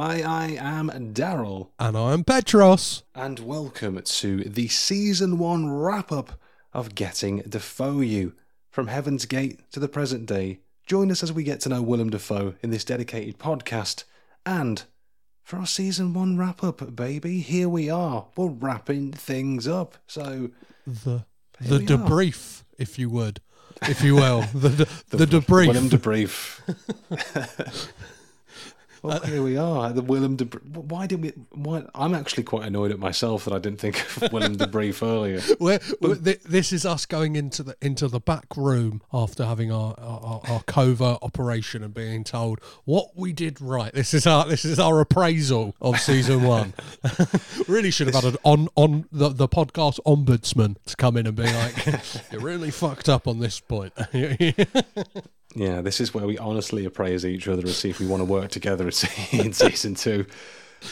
[0.00, 3.02] Hi, I am Daryl, And I'm Petros.
[3.16, 6.38] and welcome to the season one wrap up
[6.72, 8.34] of Getting Dafoe You.
[8.70, 12.10] From Heaven's Gate to the present day, join us as we get to know Willem
[12.10, 14.04] Dafoe in this dedicated podcast.
[14.46, 14.84] And
[15.42, 18.26] for our season one wrap up, baby, here we are.
[18.36, 19.96] We're wrapping things up.
[20.06, 20.50] So,
[20.86, 21.24] The
[21.60, 21.88] the we are.
[21.98, 23.40] debrief, if you would,
[23.82, 24.42] if you will.
[24.54, 24.68] The
[25.08, 25.66] the, the, debrief.
[25.66, 26.60] Willem debrief.
[29.02, 29.92] well, uh, here we are.
[29.92, 30.62] The Willem debrief.
[30.76, 31.28] Why did we?
[31.50, 31.84] Why?
[31.94, 35.40] I'm actually quite annoyed at myself that I didn't think of Willem debrief earlier.
[35.60, 39.70] We're, we're- thi- this is us going into the into the back room after having
[39.72, 43.92] our, our, our covert operation and being told what we did right.
[43.92, 46.74] This is our this is our appraisal of season one.
[47.68, 51.36] really should have had an on on the, the podcast ombudsman to come in and
[51.36, 51.86] be like,
[52.32, 53.92] "You really fucked up on this point."
[55.54, 58.24] Yeah, this is where we honestly appraise each other and see if we want to
[58.24, 58.86] work together
[59.32, 60.26] in season two.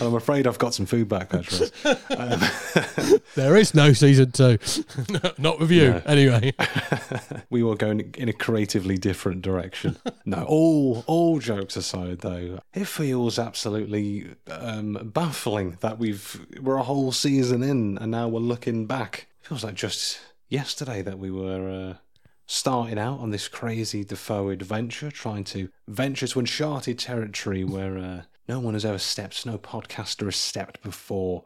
[0.01, 1.71] And I'm afraid I've got some feedback, Petros.
[3.37, 4.59] there is no season two,
[5.39, 6.03] not with you No.
[6.07, 6.53] anyway.
[7.51, 9.97] we were going in a creatively different direction.
[10.25, 16.83] No, all all jokes aside, though, it feels absolutely um, baffling that we've we're a
[16.83, 19.29] whole season in and now we're looking back.
[19.43, 20.19] It feels like just
[20.49, 21.69] yesterday that we were.
[21.91, 21.95] Uh,
[22.47, 28.23] Starting out on this crazy Dafoe adventure, trying to venture to uncharted territory where uh,
[28.49, 31.45] no one has ever stepped, no podcaster has stepped before,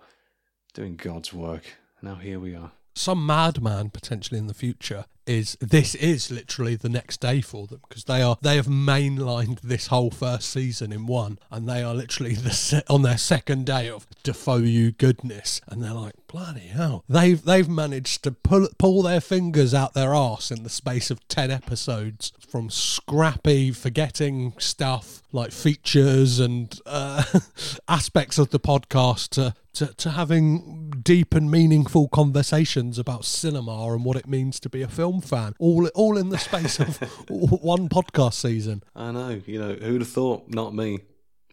[0.74, 1.78] doing God's work.
[2.02, 2.72] Now here we are.
[2.94, 7.80] Some madman potentially in the future is this is literally the next day for them
[7.88, 11.94] because they are they have mainlined this whole first season in one and they are
[11.94, 16.66] literally the se- on their second day of Dafoe you goodness and they're like bloody
[16.66, 17.04] hell.
[17.08, 21.26] They've they've managed to pull pull their fingers out their arse in the space of
[21.28, 27.22] 10 episodes from scrappy forgetting stuff like features and uh,
[27.88, 34.04] aspects of the podcast to to, to having deep and meaningful conversations about cinema and
[34.04, 37.88] what it means to be a film fan, all all in the space of one
[37.88, 38.82] podcast season.
[38.94, 40.48] I know, you know, who'd have thought?
[40.48, 41.00] Not me.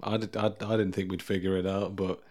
[0.03, 2.21] I, did, I, I didn't think we'd figure it out, but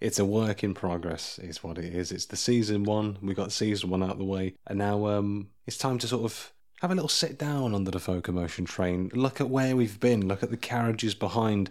[0.00, 2.12] it's a work in progress, is what it is.
[2.12, 3.18] It's the season one.
[3.20, 6.24] We got season one out of the way, and now um, it's time to sort
[6.24, 9.98] of have a little sit down on the Dafoe Commotion train, look at where we've
[9.98, 11.70] been, look at the carriages behind,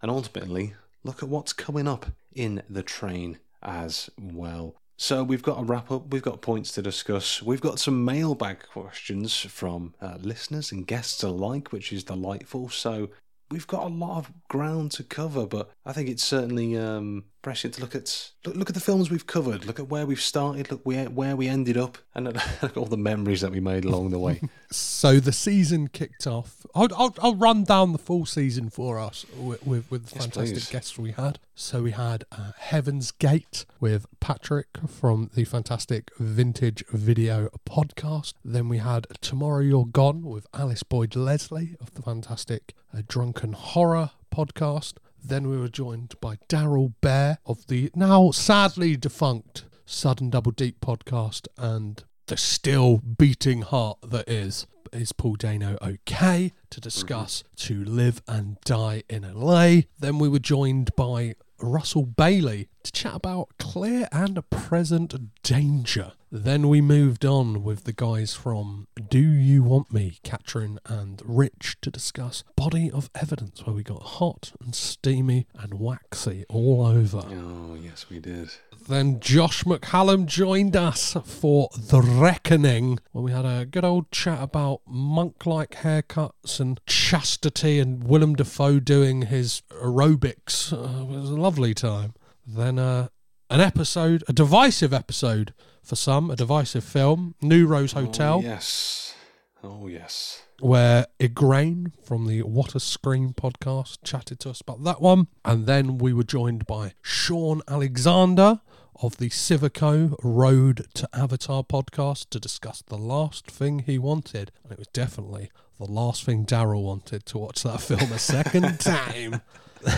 [0.00, 4.76] and ultimately look at what's coming up in the train as well.
[4.96, 8.64] So we've got a wrap up, we've got points to discuss, we've got some mailbag
[8.70, 12.68] questions from uh, listeners and guests alike, which is delightful.
[12.68, 13.10] So
[13.50, 17.74] we've got a lot of ground to cover, but I think it's certainly um, prescient
[17.74, 20.70] to look at look, look at the films we've covered, look at where we've started,
[20.70, 23.84] look where where we ended up, and look at all the memories that we made
[23.84, 24.40] along the way.
[24.70, 26.66] So the season kicked off.
[26.74, 30.24] I'll, I'll, I'll run down the full season for us with, with, with the Yes,
[30.24, 30.68] fantastic please.
[30.70, 31.38] guests we had.
[31.54, 38.32] So we had uh, Heaven's Gate with Patrick from the fantastic Vintage Video podcast.
[38.44, 43.52] Then we had Tomorrow You're Gone with Alice Boyd Leslie of the fantastic uh, Drunken
[43.52, 44.94] Horror podcast.
[45.26, 50.80] Then we were joined by Daryl Bear of the now sadly defunct Sudden Double Deep
[50.80, 57.82] podcast and the still beating heart that is is Paul Dano okay to discuss to
[57.84, 59.80] live and die in LA.
[59.98, 66.12] Then we were joined by Russell Bailey to chat about clear and present danger.
[66.30, 71.76] Then we moved on with the guys from Do You Want Me, Katrin and Rich,
[71.82, 77.22] to discuss Body of Evidence, where we got hot and steamy and waxy all over.
[77.30, 78.50] oh yes, we did.
[78.88, 84.42] Then Josh McCallum joined us for The Reckoning, where we had a good old chat
[84.42, 90.72] about monk like haircuts and chastity and Willem Dafoe doing his aerobics.
[90.72, 92.12] Uh, it was a lovely time.
[92.46, 93.08] Then uh,
[93.50, 99.14] an episode, a divisive episode for some, a divisive film, New Rose Hotel Oh, yes.
[99.62, 100.42] Oh yes.
[100.60, 105.28] where Igraine from the What a Scream podcast chatted to us about that one.
[105.44, 108.60] And then we were joined by Sean Alexander
[109.02, 114.52] of the Civico Road to Avatar podcast to discuss the last thing he wanted.
[114.62, 118.78] And it was definitely the last thing Daryl wanted to watch that film a second
[118.80, 119.40] time.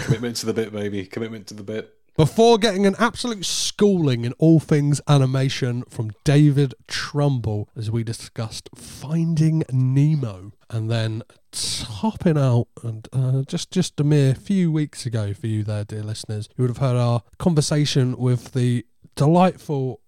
[0.05, 1.05] Commitment to the bit, baby.
[1.07, 1.93] Commitment to the bit.
[2.17, 8.71] Before getting an absolute schooling in all things animation from David Trumbull as we discussed
[8.75, 11.23] Finding Nemo, and then
[11.53, 16.03] topping out, and uh, just just a mere few weeks ago for you there, dear
[16.03, 20.01] listeners, you would have heard our conversation with the delightful,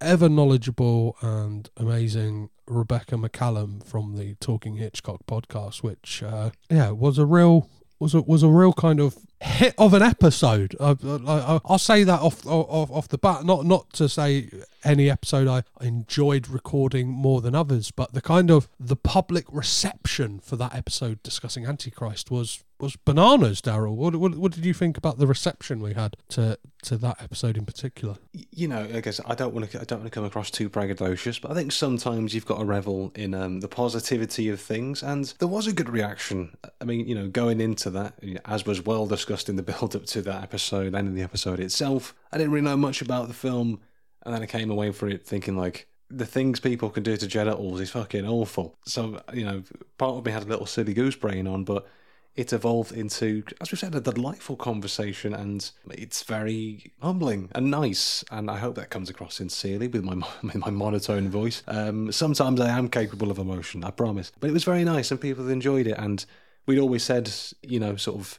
[0.00, 7.18] ever knowledgeable and amazing Rebecca McCallum from the Talking Hitchcock podcast, which uh, yeah was
[7.18, 7.68] a real
[7.98, 10.76] was a was a real kind of hit of an episode.
[10.80, 13.44] I, I, I'll say that off, off off the bat.
[13.44, 14.48] Not not to say
[14.84, 20.40] any episode I enjoyed recording more than others, but the kind of the public reception
[20.40, 23.60] for that episode discussing Antichrist was was bananas.
[23.60, 27.22] Daryl, what, what what did you think about the reception we had to to that
[27.22, 28.16] episode in particular?
[28.50, 30.68] You know, I guess I don't want to I don't want to come across too
[30.68, 35.02] braggadocious, but I think sometimes you've got to revel in um, the positivity of things,
[35.02, 36.56] and there was a good reaction.
[36.80, 40.06] I mean, you know, going into that, as was well discussed in the build up
[40.06, 43.34] to that episode and in the episode itself, I didn't really know much about the
[43.34, 43.80] film
[44.24, 47.26] and then I came away from it thinking like the things people can do to
[47.26, 48.76] genitals is fucking awful.
[48.84, 49.62] So you know,
[49.98, 51.86] part of me had a little silly goose brain on, but
[52.34, 58.24] it evolved into, as we said, a delightful conversation, and it's very humbling and nice.
[58.30, 61.62] And I hope that comes across sincerely with my with my monotone voice.
[61.66, 64.32] Um, sometimes I am capable of emotion, I promise.
[64.38, 65.98] But it was very nice, and people enjoyed it.
[65.98, 66.24] And
[66.66, 67.32] we'd always said,
[67.62, 68.38] you know, sort of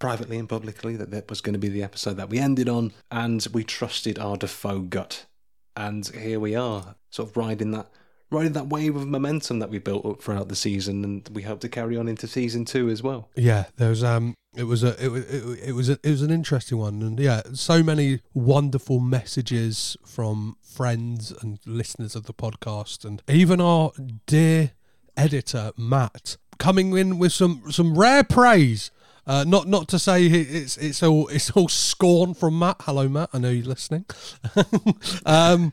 [0.00, 2.92] privately and publicly that that was going to be the episode that we ended on,
[3.12, 5.26] and we trusted our Dafoe gut.
[5.76, 7.88] And here we are, sort of riding that
[8.32, 11.60] riding that wave of momentum that we built up throughout the season, and we hope
[11.60, 13.28] to carry on into season two as well.
[13.36, 16.30] Yeah, there was um, it was a it was it, was a, it was an
[16.30, 23.04] interesting one, and yeah, so many wonderful messages from friends and listeners of the podcast,
[23.04, 23.92] and even our
[24.26, 24.72] dear
[25.16, 28.90] editor Matt coming in with some some rare praise
[29.30, 32.78] uh, not not to say it's it's all it's all scorn from Matt.
[32.80, 33.30] Hello, Matt.
[33.32, 34.04] I know you're listening.
[35.24, 35.72] um,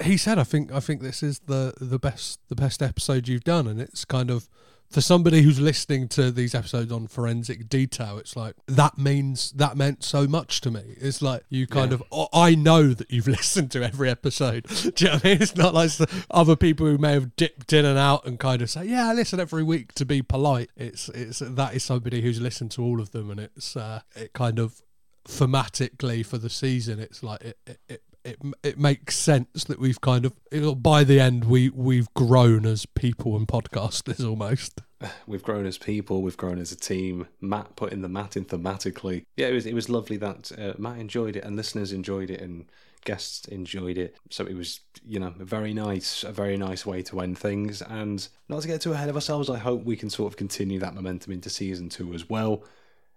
[0.00, 3.42] he said, "I think I think this is the the best the best episode you've
[3.42, 4.48] done," and it's kind of
[4.90, 9.76] for somebody who's listening to these episodes on forensic detail, it's like that means that
[9.76, 10.96] meant so much to me.
[10.98, 11.98] It's like you kind yeah.
[12.10, 14.64] of I know that you've listened to every episode.
[14.94, 15.42] Do you know what I mean?
[15.42, 15.90] It's not like
[16.30, 19.12] other people who may have dipped in and out and kind of say, "Yeah, I
[19.12, 23.00] listen every week to be polite." It's it's that is somebody who's listened to all
[23.00, 24.82] of them, and it's uh, it kind of
[25.26, 26.98] thematically for the season.
[26.98, 31.20] It's like it, it, it it it makes sense that we've kind of by the
[31.20, 34.82] end we we've grown as people and podcasters almost.
[35.28, 36.22] We've grown as people.
[36.22, 37.28] We've grown as a team.
[37.40, 39.26] Matt putting the Matt in thematically.
[39.36, 42.40] Yeah, it was it was lovely that uh, Matt enjoyed it and listeners enjoyed it
[42.40, 42.64] and
[43.04, 44.16] guests enjoyed it.
[44.30, 47.80] So it was you know a very nice, a very nice way to end things.
[47.82, 50.78] And not to get too ahead of ourselves, I hope we can sort of continue
[50.80, 52.64] that momentum into season two as well.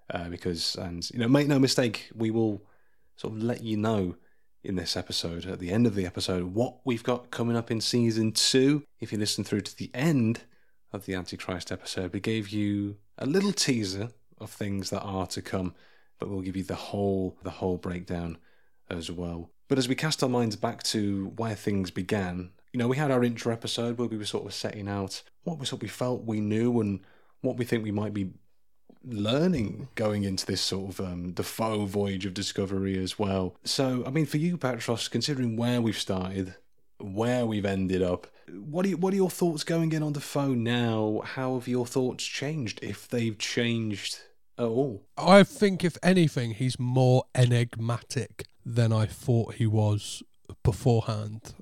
[0.09, 2.61] Uh, because and you know make no mistake, we will
[3.15, 4.15] sort of let you know
[4.63, 7.81] in this episode, at the end of the episode, what we've got coming up in
[7.81, 8.83] season two.
[8.99, 10.41] If you listen through to the end
[10.93, 14.09] of the Antichrist episode, we gave you a little teaser
[14.39, 15.73] of things that are to come,
[16.19, 18.37] but we'll give you the whole the whole breakdown
[18.89, 19.49] as well.
[19.67, 23.11] But as we cast our minds back to where things began, you know, we had
[23.11, 26.25] our intro episode where we were sort of setting out what sort of we felt
[26.25, 26.99] we knew and
[27.41, 28.31] what we think we might be
[29.03, 33.55] learning going into this sort of um, Dafoe voyage of discovery as well.
[33.63, 36.55] So, I mean, for you, Petros, considering where we've started,
[36.99, 41.21] where we've ended up, what are what are your thoughts going in on Dafoe now?
[41.23, 44.19] How have your thoughts changed, if they've changed
[44.57, 45.03] at all?
[45.17, 50.21] I think, if anything, he's more enigmatic than I thought he was
[50.63, 51.53] beforehand.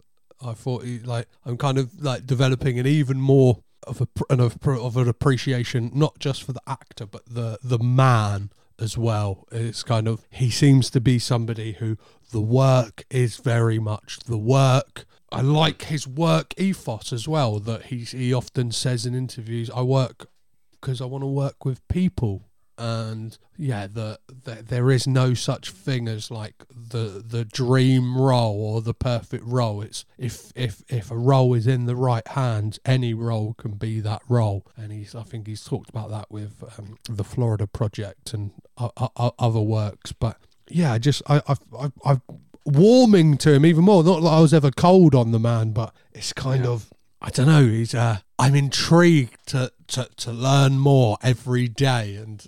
[0.44, 3.60] I thought he like I'm kind of like developing an even more
[3.90, 7.80] of a and of, of an appreciation not just for the actor but the the
[7.80, 9.48] man as well.
[9.52, 11.98] It's kind of he seems to be somebody who
[12.32, 15.06] the work is very much the work.
[15.32, 17.60] I like his work ethos as well.
[17.60, 20.30] That he he often says in interviews, "I work
[20.72, 22.49] because I want to work with people."
[22.80, 28.62] And yeah, the, the, there is no such thing as like the the dream role
[28.62, 29.82] or the perfect role.
[29.82, 34.00] It's if if if a role is in the right hands, any role can be
[34.00, 34.66] that role.
[34.78, 38.90] And he's I think he's talked about that with um, the Florida Project and uh,
[38.96, 40.14] uh, other works.
[40.14, 40.38] But
[40.70, 41.92] yeah, just I I I.
[42.06, 42.18] I
[42.66, 44.04] warming to him even more.
[44.04, 46.72] Not that I was ever cold on the man, but it's kind yeah.
[46.72, 47.66] of I don't know.
[47.66, 52.46] He's uh, I'm intrigued to, to to learn more every day and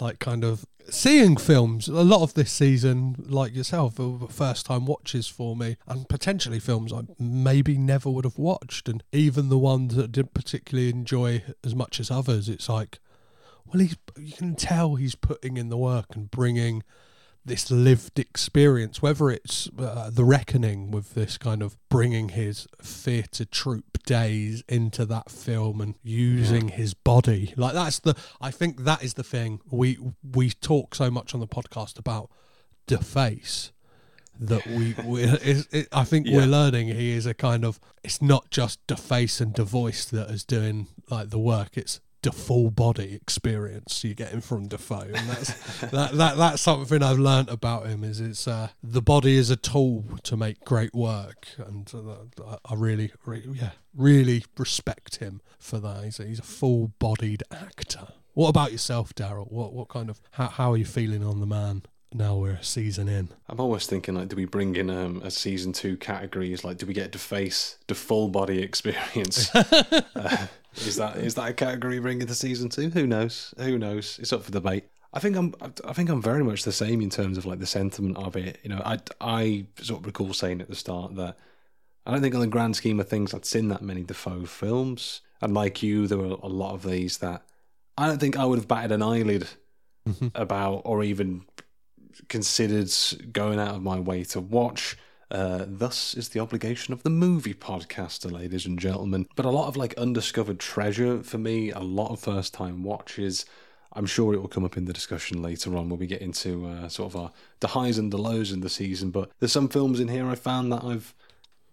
[0.00, 1.88] like kind of seeing films.
[1.88, 4.00] A lot of this season, like yourself,
[4.30, 9.02] first time watches for me, and potentially films I maybe never would have watched, and
[9.12, 12.48] even the ones that didn't particularly enjoy as much as others.
[12.48, 12.98] It's like,
[13.66, 16.82] well, he's you can tell he's putting in the work and bringing
[17.44, 23.44] this lived experience, whether it's uh, the reckoning with this kind of bringing his theatre
[23.44, 26.74] troupe days into that film and using yeah.
[26.76, 28.14] his body, like that's the.
[28.40, 32.30] I think that is the thing we we talk so much on the podcast about
[32.86, 33.72] deface
[34.38, 36.38] that we, we it, it, I think yeah.
[36.38, 40.44] we're learning he is a kind of it's not just deface and devoice that is
[40.44, 45.10] doing like the work it's the full body experience you're getting from Dafoe.
[45.14, 48.04] and that's that, that that's something I've learnt about him.
[48.04, 52.74] Is it's uh, the body is a tool to make great work, and uh, I
[52.74, 56.04] really, really, yeah, really respect him for that.
[56.04, 58.08] He's a, he's a full bodied actor.
[58.34, 59.50] What about yourself, Daryl?
[59.50, 61.82] What what kind of how how are you feeling on the man?
[62.12, 63.28] Now we're season in.
[63.48, 66.64] I'm always thinking like, do we bring in um, a season two categories?
[66.64, 69.48] Like, do we get to face the full body experience?
[69.54, 72.90] uh, is that is that a category bringing to season two?
[72.90, 73.54] Who knows?
[73.58, 74.18] Who knows?
[74.18, 74.84] It's up for debate.
[75.12, 77.66] I think I'm I think I'm very much the same in terms of like the
[77.66, 78.58] sentiment of it.
[78.64, 81.36] You know, I I sort of recall saying at the start that
[82.06, 85.20] I don't think on the grand scheme of things I'd seen that many Dafoe films,
[85.40, 87.44] and like you, there were a lot of these that
[87.96, 89.48] I don't think I would have batted an eyelid
[90.08, 90.28] Mm-hmm.
[90.34, 91.42] about or even
[92.28, 92.92] considered
[93.32, 94.96] going out of my way to watch.
[95.30, 99.26] Uh, thus is the obligation of the movie podcaster, ladies and gentlemen.
[99.36, 103.46] But a lot of like undiscovered treasure for me, a lot of first time watches.
[103.92, 106.66] I'm sure it will come up in the discussion later on when we get into
[106.66, 109.10] uh, sort of our, the highs and the lows in the season.
[109.10, 111.14] But there's some films in here I found that I've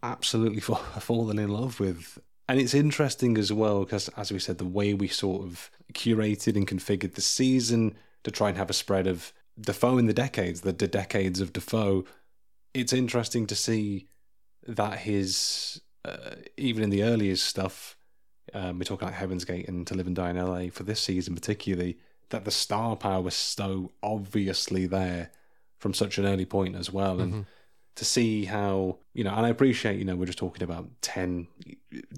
[0.03, 2.19] absolutely fa- fallen in love with.
[2.49, 6.55] And it's interesting as well because, as we said, the way we sort of curated
[6.55, 10.61] and configured the season to try and have a spread of Dafoe in the decades,
[10.61, 12.05] the, the decades of Dafoe,
[12.73, 14.07] it's interesting to see
[14.67, 17.97] that his, uh, even in the earliest stuff,
[18.53, 21.01] um, we're talking like Heaven's Gate and To Live and Die in LA for this
[21.01, 21.97] season particularly,
[22.29, 25.31] that the star power was so obviously there
[25.79, 27.19] from such an early point as well.
[27.19, 27.45] And
[27.95, 31.47] to see how, you know, and I appreciate, you know, we're just talking about 10,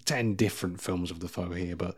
[0.05, 1.95] 10 different films of Dafoe here, but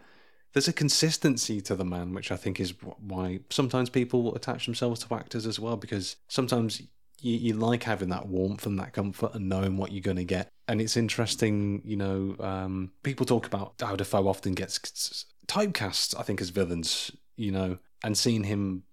[0.54, 5.00] there's a consistency to the man, which I think is why sometimes people attach themselves
[5.06, 6.82] to actors as well, because sometimes
[7.22, 10.24] you, you like having that warmth and that comfort and knowing what you're going to
[10.24, 10.50] get.
[10.68, 16.24] And it's interesting, you know, um, people talk about how Dafoe often gets typecast, I
[16.24, 18.84] think, as villains, you know, and seeing him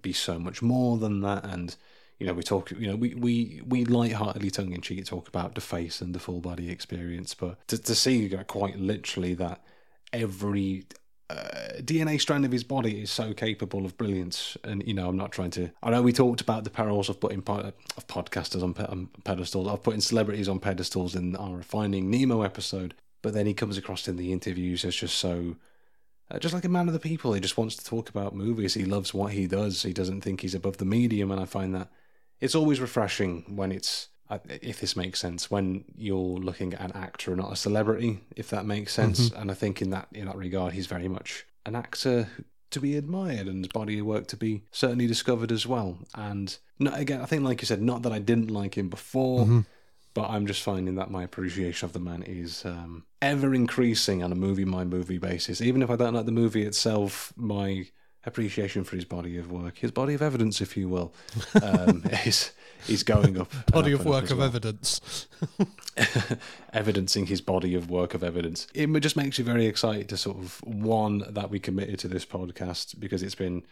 [0.00, 1.44] be so much more than that.
[1.44, 1.74] And,
[2.18, 5.54] you know, we talk, you know, we, we, we lightheartedly tongue in cheek talk about
[5.54, 9.62] the face and the full body experience, but to, to see quite literally that
[10.14, 10.84] every
[11.30, 14.56] uh, DNA strand of his body is so capable of brilliance.
[14.64, 15.70] And, you know, I'm not trying to.
[15.82, 19.08] I know we talked about the perils of putting po- of podcasters on, pe- on
[19.24, 22.94] pedestals, of putting celebrities on pedestals in our Finding Nemo episode.
[23.22, 25.56] But then he comes across in the interviews as just so.
[26.30, 28.72] Uh, just like a man of the people, he just wants to talk about movies.
[28.72, 29.82] He loves what he does.
[29.82, 31.90] He doesn't think he's above the medium, and I find that
[32.40, 34.08] it's always refreshing when it's
[34.48, 38.50] if this makes sense when you're looking at an actor and not a celebrity if
[38.50, 39.30] that makes sense.
[39.32, 42.28] And i think in that in that regard he's very much an actor
[42.70, 45.98] to be admired and his body of work to be certainly discovered as well.
[46.14, 49.46] And no, again i think like you said not that i didn't like him before
[50.14, 54.32] but i'm just finding that my appreciation of the man is um, ever increasing on
[54.32, 55.60] a movie by movie basis.
[55.60, 57.86] Even if i don't like the movie itself my
[58.26, 61.14] appreciation for his body of work his body of evidence if you will
[61.62, 62.52] um, is
[62.88, 65.28] is going up Body of work of well evidence.
[66.72, 68.66] evidencing his body of work of evidence.
[68.74, 72.24] It just makes you very excited to sort of one that we committed to this
[72.26, 73.62] podcast because it's been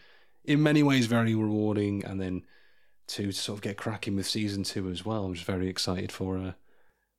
[0.45, 2.43] in many ways very rewarding, and then
[3.07, 5.25] two to sort of get cracking with season two as well.
[5.25, 6.51] I'm just very excited for uh,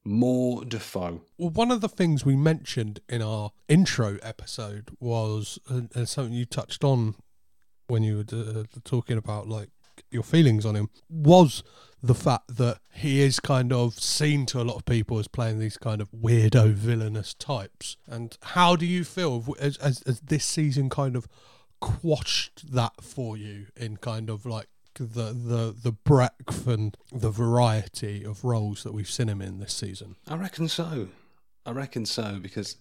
[0.04, 1.22] more Dafoe.
[1.38, 6.34] Well, one of the things we mentioned in our intro episode was, and, and something
[6.34, 7.14] you touched on
[7.86, 9.70] when you were uh, talking about like
[10.10, 11.62] your feelings on him, was
[12.02, 15.58] the fact that he is kind of seen to a lot of people as playing
[15.58, 17.96] these kind of weirdo villainous types.
[18.06, 21.26] And how do you feel as, as, as this season kind of
[21.80, 28.24] quashed that for you in kind of like the the the breadth and the variety
[28.24, 30.16] of roles that we've seen him in this season?
[30.28, 31.08] I reckon so.
[31.66, 32.76] I reckon so because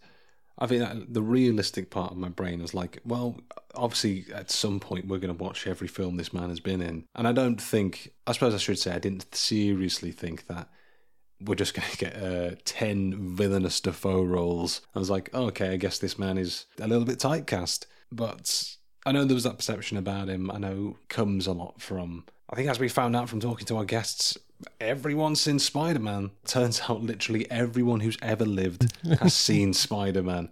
[0.60, 3.38] I think the realistic part of my brain is like, well,
[3.74, 7.06] obviously at some point we're going to watch every film this man has been in,
[7.16, 8.14] and I don't think.
[8.28, 10.70] I suppose I should say I didn't seriously think that
[11.46, 14.82] we're just going to get uh, 10 villainous Dafoe roles.
[14.96, 17.86] I was like, oh, okay, I guess this man is a little bit typecast.
[18.12, 20.52] But I know there was that perception about him.
[20.52, 23.78] I know comes a lot from, I think as we found out from talking to
[23.78, 24.38] our guests,
[24.80, 26.32] everyone's seen Spider Man.
[26.46, 30.50] Turns out literally everyone who's ever lived has seen Spider Man.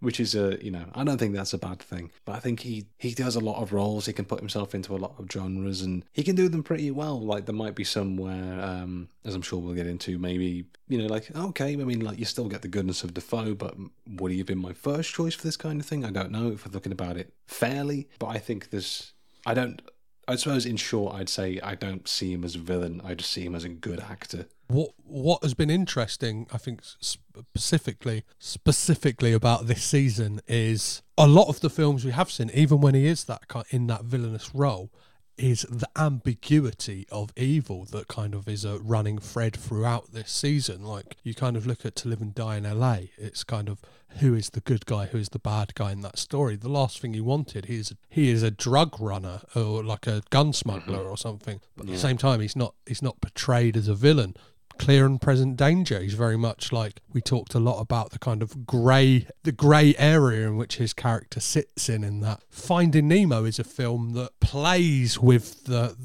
[0.00, 2.10] Which is a, you know, I don't think that's a bad thing.
[2.26, 4.04] But I think he he does a lot of roles.
[4.04, 6.90] He can put himself into a lot of genres, and he can do them pretty
[6.90, 7.18] well.
[7.18, 10.98] Like there might be some where, um, as I'm sure we'll get into, maybe you
[10.98, 14.30] know, like okay, I mean, like you still get the goodness of Dafoe, but would
[14.30, 16.04] he have been my first choice for this kind of thing?
[16.04, 19.14] I don't know if we're looking about it fairly, but I think there's,
[19.46, 19.80] I don't.
[20.26, 23.00] I suppose, in short, I'd say I don't see him as a villain.
[23.04, 24.46] I just see him as a good actor.
[24.68, 31.48] What what has been interesting, I think, specifically specifically about this season is a lot
[31.48, 34.90] of the films we have seen, even when he is that in that villainous role,
[35.36, 40.84] is the ambiguity of evil that kind of is a running thread throughout this season.
[40.84, 43.80] Like you kind of look at To Live and Die in LA, it's kind of
[44.18, 46.56] who is the good guy, who is the bad guy in that story.
[46.56, 50.22] The last thing he wanted, he is he is a drug runner or like a
[50.30, 51.10] gun smuggler mm-hmm.
[51.10, 51.60] or something.
[51.76, 51.92] But yeah.
[51.92, 54.36] at the same time, he's not he's not portrayed as a villain
[54.78, 56.00] clear and present danger.
[56.00, 59.94] He's very much like we talked a lot about the kind of grey the grey
[59.98, 64.38] area in which his character sits in in that Finding Nemo is a film that
[64.40, 65.96] plays with the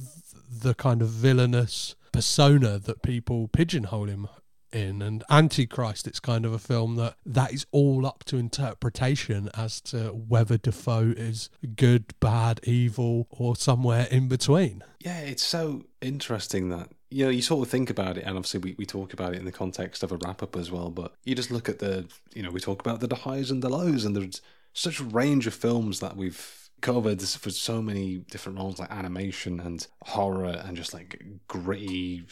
[0.62, 4.28] the kind of villainous persona that people pigeonhole him
[4.72, 9.50] in and antichrist it's kind of a film that that is all up to interpretation
[9.56, 15.84] as to whether dafoe is good bad evil or somewhere in between yeah it's so
[16.02, 19.14] interesting that you know, you sort of think about it, and obviously we, we talk
[19.14, 21.68] about it in the context of a wrap up as well, but you just look
[21.68, 24.42] at the, you know, we talk about the highs and the lows, and there's
[24.74, 29.60] such a range of films that we've covered for so many different roles, like animation
[29.60, 32.26] and horror, and just like gritty,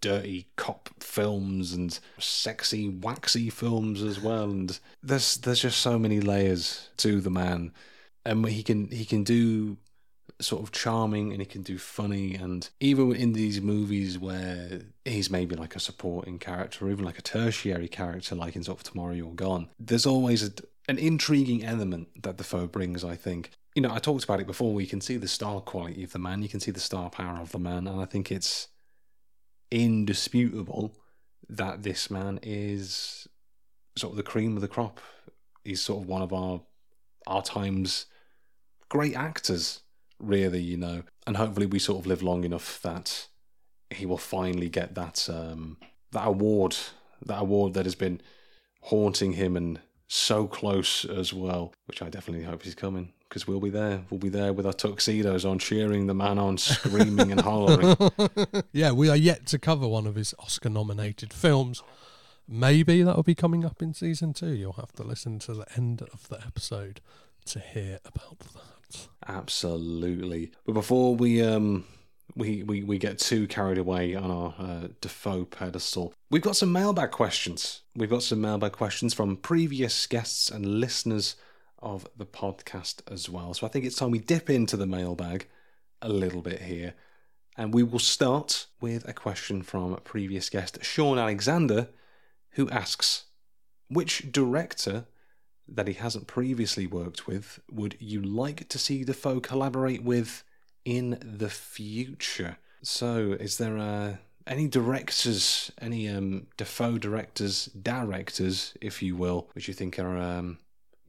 [0.00, 4.44] dirty cop films and sexy, waxy films as well.
[4.44, 7.72] And there's there's just so many layers to the man,
[8.24, 9.78] and he can he can do
[10.42, 12.34] sort of charming and he can do funny.
[12.34, 17.18] And even in these movies where he's maybe like a supporting character or even like
[17.18, 20.52] a tertiary character like in sort of Tomorrow You're Gone there's always a,
[20.88, 23.50] an intriguing element that Dafoe brings I think.
[23.74, 24.74] You know I talked about it before.
[24.74, 26.42] We can see the star quality of the man.
[26.42, 27.86] You can see the star power of the man.
[27.86, 28.68] And I think it's
[29.70, 30.94] indisputable
[31.48, 33.26] that this man is
[33.96, 35.00] sort of the cream of the crop.
[35.64, 36.62] He's sort of one of our
[37.26, 38.06] our time's
[38.88, 39.80] great actors
[40.22, 41.02] really, you know.
[41.26, 43.28] And hopefully, we sort of live long enough that
[43.90, 45.76] he will finally get that um,
[46.12, 46.76] that award,
[47.24, 48.20] that award that has been
[48.82, 51.74] haunting him and so close as well.
[51.86, 54.02] Which I definitely hope he's coming because we'll be there.
[54.10, 57.96] We'll be there with our tuxedos on, cheering the man on, screaming and hollering.
[58.72, 61.82] yeah, we are yet to cover one of his Oscar-nominated films.
[62.46, 64.50] Maybe that'll be coming up in season two.
[64.50, 67.00] You'll have to listen to the end of the episode
[67.46, 68.71] to hear about that.
[69.26, 70.52] Absolutely.
[70.66, 71.84] But before we um
[72.34, 76.14] we, we, we get too carried away on our uh, Dafoe pedestal.
[76.30, 77.82] We've got some mailbag questions.
[77.94, 81.36] We've got some mailbag questions from previous guests and listeners
[81.80, 83.52] of the podcast as well.
[83.54, 85.46] So I think it's time we dip into the mailbag
[86.00, 86.94] a little bit here.
[87.56, 91.88] And we will start with a question from previous guest Sean Alexander,
[92.52, 93.24] who asks
[93.88, 95.06] Which director
[95.68, 100.44] that he hasn't previously worked with would you like to see Dafoe collaborate with
[100.84, 102.58] in the future?
[102.82, 109.68] So, is there uh, any directors, any um, Dafoe directors, directors, if you will, which
[109.68, 110.58] you think are um,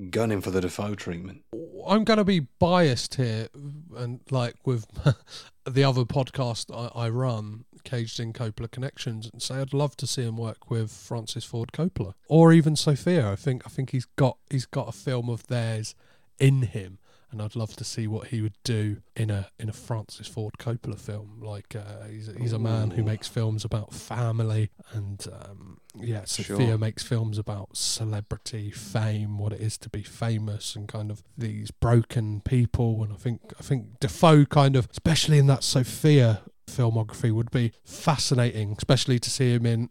[0.10, 1.44] gunning for the Dafoe treatment?
[1.88, 3.48] I'm going to be biased here,
[3.96, 4.86] and like with
[5.65, 10.08] the other podcast I, I run, Caged in Coppola Connections and say I'd love to
[10.08, 13.30] see him work with Francis Ford Coppola or even Sofia.
[13.30, 15.93] I think I think he's got he's got a film of theirs
[16.39, 16.97] in him
[17.34, 20.54] and I'd love to see what he would do in a in a Francis Ford
[20.60, 21.41] Coppola film.
[21.41, 26.78] Like uh, he's he's a man who makes films about family, and um, yeah, sure.
[26.78, 31.72] makes films about celebrity, fame, what it is to be famous, and kind of these
[31.72, 33.04] broken people.
[33.04, 37.74] And I think I think Dafoe kind of, especially in that Sofia filmography, would be
[37.84, 39.89] fascinating, especially to see him in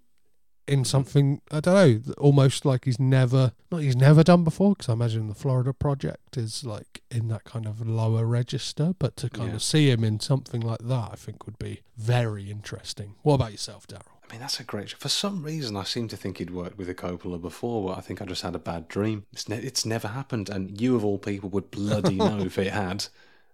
[0.66, 1.74] in something I don't
[2.06, 4.74] know, almost like he's never not he's never done before.
[4.74, 9.16] Because I imagine the Florida Project is like in that kind of lower register, but
[9.16, 9.56] to kind yeah.
[9.56, 13.14] of see him in something like that, I think would be very interesting.
[13.22, 14.02] What about yourself, Daryl?
[14.24, 14.92] I mean, that's a great.
[14.92, 18.00] For some reason, I seem to think he'd worked with a Coppola before, but I
[18.00, 19.26] think I just had a bad dream.
[19.32, 22.72] It's ne- it's never happened, and you of all people would bloody know if it
[22.72, 23.06] had.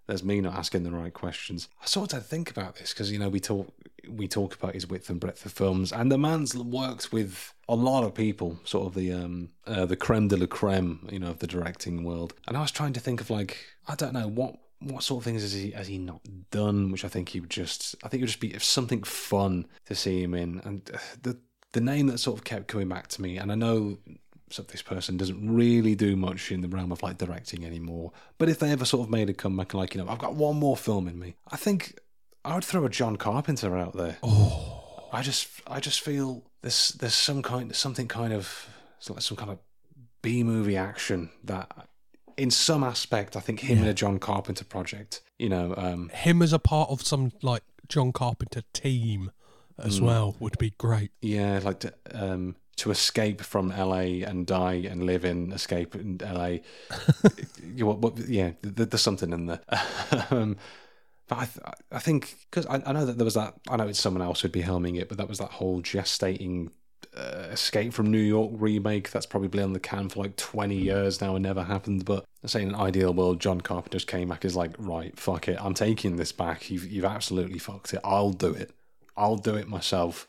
[0.06, 1.68] There's me not asking the right questions.
[1.82, 3.74] I sort of think about this because you know we talk
[4.08, 7.74] we talk about his width and breadth of films, and the man's worked with a
[7.74, 11.30] lot of people, sort of the um uh, the creme de la creme, you know,
[11.30, 12.34] of the directing world.
[12.46, 15.24] And I was trying to think of like I don't know what what sort of
[15.24, 16.92] things has he has he not done?
[16.92, 19.94] Which I think he would just I think it would just be something fun to
[19.94, 21.38] see him in, and uh, the
[21.72, 23.98] the name that sort of kept coming back to me, and I know
[24.50, 28.12] so this person doesn't really do much in the realm of like directing anymore.
[28.38, 30.56] But if they ever sort of made a comeback, like you know, I've got one
[30.56, 31.98] more film in me, I think
[32.48, 34.16] I would throw a John Carpenter out there.
[34.22, 38.68] Oh, I just, I just feel there's there's some kind, something kind of
[39.08, 39.58] like some kind of
[40.22, 41.70] B movie action that
[42.36, 43.82] in some aspect, I think him Yeah.
[43.82, 45.20] and a John Carpenter project.
[45.38, 49.30] You know, um, Him as a part of some like John Carpenter team
[49.78, 50.04] as Mm.
[50.06, 51.10] well would be great.
[51.22, 56.18] yeah, like to, um, to escape from LA and die and live in escape in
[56.20, 56.58] LA.
[57.74, 59.60] you, what, what, yeah, there's something in there.
[60.30, 60.56] um,
[61.28, 63.54] but I, th- I think because I, I know that there was that.
[63.68, 66.70] I know it's someone else who'd be helming it, but that was that whole gestating
[67.16, 69.10] uh, Escape from New York remake.
[69.10, 72.04] That's probably been on the can for like 20 years now and never happened.
[72.04, 75.18] But I say in an ideal world, John Carpenter just came back is like, right,
[75.18, 76.70] fuck it, I'm taking this back.
[76.70, 78.00] You've you've absolutely fucked it.
[78.04, 78.72] I'll do it.
[79.16, 80.26] I'll do it myself.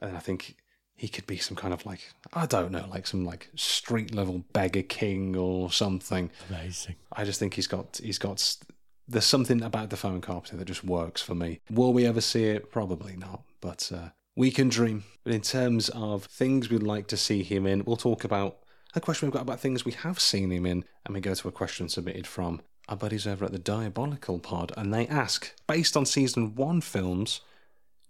[0.00, 0.56] And I think
[0.94, 2.00] he could be some kind of like
[2.32, 6.30] I don't know, like some like street level beggar king or something.
[6.48, 6.96] Amazing.
[7.12, 8.56] I just think he's got he's got
[9.08, 11.60] there's something about the phone Carpenter that just works for me.
[11.70, 12.70] Will we ever see it?
[12.70, 15.04] Probably not, but uh, we can dream.
[15.24, 18.58] But in terms of things we'd like to see him in, we'll talk about
[18.94, 21.48] a question we've got about things we have seen him in, and we go to
[21.48, 25.96] a question submitted from our buddies over at the Diabolical Pod, and they ask, based
[25.96, 27.40] on season one films,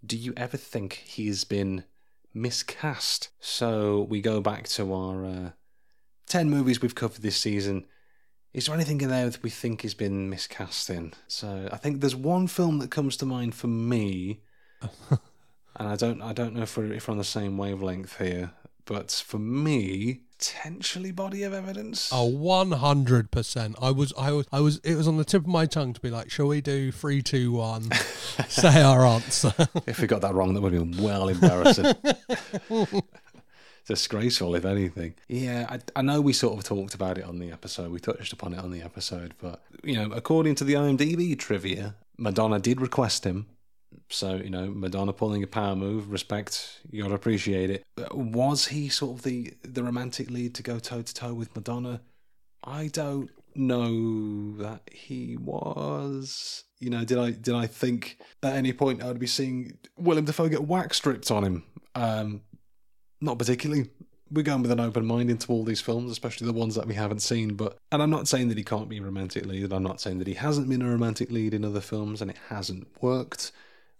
[0.05, 1.83] do you ever think he's been
[2.33, 3.29] miscast?
[3.39, 5.49] So we go back to our uh,
[6.27, 7.85] 10 movies we've covered this season.
[8.53, 11.13] Is there anything in there that we think has been miscast in?
[11.27, 14.41] So I think there's one film that comes to mind for me,
[14.81, 15.19] and
[15.87, 18.51] I don't I don't know if we're, if we're on the same wavelength here,
[18.85, 22.09] but for me, potentially Body of Evidence.
[22.11, 23.75] Oh, one hundred percent.
[23.81, 24.77] I was, I was, I was.
[24.83, 27.21] It was on the tip of my tongue to be like, "Shall we do three,
[27.21, 27.91] two, one?
[28.47, 29.53] say our answer."
[29.85, 31.93] If we got that wrong, that would have been well embarrassing.
[33.89, 35.15] Disgraceful, if anything.
[35.27, 37.91] Yeah, I, I know we sort of talked about it on the episode.
[37.91, 41.95] We touched upon it on the episode, but you know, according to the IMDb trivia,
[42.15, 43.47] Madonna did request him.
[44.07, 46.81] So you know, Madonna pulling a power move, respect.
[46.91, 47.83] You gotta appreciate it.
[47.97, 51.55] Uh, Was he sort of the the romantic lead to go toe to toe with
[51.55, 52.01] Madonna?
[52.63, 56.63] I don't know that he was.
[56.79, 60.47] You know, did I did I think at any point I'd be seeing Willem Dafoe
[60.47, 61.63] get wax stripped on him?
[61.95, 62.41] Um,
[63.21, 63.89] not particularly.
[64.31, 66.93] We're going with an open mind into all these films, especially the ones that we
[66.93, 67.55] haven't seen.
[67.55, 69.73] But and I'm not saying that he can't be a romantic lead.
[69.73, 72.37] I'm not saying that he hasn't been a romantic lead in other films and it
[72.49, 73.51] hasn't worked.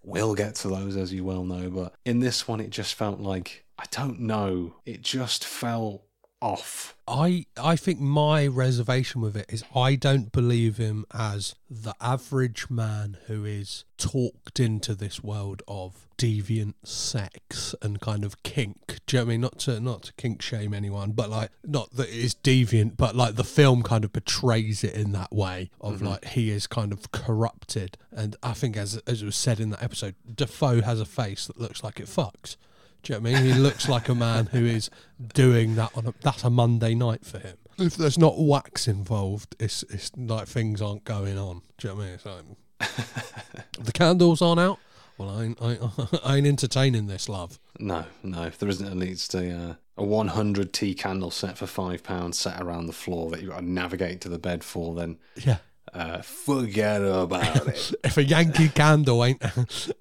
[0.04, 3.20] We'll get to those as you well know, but in this one, it just felt
[3.20, 4.76] like I don't know.
[4.86, 6.04] It just felt
[6.42, 6.96] off.
[7.08, 12.70] I I think my reservation with it is I don't believe him as the average
[12.70, 19.00] man who is talked into this world of deviant sex and kind of kink.
[19.06, 19.42] Do you know what I mean?
[19.42, 23.16] Not to not to kink shame anyone, but like not that it is deviant, but
[23.16, 26.08] like the film kind of portrays it in that way of mm-hmm.
[26.08, 27.98] like he is kind of corrupted.
[28.12, 31.48] And I think as as it was said in that episode, Dafoe has a face
[31.48, 32.56] that looks like it fucks.
[33.04, 33.54] Do you know what I mean?
[33.54, 34.90] He looks like a man who is
[35.34, 37.58] doing that on a that's a Monday night for him.
[37.78, 41.62] If there's not wax involved, it's it's like things aren't going on.
[41.78, 42.14] Do you know what I mean?
[42.16, 44.80] It's like, the candles aren't out.
[45.18, 45.78] Well, I ain't, I,
[46.24, 47.60] I ain't entertaining this, love.
[47.78, 48.44] No, no.
[48.44, 52.38] If there isn't at least a uh, a 100 T candle set for five pounds
[52.38, 55.58] set around the floor that you've got to navigate to the bed for, then Yeah.
[55.94, 57.94] Uh, forget about it.
[58.04, 59.42] If a Yankee candle ain't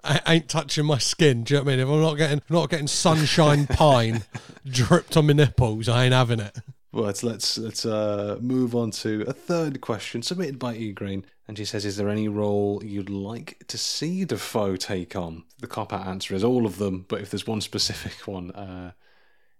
[0.27, 1.87] ain't touching my skin, do you know what I mean?
[1.87, 4.23] If I'm not getting not getting sunshine pine
[4.65, 6.57] dripped on my nipples, I ain't having it.
[6.91, 11.65] But let's let's uh, move on to a third question submitted by Igraine, and she
[11.65, 16.07] says, "Is there any role you'd like to see Dafoe take on?" The cop out
[16.07, 18.93] answer is all of them, but if there's one specific one, uh,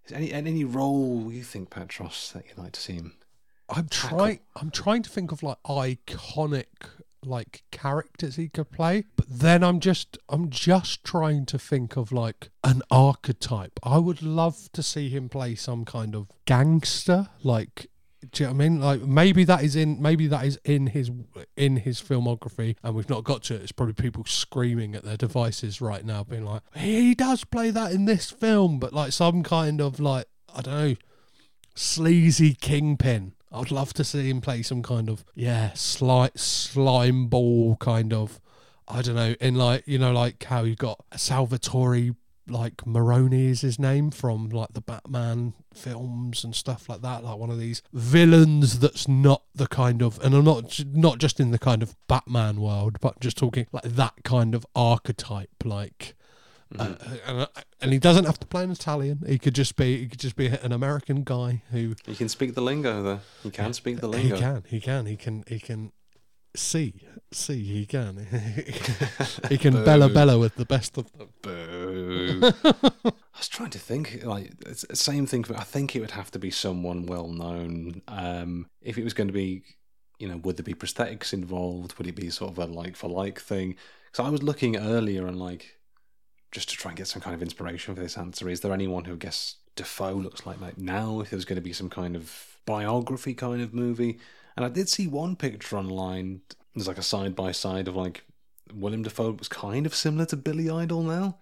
[0.06, 3.14] is any any role you think Petros that you'd like to see him?
[3.70, 4.40] I'm trying.
[4.56, 6.66] I'm trying to think of like iconic
[7.26, 12.12] like characters he could play, but then I'm just I'm just trying to think of
[12.12, 13.80] like an archetype.
[13.84, 17.88] I would love to see him play some kind of gangster, like.
[18.32, 18.82] Do you know what I mean?
[18.82, 21.10] Like maybe that is in maybe that is in his
[21.56, 23.62] in his filmography, and we've not got to it.
[23.62, 27.94] It's probably people screaming at their devices right now, being like, "He does play that
[27.94, 30.96] in this film," but like some kind of like I don't know,
[31.76, 33.36] sleazy kingpin.
[33.52, 38.14] I would love to see him play some kind of yeah, slight slime ball kind
[38.14, 38.40] of.
[38.88, 42.16] I don't know, in like you know, like how you got Salvatore
[42.50, 47.24] like Maroni is his name from like the Batman films and stuff like that.
[47.24, 51.40] Like one of these villains that's not the kind of, and I'm not not just
[51.40, 56.16] in the kind of Batman world, but just talking like that kind of archetype, like.
[56.78, 56.94] Uh,
[57.26, 57.48] and,
[57.82, 59.24] and he doesn't have to play an Italian.
[59.28, 62.54] He could just be he could just be an American guy who he can speak
[62.54, 63.20] the lingo, though.
[63.44, 64.36] he can speak the lingo.
[64.36, 65.92] he can he can he can he can
[66.56, 68.28] see see he can
[69.50, 71.30] he can bella bella with the best of them.
[71.42, 72.42] Boo.
[72.64, 75.46] I was trying to think, like, it's the same thing.
[75.46, 78.02] For, I think it would have to be someone well known.
[78.10, 79.64] Um, if it was going to be
[80.20, 81.98] you know, would there be prosthetics involved?
[81.98, 83.76] Would it be sort of a like for like thing?
[84.12, 85.79] Because I was looking earlier and like
[86.52, 88.50] just to try and get some kind of inspiration for this answer.
[88.50, 91.22] Is there anyone who guess Dafoe looks like like now?
[91.22, 94.20] If there was going to be some kind of biography kind of movie,
[94.56, 96.42] and I did see one picture online.
[96.76, 98.24] There's like a side by side of like
[98.74, 101.38] William Dafoe was kind of similar to Billy Idol now.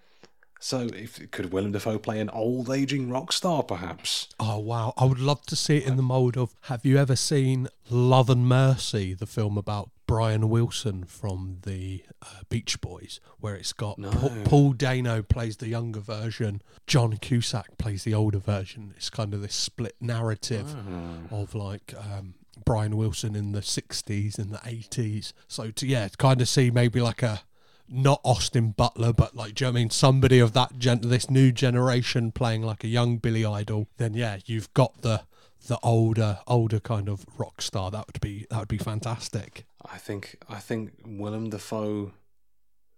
[0.59, 4.27] So, if could Willem Dafoe play an old aging rock star, perhaps?
[4.39, 6.55] Oh wow, I would love to see it in the mold of.
[6.61, 12.41] Have you ever seen Love and Mercy, the film about Brian Wilson from the uh,
[12.49, 14.09] Beach Boys, where it's got No.
[14.09, 18.93] Pa- Paul Dano plays the younger version, John Cusack plays the older version.
[18.97, 21.35] It's kind of this split narrative Ah.
[21.35, 25.33] of like um, Brian Wilson in the '60s and the '80s.
[25.47, 27.41] So to yeah, kind of see maybe like a
[27.89, 29.89] not Austin Butler, but like, do you know what I mean?
[29.89, 33.87] Somebody of that gen- this new generation playing like a young Billy Idol.
[33.97, 35.23] Then yeah, you've got the
[35.67, 37.91] the older older kind of rock star.
[37.91, 39.65] That would be that would be fantastic.
[39.91, 42.11] I think I think Willem Dafoe,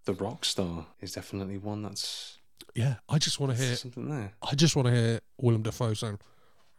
[0.04, 2.38] the rock star, is definitely one that's
[2.74, 3.76] Yeah, I just want to hear.
[3.76, 4.32] something there.
[4.42, 6.18] I just want to hear Willem Dafoe saying,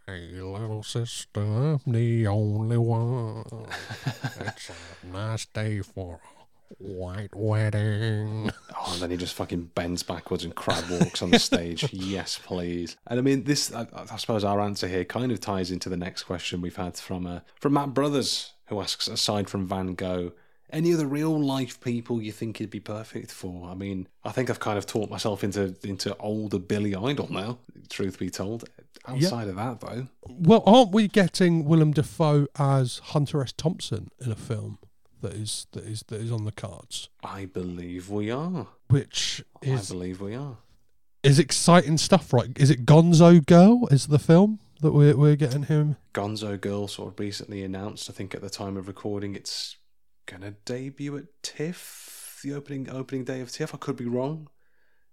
[0.05, 3.45] "Hey, little sister, I'm the only one.
[4.39, 6.19] it's a nice day for
[6.69, 8.51] a white wedding."
[8.83, 11.85] Oh, and then he just fucking bends backwards and crab walks on the stage.
[11.93, 12.97] yes, please.
[13.05, 13.71] And I mean, this.
[13.71, 16.97] I, I suppose our answer here kind of ties into the next question we've had
[16.97, 20.31] from uh, from Matt Brothers, who asks, aside from Van Gogh,
[20.71, 23.69] any other real life people you think he'd be perfect for?
[23.69, 27.59] I mean, I think I've kind of taught myself into into older Billy Idol now.
[27.89, 28.63] Truth be told,
[29.05, 33.51] outside of that though, Well, aren't we getting Willem Dafoe as Hunter S.
[33.51, 34.79] Thompson in a film
[35.19, 38.67] that is that is that is on the cards, I believe we are.
[38.87, 40.55] which I believe we are.
[41.21, 42.49] is exciting stuff, right?
[42.55, 43.87] Is it Gonzo Girl?
[43.91, 45.97] Is the film that we're we're getting him?
[46.13, 48.09] Gonzo Girl sort of recently announced.
[48.09, 49.77] I think at the time of recording, it's
[50.25, 53.73] gonna debut at TIFF, the opening opening day of TIFF.
[53.73, 54.49] I could be wrong,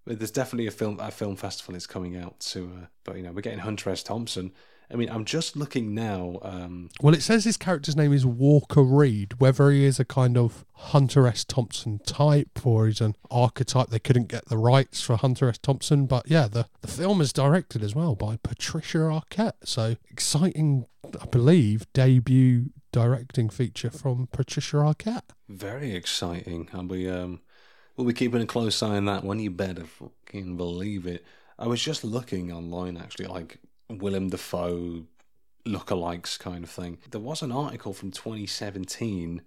[0.05, 2.73] but there's definitely a film a film festival is coming out to.
[2.83, 4.03] Uh, but you know, we're getting Hunter S.
[4.03, 4.53] Thompson.
[4.91, 6.39] I mean, I'm just looking now.
[6.43, 9.35] Um, Well, it says his character's name is Walker Reed.
[9.39, 11.45] Whether he is a kind of Hunter S.
[11.45, 15.59] Thompson type or he's an archetype, they couldn't get the rights for Hunter S.
[15.59, 16.07] Thompson.
[16.07, 19.55] But yeah, the, the film is directed as well by Patricia Arquette.
[19.65, 20.87] So exciting,
[21.21, 25.31] I believe, debut directing feature from Patricia Arquette.
[25.49, 27.41] very exciting, and we um,
[27.97, 29.39] we'll be keeping a close eye on that one.
[29.39, 31.25] You better fucking believe it.
[31.59, 35.05] I was just looking online actually, like Willem Dafoe
[35.67, 36.99] lookalikes kind of thing.
[37.11, 39.43] There was an article from 2017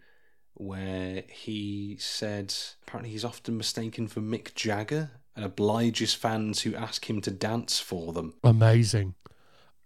[0.54, 2.54] where he said
[2.86, 7.80] apparently he's often mistaken for Mick Jagger and obliges fans who ask him to dance
[7.80, 8.34] for them.
[8.44, 9.16] Amazing.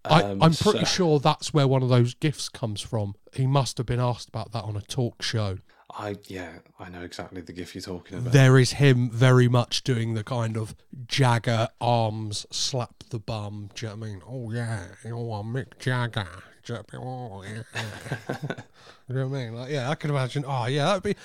[0.03, 3.15] Um, I, I'm pretty so- sure that's where one of those gifts comes from.
[3.33, 5.57] He must have been asked about that on a talk show.
[5.97, 8.33] I yeah, I know exactly the gif you're talking about.
[8.33, 10.75] There is him very much doing the kind of
[11.07, 13.69] Jagger arms slap the bum.
[13.73, 14.21] Do you know what I mean?
[14.27, 16.27] Oh yeah, you're Mick Jagger.
[16.63, 17.65] Do you know what I mean?
[17.75, 18.37] Oh, yeah.
[19.07, 19.55] you know what I mean?
[19.55, 20.45] Like, yeah, I can imagine.
[20.47, 21.15] Oh yeah, that'd be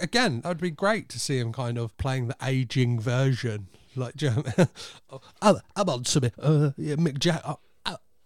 [0.00, 0.40] again.
[0.42, 3.68] That'd be great to see him kind of playing the aging version.
[3.96, 4.68] Like, do you know what I mean?
[5.10, 6.30] oh, I'm, I'm on to me.
[6.38, 7.56] Uh, yeah, Mick Jagger.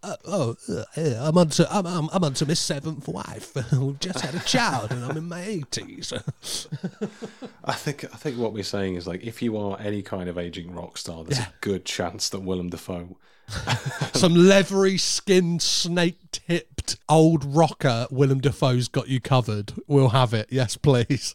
[0.05, 0.85] Uh, oh, uh,
[1.27, 3.55] I'm on to I'm, I'm, I'm on to my seventh wife.
[3.73, 6.12] We've just had a child, and I'm in my eighties.
[7.64, 10.37] I think I think what we're saying is like if you are any kind of
[10.37, 11.47] aging rock star, there's Yeah.
[11.47, 13.17] a good chance that Willem Dafoe
[14.14, 19.73] Some leathery skinned, snake tipped old rocker Willem Dafoe's got you covered.
[19.87, 20.49] We'll have it.
[20.51, 21.35] Yes, please.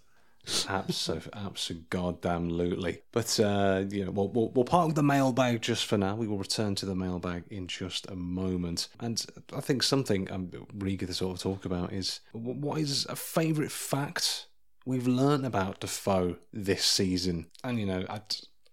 [0.68, 3.02] Absolutely, absolutely, goddamn lootly.
[3.12, 6.16] But uh, you know, we'll, we'll we'll park the mailbag just for now.
[6.16, 8.88] We will return to the mailbag in just a moment.
[9.00, 10.52] And I think something I'm
[10.86, 14.48] eager to sort of talk about is what is a favourite fact
[14.86, 17.48] we've learnt about Dafoe this season.
[17.64, 18.22] And you know, I,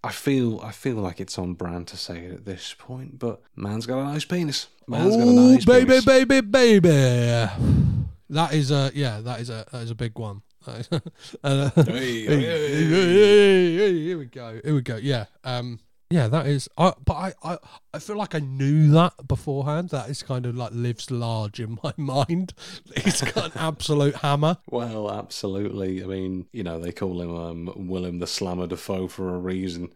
[0.02, 3.42] I feel I feel like it's on brand to say it at this point, but
[3.54, 4.68] man's got a nice penis.
[4.88, 6.04] Man's got a oh, nice baby, penis.
[6.04, 6.88] baby, baby.
[8.30, 9.20] That is a yeah.
[9.20, 10.42] That is a that is a big one.
[10.68, 10.88] Is-
[11.44, 14.60] uh, hey, hey, hey, here we go.
[14.64, 14.96] Here we go.
[14.96, 15.26] Yeah.
[15.44, 15.80] Um.
[16.08, 16.68] Yeah, that is.
[16.78, 17.58] I, but I, I,
[17.92, 19.88] I feel like I knew that beforehand.
[19.88, 22.54] That is kind of like lives large in my mind.
[22.96, 24.58] He's got an absolute hammer.
[24.70, 26.04] Well, absolutely.
[26.04, 29.92] I mean, you know, they call him um, Willem the Slammer Dafoe for a reason,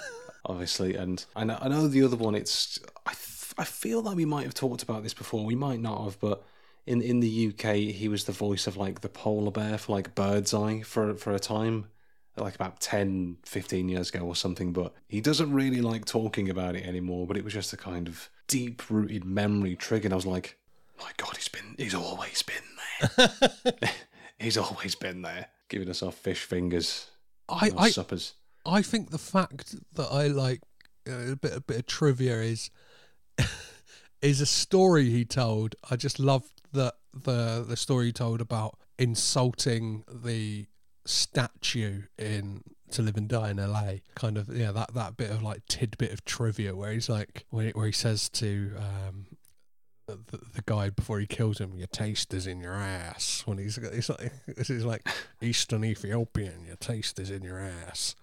[0.46, 0.96] obviously.
[0.96, 2.34] And I know, I know the other one.
[2.34, 5.44] It's I, th- I feel that we might have talked about this before.
[5.44, 6.42] We might not have, but
[6.86, 10.14] in in the UK, he was the voice of like the polar bear for like
[10.14, 11.86] Birdseye for for a time.
[12.34, 16.74] Like about 10, 15 years ago or something, but he doesn't really like talking about
[16.74, 17.26] it anymore.
[17.26, 20.06] But it was just a kind of deep rooted memory trigger.
[20.06, 20.56] And I was like,
[20.98, 23.90] my God, he's been, he's always been there.
[24.42, 27.10] He's always been there, giving us our fish fingers,
[27.48, 28.34] I, our I, suppers.
[28.66, 30.60] I think the fact that I like
[31.08, 32.70] uh, a bit a bit of trivia is
[34.22, 35.76] is a story he told.
[35.90, 40.66] I just loved the the the story told about insulting the
[41.04, 43.94] statue in to live and die in LA.
[44.14, 47.70] Kind of yeah, that that bit of like tidbit of trivia where he's like where
[47.70, 49.26] where he says to um
[50.06, 53.42] the, the guy before he kills him, your taste is in your ass.
[53.46, 55.06] When he's it's like this is like
[55.40, 58.14] Eastern Ethiopian, your taste is in your ass,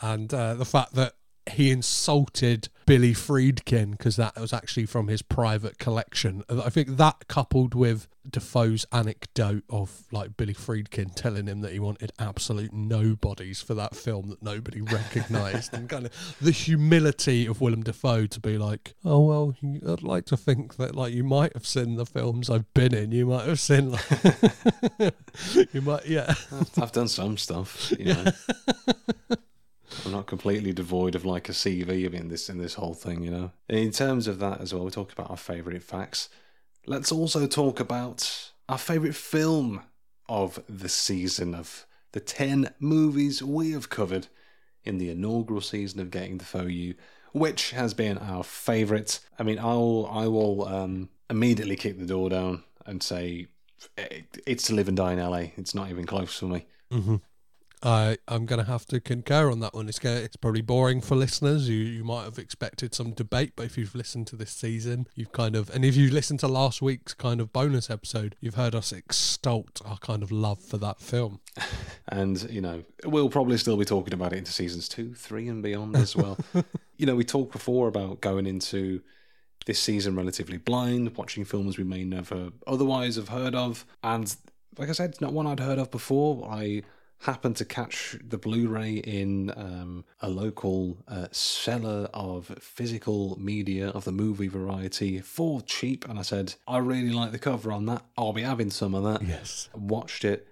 [0.00, 1.14] and uh, the fact that
[1.50, 6.44] he insulted Billy Friedkin because that was actually from his private collection.
[6.48, 11.80] I think that coupled with Dafoe's anecdote of like Billy Friedkin telling him that he
[11.80, 17.60] wanted absolute nobodies for that film that nobody recognised, and kind of the humility of
[17.60, 19.56] Willem Dafoe to be like, oh well,
[19.88, 23.12] I'd like to think that like you might have seen the films I've been in,
[23.12, 25.14] you might have seen, like,
[25.72, 28.32] you might, yeah, I've, I've done some stuff, you know.
[30.04, 33.30] I'm not completely devoid of like a CV in this in this whole thing, you
[33.30, 33.52] know.
[33.68, 36.28] In terms of that as well, we talk about our favourite facts.
[36.86, 39.82] Let's also talk about our favourite film
[40.28, 44.28] of the season of the ten movies we have covered
[44.84, 46.94] in the inaugural season of Getting Dafoe You,
[47.32, 49.20] which has been our favourite.
[49.38, 53.48] I mean, I'll I will um, immediately kick the door down and say
[54.46, 55.50] it's to live and die in LA.
[55.56, 56.66] It's not even close for me.
[56.90, 57.16] Mm-hmm.
[57.86, 59.88] I I'm going to have to concur on that one.
[59.88, 61.68] It's gonna, it's probably boring for listeners.
[61.68, 65.30] You you might have expected some debate, but if you've listened to this season, you've
[65.30, 68.74] kind of and if you listened to last week's kind of bonus episode, you've heard
[68.74, 71.40] us extol our kind of love for that film.
[72.08, 75.62] and you know we'll probably still be talking about it into seasons two, three, and
[75.62, 76.36] beyond as well.
[76.96, 79.00] you know we talked before about going into
[79.66, 84.34] this season relatively blind, watching films we may never otherwise have heard of, and
[84.76, 86.48] like I said, it's not one I'd heard of before.
[86.50, 86.82] I
[87.20, 94.04] happened to catch the Blu-ray in um, a local uh, seller of physical media of
[94.04, 98.02] the movie variety for cheap, and I said, "I really like the cover on that.
[98.16, 100.46] I'll be having some of that." Yes, watched it,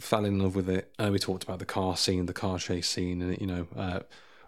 [0.00, 0.92] fell in love with it.
[0.98, 4.00] Uh, we talked about the car scene, the car chase scene, and you know, uh,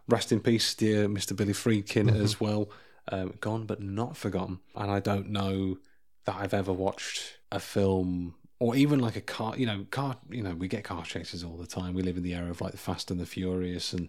[0.08, 1.36] rest in peace, dear Mr.
[1.36, 2.22] Billy Friedkin mm-hmm.
[2.22, 2.70] as well.
[3.10, 5.78] Um, gone but not forgotten, and I don't know
[6.24, 10.42] that I've ever watched a film or even like a car you know car you
[10.42, 11.94] know we get car chases all the time.
[11.94, 14.08] We live in the era of like the fast and the furious and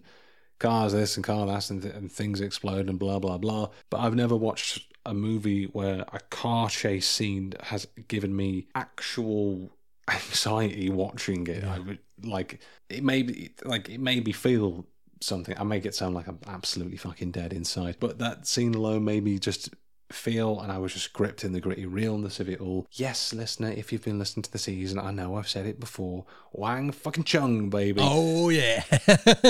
[0.58, 3.70] cars this and car that and, th- and things explode and blah blah blah.
[3.88, 9.70] But i've never watched a movie where a car chase scene has given me actual
[10.10, 11.62] anxiety watching it.
[11.62, 11.74] Yeah.
[11.74, 14.84] i would like it may be like it made me feel
[15.22, 15.54] something.
[15.58, 19.22] I make it sound like i'm absolutely fucking dead inside but that scene alone made
[19.24, 19.70] me just
[20.12, 22.86] feel, and I was just gripped in the gritty realness of it all.
[22.92, 26.24] Yes, listener, if you've been listening to the season, I know I've said it before.
[26.52, 28.00] Wang fucking chung, baby.
[28.02, 28.82] Oh, yeah.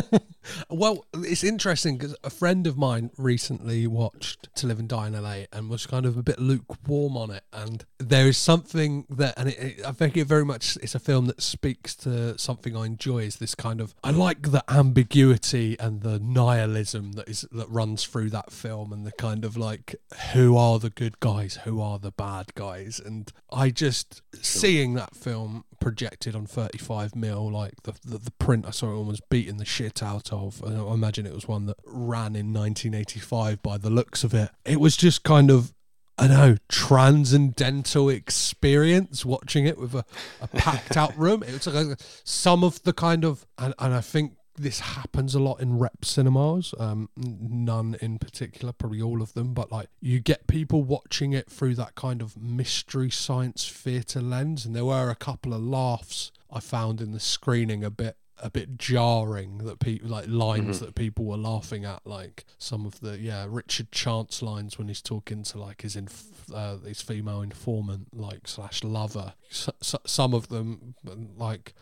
[0.71, 5.23] well, it's interesting because a friend of mine recently watched To Live and Die in
[5.23, 7.45] LA and was kind of a bit lukewarm on it.
[7.53, 10.99] And there is something that, and it, it, I think it very much, it's a
[10.99, 15.79] film that speaks to something I enjoy is this kind of, I like the ambiguity
[15.81, 19.97] and the nihilism that is, that runs through that film and the kind of like,
[20.33, 24.43] who who are the good guys, who are the bad guys, and I just sure.
[24.43, 29.05] seeing that film projected on 35 mil, like the, the, the print I saw it
[29.05, 30.61] was beating the shit out of.
[30.65, 34.51] And I imagine it was one that ran in 1985 by the looks of it.
[34.65, 35.73] It was just kind of
[36.19, 40.05] I know, transcendental experience watching it with a,
[40.41, 41.45] a packed out room.
[41.45, 45.41] It was like some of the kind of, and, and I think this happens a
[45.41, 46.75] lot in rep cinemas.
[46.79, 51.51] Um, none in particular, probably all of them, but like you get people watching it
[51.51, 56.31] through that kind of mystery science theatre lens, and there were a couple of laughs
[56.51, 60.87] I found in the screening a bit a bit jarring that people like lines mm-hmm.
[60.87, 65.03] that people were laughing at like some of the yeah Richard Chance lines when he's
[65.03, 69.73] talking to like his inf- uh, his female informant like slash lover so,
[70.07, 70.95] some of them
[71.37, 71.75] like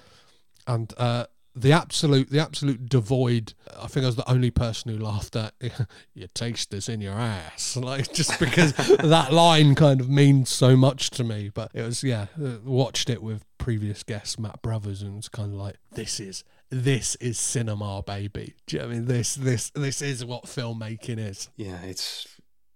[0.67, 1.27] and uh
[1.61, 5.55] the absolute the absolute devoid i think i was the only person who laughed at
[6.15, 7.77] your taste is in your ass.
[7.89, 12.03] Like just because that line kind of means so much to me but it was
[12.03, 16.21] yeah uh, watched it with previous guest matt brothers and it's kind of like this
[16.21, 18.55] is this is cinema baby.
[18.67, 19.07] Do you know I mean?
[19.07, 21.49] This this this is what filmmaking is.
[21.57, 22.27] Yeah it's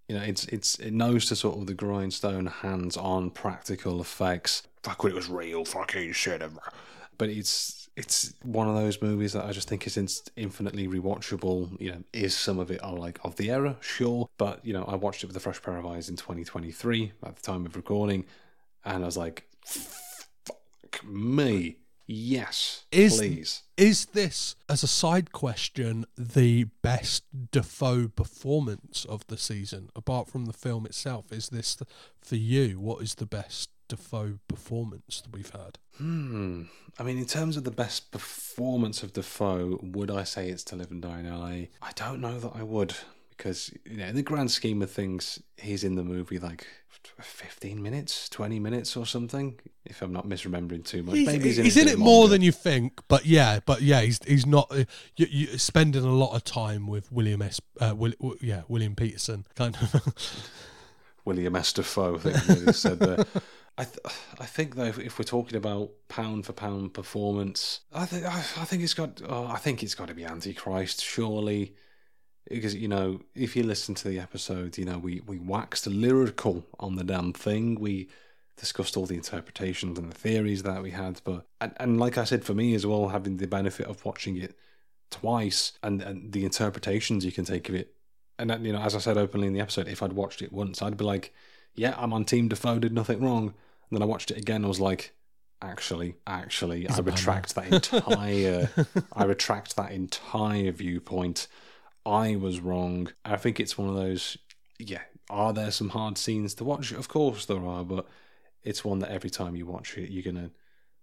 [0.07, 4.63] you know it's it's it knows to sort of the grindstone hands-on practical effects.
[4.81, 6.59] Fuck when it was real fucking cinema
[7.17, 9.97] but it's it's one of those movies that I just think is
[10.35, 11.79] infinitely rewatchable.
[11.79, 14.83] You know, is some of it are like of the era, sure, but you know,
[14.85, 17.75] I watched it with a fresh pair of eyes in 2023 at the time of
[17.75, 18.25] recording,
[18.83, 21.77] and I was like, fuck me.
[22.05, 23.61] Yes, Is- please.
[23.75, 30.45] Is this, as a side question, the best Dafoe performance of the season, apart from
[30.45, 31.31] the film itself?
[31.31, 31.87] Is this, the,
[32.21, 35.79] for you, what is the best Dafoe performance that we've had?
[35.97, 36.63] Hmm.
[36.99, 40.75] I mean, in terms of the best performance of Dafoe, would I say it's To
[40.75, 41.67] Live and Die in LA?
[41.81, 42.95] I don't know that I would.
[43.35, 46.67] Because, you know, in the grand scheme of things, he's in the movie like
[47.19, 51.15] 15 minutes, 20 minutes or something, if I'm not misremembering too much.
[51.15, 54.01] He's, Maybe he's, he's in, in, it more than you think, but yeah, but yeah,
[54.01, 54.67] he's he's not.
[54.71, 54.85] Uh,
[55.17, 57.59] you, you spending a lot of time with William S.
[57.79, 60.13] Uh, Will, yeah, William Petersen, kind of.
[61.25, 61.73] William S.
[61.73, 63.25] Dafoe, I think he said there.
[63.77, 63.99] I, th-
[64.39, 68.83] I think though, if, we're talking about pound for pound performance, I think I, think
[68.83, 71.73] it's got oh, I think it's got to be Antichrist, surely,
[72.49, 76.65] because you know if you listen to the episode, you know we we waxed lyrical
[76.79, 77.79] on the damn thing.
[77.79, 78.09] We
[78.57, 82.25] discussed all the interpretations and the theories that we had, but and, and like I
[82.25, 84.55] said, for me as well, having the benefit of watching it
[85.09, 87.93] twice and, and the interpretations you can take of it.
[88.39, 90.51] And then, you know, as I said openly in the episode, if I'd watched it
[90.51, 91.33] once, I'd be like,
[91.75, 94.67] "Yeah, I'm on Team Dafoe, did nothing wrong." And then I watched it again, I
[94.67, 95.15] was like,
[95.61, 98.69] "Actually, actually, I retract that entire,
[99.13, 101.47] I retract that entire viewpoint.
[102.05, 104.37] I was wrong." I think it's one of those.
[104.79, 106.91] Yeah, are there some hard scenes to watch?
[106.91, 108.07] Of course there are, but
[108.63, 110.51] it's one that every time you watch it, you're gonna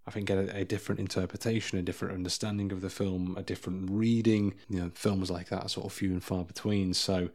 [0.05, 3.89] I think get a, a different interpretation, a different understanding of the film, a different
[3.91, 4.55] reading.
[4.69, 6.93] You know, films like that are sort of few and far between.
[6.93, 7.29] So,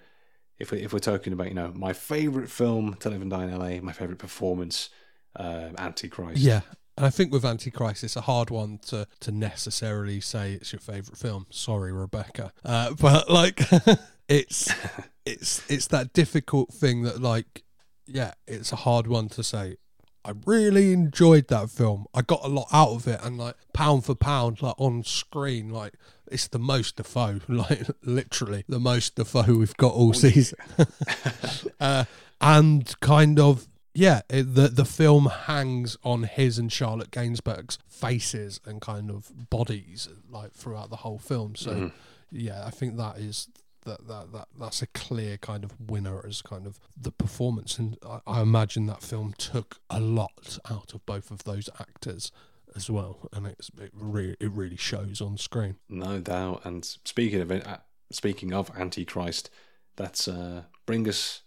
[0.59, 3.45] if we if we're talking about you know my favorite film, To Live and Die
[3.45, 4.91] in L.A., my favorite performance,
[5.37, 6.41] uh, Antichrist.
[6.41, 6.61] yeah,
[6.97, 10.81] and I think with Antichrist, it's a hard one to to necessarily say it's your
[10.81, 11.47] favorite film.
[11.51, 13.61] Sorry, Rebecca, uh, but like,
[14.29, 14.73] it's
[15.27, 17.65] it's it's that difficult thing that like,
[18.07, 19.77] yeah, it's a hard one to say.
[20.27, 22.07] I really enjoyed that film.
[22.13, 25.71] I got a lot out of it, and like pound for pound, like on screen,
[25.71, 25.95] like
[26.31, 30.59] it's the most Dafoe, like literally the most Dafoe we've got all season.
[31.81, 32.05] uh,
[32.41, 38.61] and kind of yeah, it, the the film hangs on his and Charlotte Gainsbourg's faces
[38.67, 41.55] and kind of bodies like throughout the whole film.
[41.55, 41.93] So
[42.33, 43.49] yeah, I think that is
[43.87, 47.97] that, that that that's a clear kind of winner as kind of the performance, and
[48.07, 52.31] I, I imagine that film took a lot out of both of those actors
[52.75, 55.77] as well, and it's it really it really shows on screen.
[55.89, 56.63] No doubt.
[56.65, 57.79] And speaking of it, uh,
[58.11, 59.51] speaking of Antichrist,
[59.97, 61.43] that's uh, bring us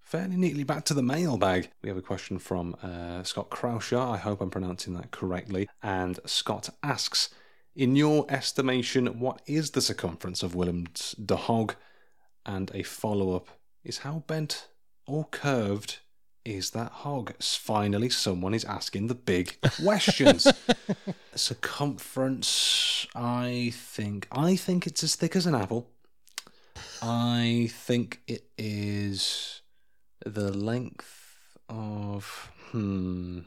[0.00, 1.70] fairly neatly back to the mailbag.
[1.82, 3.98] We have a question from uh, Scott Krauscher.
[3.98, 5.68] I hope I'm pronouncing that correctly.
[5.82, 7.30] And Scott asks,
[7.74, 11.74] in your estimation, what is the circumference of Willem's de Hog?
[12.44, 13.48] And a follow up
[13.84, 14.68] is how bent
[15.06, 15.98] or curved
[16.44, 17.32] is that hog?
[17.40, 20.46] Finally, someone is asking the big questions.
[21.34, 25.88] Circumference, I think, I think it's as thick as an apple.
[27.00, 29.62] I think it is
[30.24, 32.50] the length of.
[32.70, 33.40] Hmm.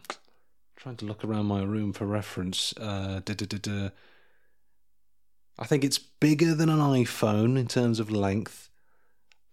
[0.75, 2.73] Trying to look around my room for reference.
[2.77, 3.89] Uh, duh, duh, duh, duh.
[5.57, 8.69] I think it's bigger than an iPhone in terms of length.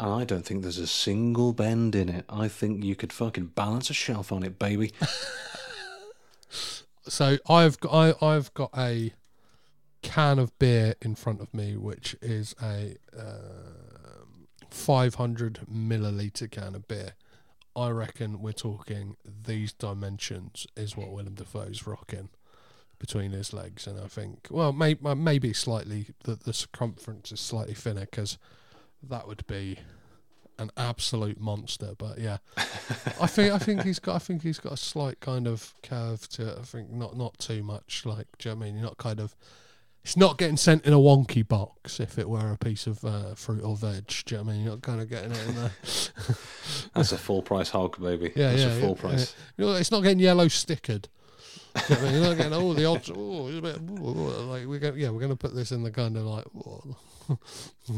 [0.01, 2.25] And I don't think there's a single bend in it.
[2.29, 4.93] I think you could fucking balance a shelf on it, baby.
[7.09, 9.13] So I've got I, I've got a
[10.03, 16.87] can of beer in front of me, which is a um 500 milliliter can of
[16.87, 17.15] beer.
[17.75, 22.29] I reckon we're talking these dimensions is what Willem Dafoe's rocking
[23.03, 27.41] between his legs, and I think well, may, uh, maybe slightly the the circumference is
[27.41, 28.39] slightly thinner because
[29.03, 29.81] that would be
[30.57, 31.95] an absolute monster.
[31.99, 35.49] But yeah, I think I think he's got I think he's got a slight kind
[35.49, 36.59] of curve to it.
[36.61, 38.07] I think not not too much.
[38.07, 38.77] Like, do you know what I mean?
[38.77, 39.35] You're not kind of.
[40.05, 43.35] It's not getting sent in a wonky box if it were a piece of uh,
[43.35, 44.07] fruit or veg.
[44.07, 44.63] Do you know what I mean?
[44.65, 45.71] You're not kind of getting it in there.
[46.95, 48.33] That's a full price hog, baby.
[48.35, 49.37] Yeah, That's yeah, a full yeah, price.
[49.57, 51.07] You know, it's not getting yellow stickered.
[51.75, 52.13] I mean?
[52.15, 53.11] You're not getting all the odds.
[53.15, 55.83] Oh, it's a bit, oh, like we're going, yeah, we're going to put this in
[55.83, 56.45] the kind of like.
[56.67, 56.97] Oh,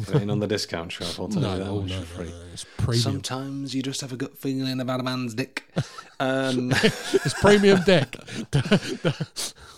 [0.07, 1.19] Put it on the discount shop.
[1.19, 2.39] I'll tell no, you that much no, for no, free.
[2.39, 3.03] no, it's premium.
[3.03, 5.65] Sometimes you just have a gut feeling about a man's dick.
[6.21, 8.17] Um, it's premium dick.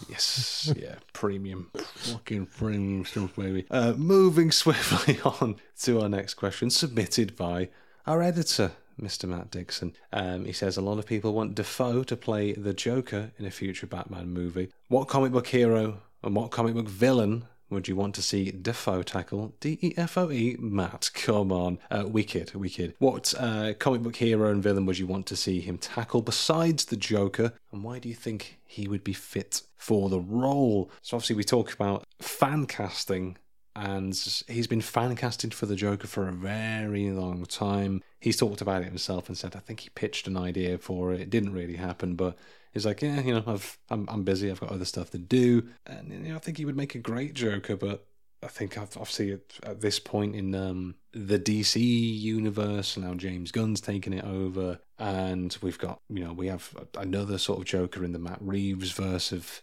[0.09, 3.67] yes, yeah, premium, fucking premium stuff, baby.
[3.71, 7.69] Uh, moving swiftly on to our next question, submitted by
[8.07, 9.29] our editor, Mr.
[9.29, 9.95] Matt Dixon.
[10.13, 13.51] Um, he says a lot of people want Defoe to play the Joker in a
[13.51, 14.71] future Batman movie.
[14.89, 19.03] What comic book hero and what comic book villain would you want to see Defoe
[19.03, 19.55] tackle?
[19.61, 20.57] D E F O E?
[20.59, 21.79] Matt, come on.
[21.91, 22.95] Uh, wicked, wicked.
[22.99, 26.85] What uh, comic book hero and villain would you want to see him tackle besides
[26.85, 27.53] the Joker?
[27.73, 30.91] And why do you think he would be fit for the role?
[31.03, 33.37] So, obviously, we talk about fan casting
[33.77, 34.15] and
[34.49, 38.03] he's been fan casted for the Joker for a very long time.
[38.27, 41.21] He's talked about it himself and said, I think he pitched an idea for it.
[41.21, 42.37] It didn't really happen, but
[42.73, 44.51] he's like, yeah, you know, I've I'm I'm busy.
[44.51, 46.99] I've got other stuff to do, and you know, I think he would make a
[46.99, 47.77] great Joker.
[47.77, 48.05] But
[48.43, 49.31] I think obviously
[49.63, 55.57] at, this point in um, the DC universe now, James Gunn's taken it over, and
[55.63, 59.31] we've got you know we have another sort of Joker in the Matt Reeves verse
[59.31, 59.63] of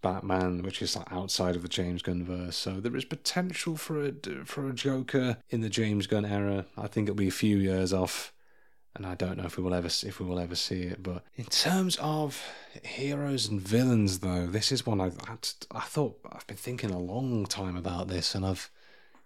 [0.00, 2.56] Batman, which is like outside of the James Gunn verse.
[2.56, 4.12] So there is potential for a
[4.44, 6.66] for a Joker in the James Gunn era.
[6.76, 8.32] I think it'll be a few years off,
[8.94, 11.02] and I don't know if we will ever if we will ever see it.
[11.02, 12.42] But in terms of
[12.82, 15.36] heroes and villains, though, this is one I I,
[15.72, 18.70] I thought I've been thinking a long time about this, and I've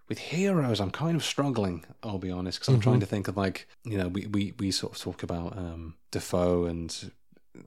[0.09, 1.85] with heroes, I'm kind of struggling.
[2.03, 2.91] I'll be honest, because I'm mm-hmm.
[2.91, 5.95] trying to think of like you know we we we sort of talk about um,
[6.11, 7.12] Dafoe and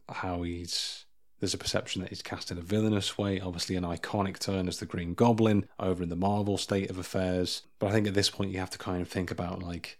[0.10, 1.05] how he's
[1.40, 4.80] there's a perception that he's cast in a villainous way, obviously an iconic turn as
[4.80, 7.64] the Green Goblin over in the Marvel state of affairs.
[7.80, 10.00] But I think at this point you have to kind of think about like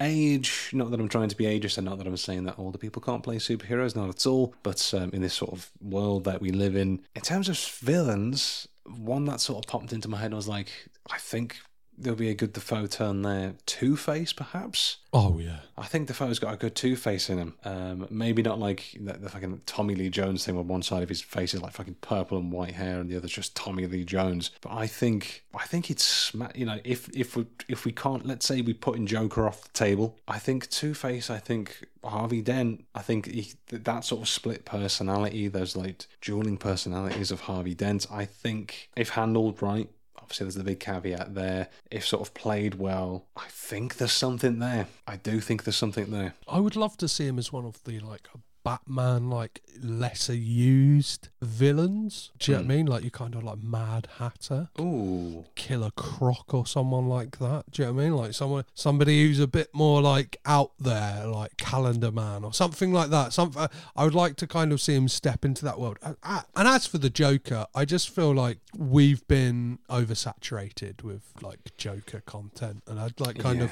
[0.00, 0.70] age.
[0.72, 3.02] Not that I'm trying to be ageist, and not that I'm saying that older people
[3.02, 4.54] can't play superheroes, not at all.
[4.62, 8.68] But um, in this sort of world that we live in, in terms of villains,
[8.84, 10.70] one that sort of popped into my head was like,
[11.10, 11.56] I think
[11.98, 13.54] there'll be a good Dafoe turn there.
[13.66, 14.98] Two Face, perhaps.
[15.12, 17.54] Oh yeah, I think Dafoe's got a good Two Face in him.
[17.64, 21.08] Um, maybe not like the, the, fucking Tommy Lee Jones thing, where one side of
[21.08, 24.04] his face is like fucking purple and white hair, and the other's just Tommy Lee
[24.04, 24.50] Jones.
[24.60, 28.46] But I think I think it's you know if if we if we can't let's
[28.46, 31.30] say we put in Joker off the table, I think Two Face.
[31.30, 32.84] I think Harvey Dent.
[32.94, 38.06] I think he, that sort of split personality, those like dueling personalities of Harvey Dent.
[38.10, 39.88] I think if handled right,
[40.28, 41.68] obviously there's the big caveat there.
[41.90, 44.86] If sort of played well, I think there's something there.
[45.06, 46.34] I do think there's something there.
[46.46, 48.28] I would love to see him as one of the like
[48.64, 52.30] Batman like lesser used villains.
[52.38, 52.60] Do you mm.
[52.60, 52.78] know what I hmm.
[52.78, 52.86] mean?
[52.86, 54.68] Like you kind of like Mad Hatter.
[54.80, 55.44] Ooh.
[55.54, 57.64] Killer Croc or someone like that.
[57.70, 58.16] Do you know what I mean?
[58.16, 62.92] Like someone somebody who's a bit more like out there, like Calendar Man or something
[62.92, 63.32] like that.
[63.32, 65.98] Something I would like to kind of see him step into that world.
[66.02, 72.22] And as for the Joker, I just feel like we've been oversaturated with like Joker
[72.26, 73.64] content and I'd like kind yeah.
[73.66, 73.70] of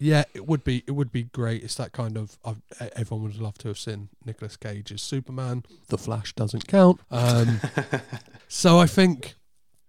[0.00, 1.62] yeah, it would be it would be great.
[1.62, 2.62] It's that kind of I've,
[2.96, 5.62] everyone would love to have seen Nicolas Cage as Superman.
[5.88, 7.00] The Flash doesn't count.
[7.10, 7.60] Um,
[8.48, 9.34] so I think,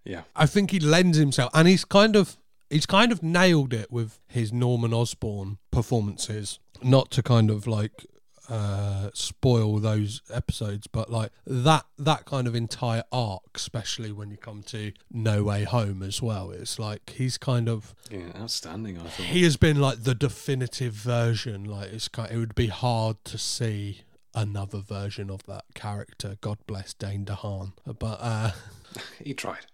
[0.03, 2.37] yeah, I think he lends himself, and he's kind of
[2.69, 6.59] he's kind of nailed it with his Norman Osborn performances.
[6.83, 8.05] Not to kind of like
[8.49, 14.37] uh, spoil those episodes, but like that that kind of entire arc, especially when you
[14.37, 18.99] come to No Way Home as well, it's like he's kind of yeah outstanding.
[18.99, 21.65] I think he has been like the definitive version.
[21.65, 24.01] Like it's kind, it would be hard to see
[24.33, 26.37] another version of that character.
[26.41, 28.51] God bless Dane DeHaan, but uh,
[29.23, 29.65] he tried.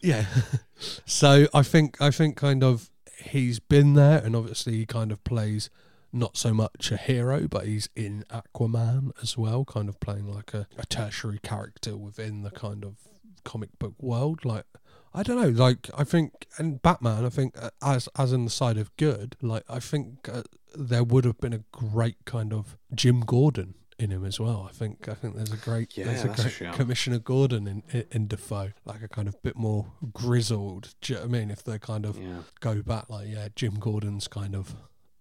[0.00, 0.26] Yeah,
[1.06, 5.22] so I think I think kind of he's been there, and obviously he kind of
[5.24, 5.70] plays
[6.12, 10.54] not so much a hero, but he's in Aquaman as well, kind of playing like
[10.54, 12.96] a, a tertiary character within the kind of
[13.44, 14.44] comic book world.
[14.44, 14.66] Like,
[15.14, 18.50] I don't know, like, I think, and Batman, I think, uh, as as in the
[18.50, 20.42] side of good, like, I think uh,
[20.74, 24.66] there would have been a great kind of Jim Gordon in him as well.
[24.68, 28.04] I think I think there's a great yeah, there's a great Commissioner Gordon in, in,
[28.10, 30.94] in Dafoe, like a kind of bit more grizzled.
[31.00, 31.50] Do you know what I mean?
[31.50, 32.38] If they kind of yeah.
[32.60, 34.74] go back, like yeah, Jim Gordon's kind of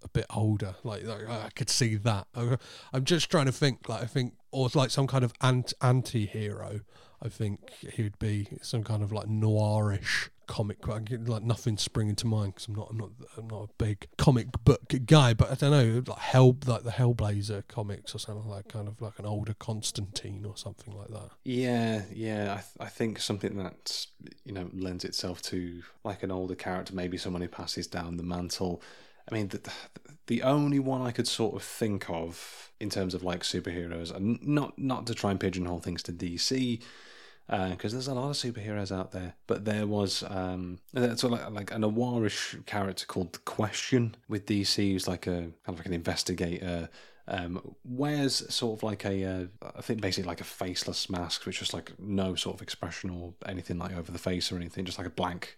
[0.04, 0.76] a bit older.
[0.84, 2.28] Like, like I could see that.
[2.94, 3.88] I'm just trying to think.
[3.90, 6.82] Like I think, or like some kind of anti hero.
[7.24, 12.28] I think he would be some kind of like noirish comic like nothing springing to
[12.28, 15.56] mind because I'm not I'm not I'm not a big comic book guy but I
[15.56, 19.26] don't know like hell like the Hellblazer comics or something like kind of like an
[19.26, 24.08] older Constantine or something like that yeah yeah I, th- I think something that
[24.44, 28.24] you know lends itself to like an older character maybe someone who passes down the
[28.24, 28.82] mantle
[29.32, 29.62] I mean, the,
[30.28, 34.42] the only one I could sort of think of in terms of like superheroes, and
[34.46, 36.82] not not to try and pigeonhole things to DC,
[37.48, 39.36] because uh, there's a lot of superheroes out there.
[39.48, 44.46] But there was um, sort of like, like a noirish character called the Question with
[44.46, 46.90] DC, who's like a kind of like an investigator.
[47.28, 51.62] Um, wears sort of like a, uh, I think basically like a faceless mask, which
[51.62, 54.98] is like no sort of expression or anything like over the face or anything, just
[54.98, 55.58] like a blank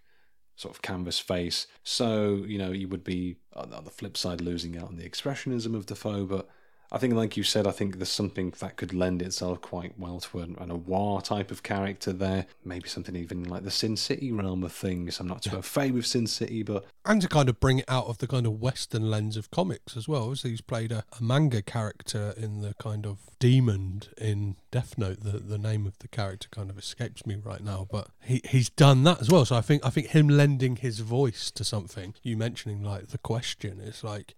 [0.56, 1.68] sort of canvas face.
[1.84, 5.76] So, you know, you would be on the flip side losing out on the expressionism
[5.76, 6.50] of Dafoe, but
[6.94, 10.20] I think, like you said, I think there's something that could lend itself quite well
[10.20, 12.46] to an, an noir type of character there.
[12.64, 15.20] Maybe something even like the Sin City realm of things.
[15.20, 17.86] I'm not too au fait with Sin City, but and to kind of bring it
[17.88, 20.24] out of the kind of Western lens of comics as well.
[20.24, 25.22] Obviously, he's played a, a manga character in the kind of demon in Death Note.
[25.22, 28.70] The the name of the character kind of escapes me right now, but he he's
[28.70, 29.46] done that as well.
[29.46, 32.14] So I think I think him lending his voice to something.
[32.22, 34.36] You mentioning like the question is like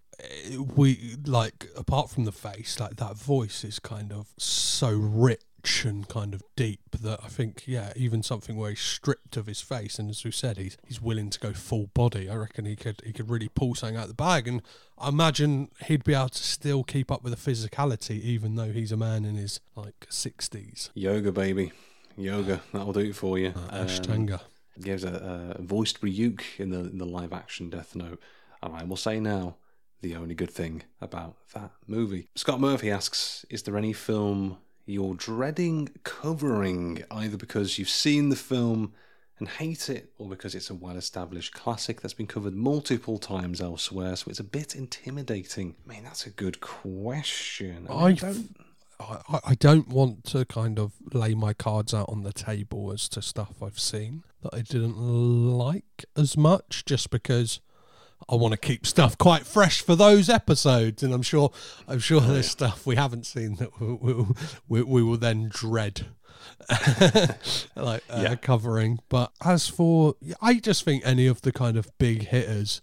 [0.74, 6.08] we like apart from the face, like that voice is kind of so rich and
[6.08, 9.98] kind of deep that I think, yeah, even something where he's stripped of his face,
[9.98, 12.30] and as we said, he's he's willing to go full body.
[12.30, 14.62] I reckon he could he could really pull something out of the bag, and
[14.98, 18.92] I imagine he'd be able to still keep up with the physicality, even though he's
[18.92, 20.90] a man in his like sixties.
[20.94, 21.72] Yoga, baby,
[22.16, 23.52] yoga, that'll do it for you.
[23.56, 24.34] Uh, Ashtanga.
[24.34, 24.40] Um,
[24.78, 28.20] gives a, a voiced Ryuk in the in the live action Death Note,
[28.62, 29.56] and I will say now
[30.00, 32.28] the only good thing about that movie.
[32.34, 38.36] Scott Murphy asks, "Is there any film you're dreading covering, either because you've seen the
[38.36, 38.92] film
[39.38, 43.60] and hate it, or because it's a well established classic that's been covered multiple times
[43.60, 45.74] elsewhere, so it's a bit intimidating.
[45.84, 47.86] I mean, that's a good question.
[47.90, 48.56] I, mean, I don't.
[48.98, 53.10] I, I don't want to kind of lay my cards out on the table as
[53.10, 57.60] to stuff I've seen that I didn't like as much, just because
[58.28, 61.52] I want to keep stuff quite fresh for those episodes, and I'm sure
[61.86, 62.50] I'm sure oh, there's yeah.
[62.50, 64.24] stuff we haven't seen that we, we,
[64.68, 66.06] we, we will then dread.
[67.76, 68.34] like uh, yeah.
[68.36, 72.80] covering but as for i just think any of the kind of big hitters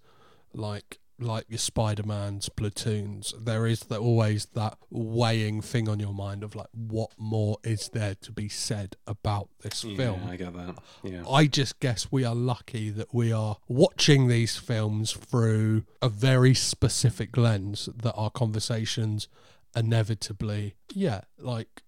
[0.54, 6.44] like like your Spider-Man's platoons, there is the, always that weighing thing on your mind
[6.44, 10.22] of like, what more is there to be said about this yeah, film?
[10.28, 10.76] I get that.
[11.04, 11.24] Yeah.
[11.30, 16.54] I just guess we are lucky that we are watching these films through a very
[16.54, 19.28] specific lens that our conversations
[19.76, 21.82] inevitably, yeah, like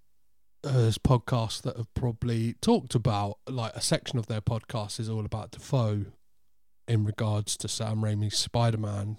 [0.64, 5.26] there's podcasts that have probably talked about like a section of their podcast is all
[5.26, 6.06] about Dafoe
[6.88, 9.18] in regards to Sam Raimi's Spider Man.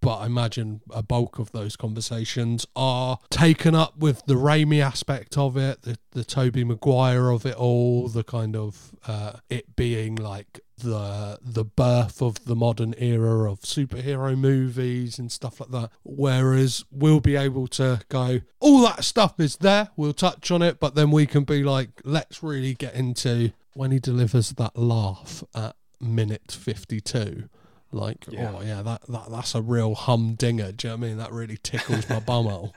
[0.00, 5.36] But I imagine a bulk of those conversations are taken up with the Raimi aspect
[5.36, 10.14] of it, the, the Tobey Maguire of it all, the kind of uh, it being
[10.14, 15.90] like the the birth of the modern era of superhero movies and stuff like that.
[16.04, 20.78] Whereas we'll be able to go, all that stuff is there, we'll touch on it,
[20.78, 25.42] but then we can be like, let's really get into when he delivers that laugh
[25.54, 27.48] at minute 52
[27.90, 28.52] like oh, yeah.
[28.54, 28.82] oh yeah.
[28.82, 30.72] that, that that's a real humdinger.
[30.72, 31.18] Do you know what i mean?
[31.18, 32.72] That really tickles my bumhole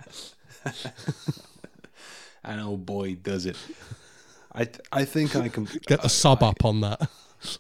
[2.43, 3.57] and oh boy does it.
[4.53, 7.09] I i think i can get the sub I, up on that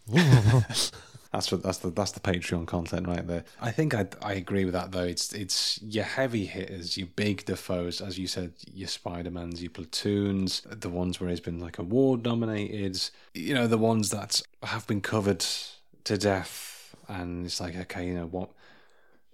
[1.31, 3.45] that's what that's the that's the Patreon content right there.
[3.61, 5.03] I think I I agree with that though.
[5.03, 9.71] It's it's your heavy hitters, your big Dafoes, as you said, your Spider Mans, your
[9.71, 13.01] platoons, the ones where he's been like award nominated.
[13.33, 15.45] You know, the ones that have been covered
[16.03, 18.49] to death, and it's like okay, you know what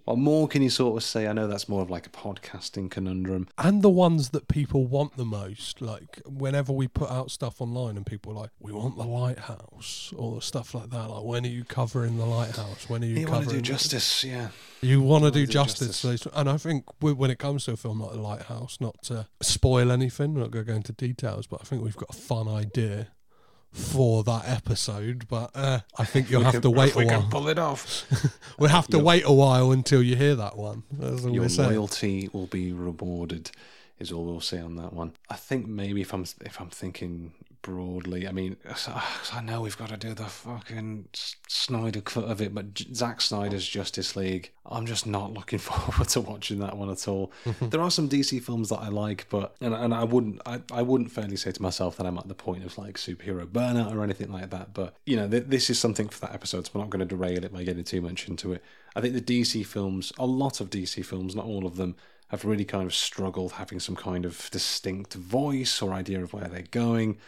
[0.08, 1.28] what more can you sort of say?
[1.28, 3.46] I know that's more of like a podcasting conundrum.
[3.58, 7.98] And the ones that people want the most, like whenever we put out stuff online
[7.98, 11.10] and people are like, we want the lighthouse or stuff like that.
[11.10, 12.88] Like, when are you covering the lighthouse?
[12.88, 13.40] When are you, you covering?
[13.40, 14.48] want to do justice, yeah.
[14.80, 16.00] You want to do, do justice.
[16.00, 16.32] justice.
[16.34, 19.92] And I think when it comes to a film like The Lighthouse, not to spoil
[19.92, 22.48] anything, I'm not going to go into details, but I think we've got a fun
[22.48, 23.08] idea
[23.72, 27.28] for that episode, but uh, I think you'll have can, to wait a while.
[27.30, 28.04] pull it off.
[28.58, 30.84] we'll have to wait a while until you hear that one.
[30.98, 33.50] Your loyalty will be rewarded,
[33.98, 35.12] is all we'll say on that one.
[35.28, 37.32] I think maybe if I'm if I'm thinking
[37.62, 38.26] broadly.
[38.26, 38.56] I mean,
[39.32, 43.66] I know we've got to do the fucking Snyder cut of it, but Zack Snyder's
[43.66, 47.32] Justice League, I'm just not looking forward to watching that one at all.
[47.60, 50.82] there are some DC films that I like, but and, and I wouldn't I, I
[50.82, 54.02] wouldn't fairly say to myself that I'm at the point of like superhero burnout or
[54.02, 54.74] anything like that.
[54.74, 57.16] But you know, th- this is something for that episode, so we're not going to
[57.16, 58.62] derail it by getting too much into it.
[58.96, 61.96] I think the DC films, a lot of DC films, not all of them,
[62.28, 66.48] have really kind of struggled having some kind of distinct voice or idea of where
[66.48, 67.18] they're going.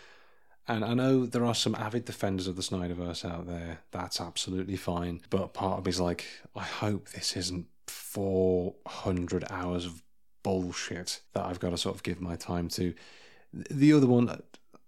[0.70, 3.80] And I know there are some avid defenders of the Snyderverse out there.
[3.90, 5.20] That's absolutely fine.
[5.28, 10.00] But part of me is like, I hope this isn't 400 hours of
[10.44, 12.94] bullshit that I've got to sort of give my time to.
[13.52, 14.40] The other one,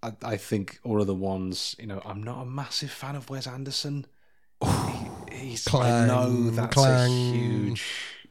[0.04, 3.48] I, I think, or other ones, you know, I'm not a massive fan of Wes
[3.48, 4.06] Anderson.
[4.62, 7.10] He, he's, clang, I know that's clang.
[7.10, 7.84] a huge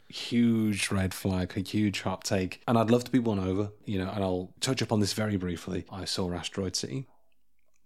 [0.07, 2.61] huge red flag, a huge hot take.
[2.65, 5.37] And I'd love to be won over, you know, and I'll touch upon this very
[5.37, 5.85] briefly.
[5.91, 7.07] I saw Asteroid City.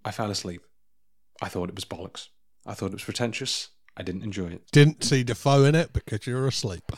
[0.05, 0.61] I fell asleep.
[1.41, 2.29] I thought it was bollocks.
[2.65, 3.69] I thought it was pretentious.
[3.97, 4.71] I didn't enjoy it.
[4.71, 6.83] Didn't see Dafoe in it because you were asleep.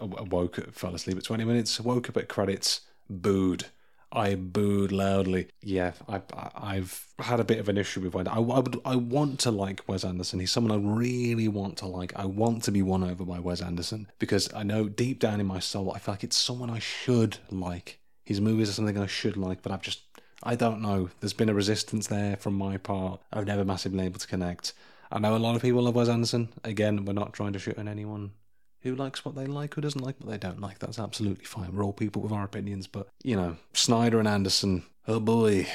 [0.00, 3.66] I woke, up fell asleep at 20 minutes, woke up at credits, booed.
[4.14, 5.48] I booed loudly.
[5.62, 6.20] Yeah, I,
[6.54, 8.26] I've had a bit of an issue with Wes.
[8.26, 10.40] I, I, would, I want to like Wes Anderson.
[10.40, 12.12] He's someone I really want to like.
[12.14, 15.46] I want to be won over by Wes Anderson because I know deep down in
[15.46, 18.00] my soul, I feel like it's someone I should like.
[18.24, 20.02] His movies are something I should like, but I've just,
[20.42, 21.10] I don't know.
[21.20, 23.20] There's been a resistance there from my part.
[23.32, 24.72] I've never massively been able to connect.
[25.10, 26.48] I know a lot of people love Wes Anderson.
[26.64, 28.32] Again, we're not trying to shoot on anyone
[28.80, 30.78] who likes what they like, who doesn't like what they don't like.
[30.78, 31.74] That's absolutely fine.
[31.74, 34.84] We're all people with our opinions, but you know, Snyder and Anderson.
[35.06, 35.66] Oh boy,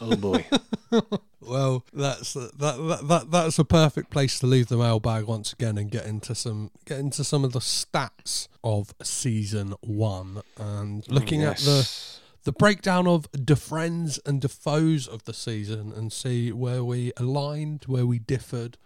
[0.00, 0.46] oh boy.
[1.40, 5.52] well, that's uh, that, that that that's a perfect place to leave the mailbag once
[5.52, 11.10] again and get into some get into some of the stats of season one and
[11.10, 11.60] looking yes.
[11.60, 16.52] at the the breakdown of the friends and the foes of the season and see
[16.52, 18.78] where we aligned, where we differed,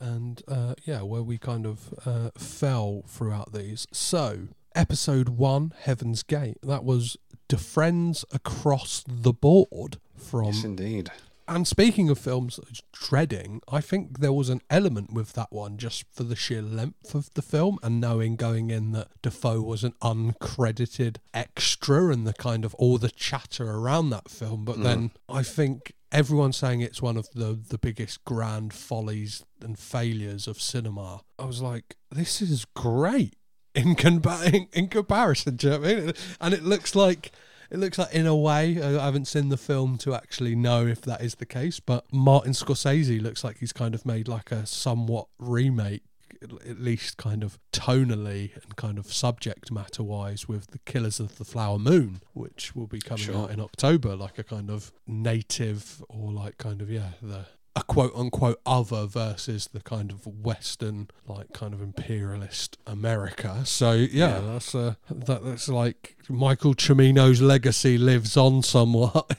[0.00, 3.86] and uh, yeah, where we kind of uh, fell throughout these.
[3.92, 7.16] So, episode one, Heaven's Gate, that was
[7.48, 10.46] the friends across the board from.
[10.46, 11.12] Yes, indeed.
[11.46, 12.58] And speaking of films
[12.92, 17.14] dreading, I think there was an element with that one just for the sheer length
[17.14, 22.32] of the film and knowing going in that Dafoe was an uncredited extra and the
[22.32, 24.64] kind of all the chatter around that film.
[24.64, 24.84] But mm.
[24.84, 30.46] then I think everyone's saying it's one of the the biggest grand follies and failures
[30.46, 31.20] of cinema.
[31.38, 33.36] I was like, this is great
[33.74, 35.56] in, in, in comparison.
[35.56, 36.12] Do you know I mean?
[36.40, 37.32] And it looks like
[37.74, 41.00] it looks like in a way I haven't seen the film to actually know if
[41.02, 44.64] that is the case, but Martin Scorsese looks like he's kind of made like a
[44.64, 46.02] somewhat remake
[46.42, 51.38] at least kind of tonally and kind of subject matter wise with the Killers of
[51.38, 53.36] the Flower Moon, which will be coming sure.
[53.36, 57.46] out in October, like a kind of native or like kind of yeah the
[57.76, 63.62] a quote unquote other versus the kind of Western, like kind of imperialist America.
[63.64, 64.40] So yeah, yeah.
[64.40, 69.28] that's uh, that, that's like Michael Cimino's legacy lives on somewhat.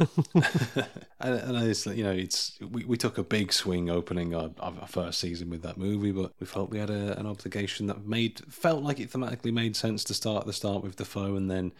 [0.00, 0.86] and,
[1.20, 5.20] and it's you know it's we, we took a big swing opening our, our first
[5.20, 8.82] season with that movie, but we felt we had a, an obligation that made felt
[8.82, 11.72] like it thematically made sense to start the start with the foe and then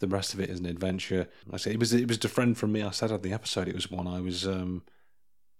[0.00, 1.28] the rest of it is an adventure.
[1.46, 2.82] Like I said it was it was a friend from me.
[2.82, 4.48] I said on the episode it was one I was.
[4.48, 4.82] um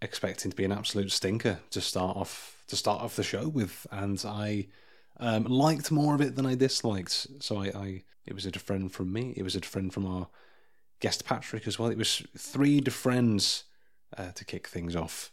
[0.04, 3.86] expecting to be an absolute stinker to start off to start off the show with,
[3.90, 4.68] and I
[5.20, 7.26] um, liked more of it than I disliked.
[7.40, 9.34] So I, I, it was a friend from me.
[9.36, 10.28] It was a friend from our
[11.00, 11.90] guest Patrick as well.
[11.90, 13.64] It was three friends
[14.16, 15.30] uh, to kick things off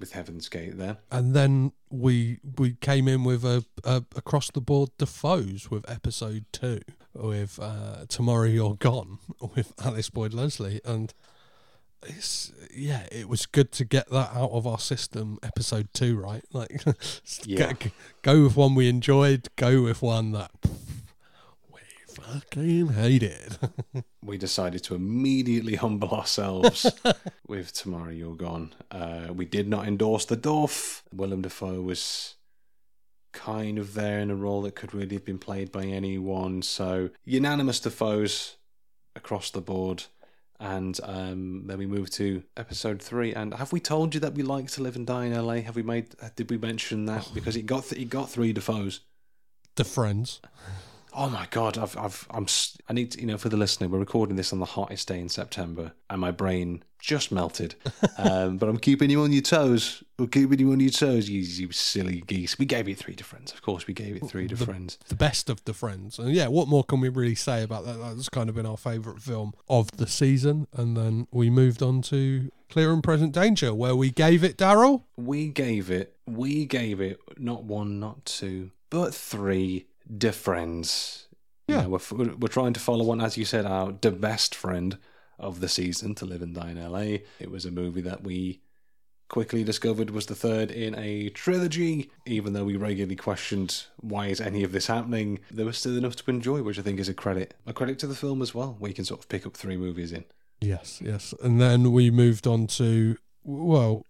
[0.00, 4.60] with Heaven's Gate there, and then we we came in with a, a across the
[4.60, 6.80] board Dafoes with episode two
[7.14, 9.18] with uh, Tomorrow You're Gone
[9.54, 11.14] with Alice Boyd Leslie and
[12.06, 15.38] it's yeah, it was good to get that out of our system.
[15.42, 16.44] Episode two, right?
[16.52, 16.84] Like,
[17.44, 17.72] yeah.
[17.72, 17.92] Get,
[18.22, 19.48] go with one we enjoyed.
[19.56, 20.50] Go with one that
[21.72, 23.58] we fucking hated.
[24.22, 26.90] we decided to immediately humble ourselves
[27.48, 28.72] with Tomorrow You're Gone.
[28.90, 31.02] Uh, we did not endorse the Dorff.
[31.12, 32.36] Willem Dafoe was
[33.32, 36.62] kind of there in a role that could really have been played by anyone.
[36.62, 38.54] So unanimous Dafoes
[39.16, 40.04] across the board
[40.60, 43.34] and um, then we move to episode three.
[43.34, 45.56] And have we told you that we like to live and die in LA?
[45.56, 46.14] Have we made?
[46.36, 47.34] Did we mention that oh.
[47.34, 49.00] because it got th- it got three Dafoes.
[49.76, 50.40] the friends.
[51.16, 52.46] Oh my god, I've I've I'm
[52.88, 55.20] I need to, you know for the listener, we're recording this on the hottest day
[55.20, 57.76] in September, and my brain just melted.
[58.18, 60.02] um, but I'm keeping you on your toes.
[60.18, 62.58] We're keeping you on your toes, you, you silly geese.
[62.58, 63.52] We gave it three to friends.
[63.52, 64.98] Of course, we gave it three to the, friends.
[65.08, 66.18] The best of the friends.
[66.18, 67.98] And yeah, what more can we really say about that?
[67.98, 70.66] That's kind of been our favourite film of the season.
[70.72, 75.02] And then we moved on to Clear and Present Danger, where we gave it, Daryl?
[75.16, 81.26] We gave it, we gave it not one, not two, but three DaFriends.
[81.68, 81.76] Yeah.
[81.76, 84.98] You know, we're, we're trying to follow one, as you said, our the best friend
[85.38, 87.18] of the season to live and die in LA.
[87.40, 88.60] It was a movie that we
[89.28, 92.10] quickly discovered was the third in a trilogy.
[92.26, 96.16] Even though we regularly questioned why is any of this happening, there was still enough
[96.16, 97.54] to enjoy, which I think is a credit.
[97.66, 99.76] A credit to the film as well, where you can sort of pick up three
[99.76, 100.24] movies in.
[100.60, 101.34] Yes, yes.
[101.42, 104.06] And then we moved on to, well,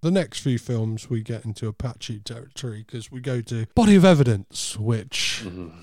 [0.00, 4.04] the next few films we get into Apache territory because we go to Body of
[4.04, 5.42] Evidence, which.
[5.44, 5.80] Mm-hmm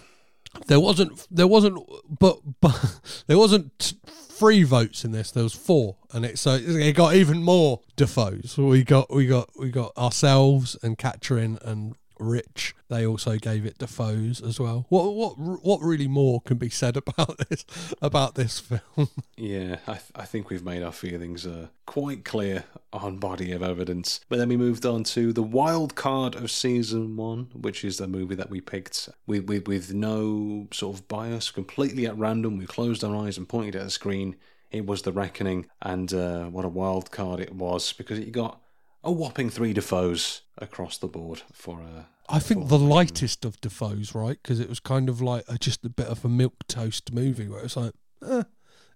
[0.68, 1.78] there wasn't there wasn't
[2.20, 6.94] but but there wasn't three votes in this there was four and it so it
[6.94, 12.76] got even more dafoes we got we got we got ourselves and Katrin and Rich.
[12.90, 14.86] They also gave it Dafoe's as well.
[14.90, 17.66] What what what really more can be said about this
[18.02, 19.10] about this film?
[19.38, 23.62] Yeah, I, th- I think we've made our feelings uh, quite clear on body of
[23.62, 24.22] evidence.
[24.30, 28.08] But then we moved on to the wild card of season one, which is the
[28.08, 32.58] movie that we picked with, with, with no sort of bias, completely at random.
[32.58, 34.36] We closed our eyes and pointed at a screen.
[34.72, 38.60] It was The Reckoning, and uh, what a wild card it was because it got
[39.06, 42.08] a whopping three Dafoes across the board for a.
[42.28, 44.38] I think the lightest of Dafoe's, right?
[44.42, 47.48] Because it was kind of like a, just a bit of a milk toast movie
[47.48, 47.94] where it's like,
[48.28, 48.44] eh,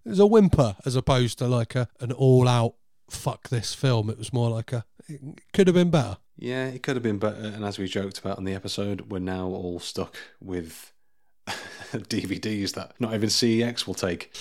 [0.03, 2.73] it was a whimper as opposed to like a an all out
[3.09, 4.09] fuck this film.
[4.09, 5.21] It was more like a it
[5.53, 6.17] could have been better.
[6.37, 7.41] Yeah, it could have been better.
[7.41, 10.93] And as we joked about in the episode, we're now all stuck with
[11.91, 14.33] DVDs that not even CEX will take.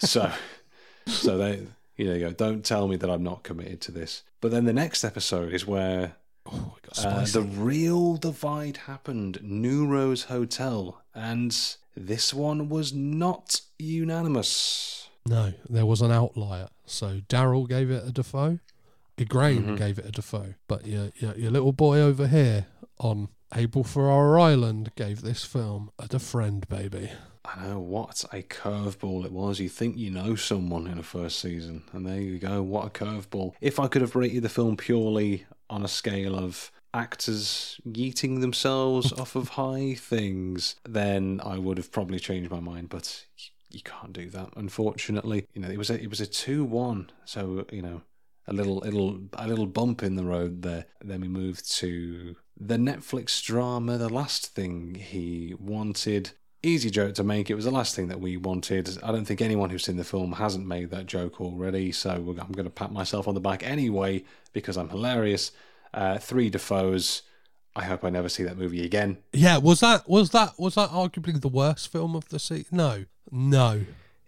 [0.00, 0.32] So,
[1.06, 1.66] so they,
[1.96, 2.32] you know, go.
[2.32, 4.22] Don't tell me that I'm not committed to this.
[4.40, 6.16] But then the next episode is where
[6.46, 9.38] Oh, uh, the real divide happened.
[9.42, 11.56] New Rose Hotel, and
[11.96, 15.08] this one was not unanimous.
[15.26, 16.68] no, there was an outlier.
[16.86, 18.58] So Daryl gave it a Dafoe.
[19.16, 19.78] Igraine Mhm.
[19.78, 20.54] gave it a Dafoe.
[20.68, 22.66] But your, your your little boy over here
[22.98, 27.10] on Abel for Our Island gave this film a DaFriend, baby.
[27.44, 29.60] I don't know what a curveball it was.
[29.60, 32.62] You think you know someone in the first season, and there you go.
[32.62, 33.54] What a curveball!
[33.60, 39.12] If I could have rated the film purely on a scale of actors yeeting themselves
[39.18, 42.88] off of high things, then I would have probably changed my mind.
[42.88, 45.46] But you, you can't do that, unfortunately.
[45.52, 48.00] You know, it was a, it was a two-one, so you know
[48.46, 50.86] a little little a little bump in the road there.
[51.02, 56.32] Then we moved to the Netflix drama, The Last Thing He Wanted.
[56.64, 57.50] Easy joke to make.
[57.50, 58.98] It was the last thing that we wanted.
[59.02, 62.52] I don't think anyone who's seen the film hasn't made that joke already, so I'm
[62.52, 65.52] going to pat myself on the back anyway because I'm hilarious.
[65.92, 67.22] Uh, three Dafoes.
[67.76, 69.18] I hope I never see that movie again.
[69.32, 72.78] Yeah, was that was that was that arguably the worst film of the season?
[72.78, 73.82] No, no.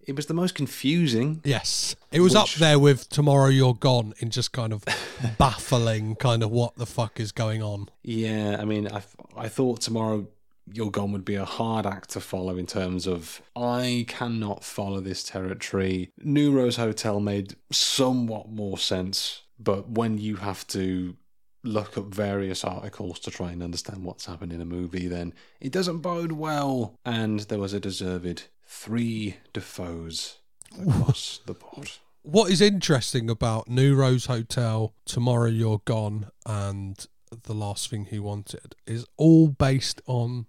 [0.07, 1.41] It was the most confusing.
[1.43, 4.85] Yes, it was up there with "Tomorrow You're Gone" in just kind of
[5.39, 7.89] baffling, kind of what the fuck is going on.
[8.03, 9.03] Yeah, I mean, I
[9.37, 10.29] I thought tomorrow
[10.73, 15.01] you're gone would be a hard act to follow in terms of I cannot follow
[15.01, 16.11] this territory.
[16.23, 21.17] New Rose Hotel made somewhat more sense, but when you have to
[21.63, 25.73] look up various articles to try and understand what's happened in a movie, then it
[25.73, 26.95] doesn't bode well.
[27.05, 30.37] And there was a deserved three Dafoes
[30.81, 31.93] across the board.
[32.23, 37.07] What is interesting about New Rose Hotel, "Tomorrow You're Gone," and
[37.45, 40.47] "The Last Thing He Wanted" is all based on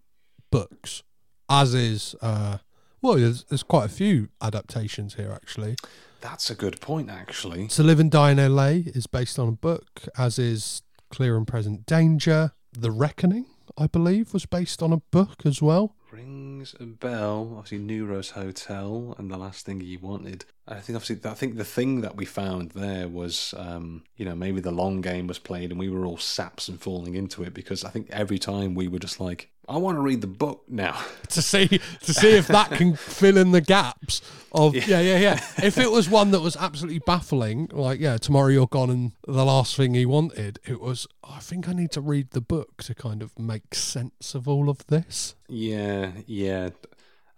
[0.52, 1.04] books,
[1.50, 2.58] as is uh,
[3.02, 5.76] well, there's, there's quite a few adaptations here actually.
[6.20, 7.68] That's a good point, actually.
[7.68, 11.48] To Live and Die in LA is based on a book, as is Clear and
[11.48, 12.54] Present Danger.
[12.74, 13.46] The Reckoning,
[13.78, 15.96] I believe, was based on a book as well.
[16.12, 17.54] Rings a bell.
[17.58, 20.46] Obviously, New Rose Hotel, and the last thing you wanted.
[20.68, 24.36] I think obviously, I think the thing that we found there was, um, you know,
[24.36, 27.54] maybe the long game was played, and we were all saps and falling into it
[27.54, 30.64] because I think every time we were just like, I want to read the book
[30.68, 31.00] now.
[31.32, 35.02] To see to see if that can fill in the gaps of yeah.
[35.02, 38.90] yeah, yeah, If it was one that was absolutely baffling, like yeah, tomorrow you're gone
[38.90, 42.42] and the last thing he wanted, it was I think I need to read the
[42.42, 45.36] book to kind of make sense of all of this.
[45.48, 46.70] Yeah, yeah.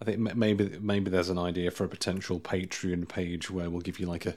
[0.02, 4.00] I think maybe maybe there's an idea for a potential Patreon page where we'll give
[4.00, 4.36] you like a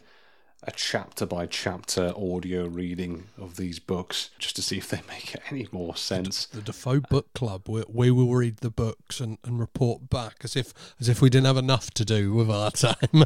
[0.64, 5.34] a chapter by chapter audio reading of these books just to see if they make
[5.50, 6.46] any more sense.
[6.46, 7.68] the Dafoe Book Club.
[7.68, 11.30] We, we will read the books and, and report back as if as if we
[11.30, 12.96] didn't have enough to do with our time.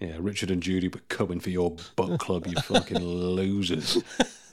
[0.00, 4.02] Yeah, Richard and Judy, but coming for your book club, you fucking losers.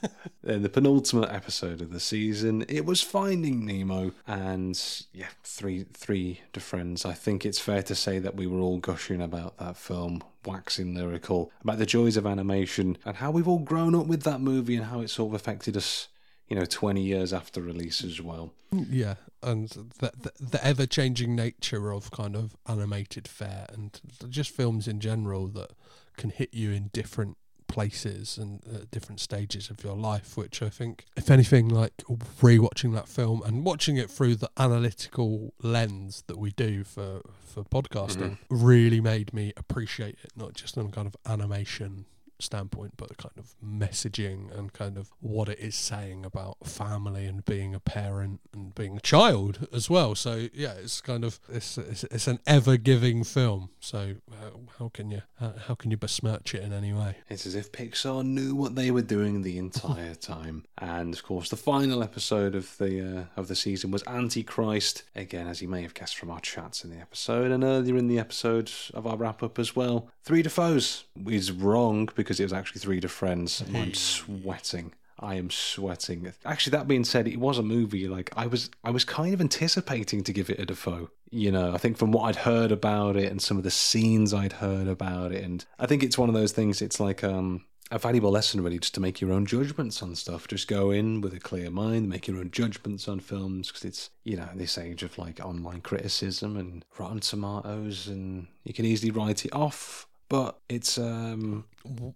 [0.41, 4.81] Then the penultimate episode of the season, it was Finding Nemo, and
[5.13, 7.05] yeah, three three to friends.
[7.05, 10.95] I think it's fair to say that we were all gushing about that film, waxing
[10.95, 14.75] lyrical about the joys of animation and how we've all grown up with that movie
[14.75, 16.07] and how it sort of affected us,
[16.47, 18.53] you know, twenty years after release as well.
[18.71, 19.69] yeah, and
[19.99, 24.99] the, the, the ever changing nature of kind of animated fare and just films in
[24.99, 25.71] general that
[26.17, 27.37] can hit you in different
[27.69, 30.35] places and uh, different stages of your life.
[30.35, 32.03] Which I think, if anything, like
[32.41, 37.63] rewatching that film and watching it through the analytical lens that we do for for
[37.63, 42.05] podcasting, really made me appreciate it, not just on kind of animation
[42.39, 47.25] standpoint, but the kind of messaging and kind of what it is saying about family
[47.25, 50.15] and being a parent and being a child as well.
[50.15, 53.69] So yeah, it's kind of it's it's, it's an ever giving film.
[53.79, 57.15] So uh, how can you how, how can you besmirch it in any way?
[57.29, 60.65] It's as if Pixar knew what they were doing the entire time.
[60.77, 65.03] And of course, the final episode of the uh, of the season was Antichrist.
[65.15, 68.07] Again, as you may have guessed from our chats in the episode and earlier in
[68.07, 70.09] the episode of our wrap up as well.
[70.23, 73.61] Three Dafoes is wrong because it was actually three to friends.
[73.61, 74.93] And I'm sweating.
[75.21, 76.31] I am sweating.
[76.45, 78.07] Actually, that being said, it was a movie.
[78.07, 81.11] Like I was, I was kind of anticipating to give it a Dafoe.
[81.31, 84.33] You know, I think from what I'd heard about it and some of the scenes
[84.33, 86.81] I'd heard about it, and I think it's one of those things.
[86.81, 90.47] It's like um, a valuable lesson, really, just to make your own judgments on stuff.
[90.47, 94.09] Just go in with a clear mind, make your own judgments on films, because it's
[94.23, 99.11] you know this age of like online criticism and Rotten Tomatoes, and you can easily
[99.11, 100.07] write it off.
[100.29, 101.65] But it's um,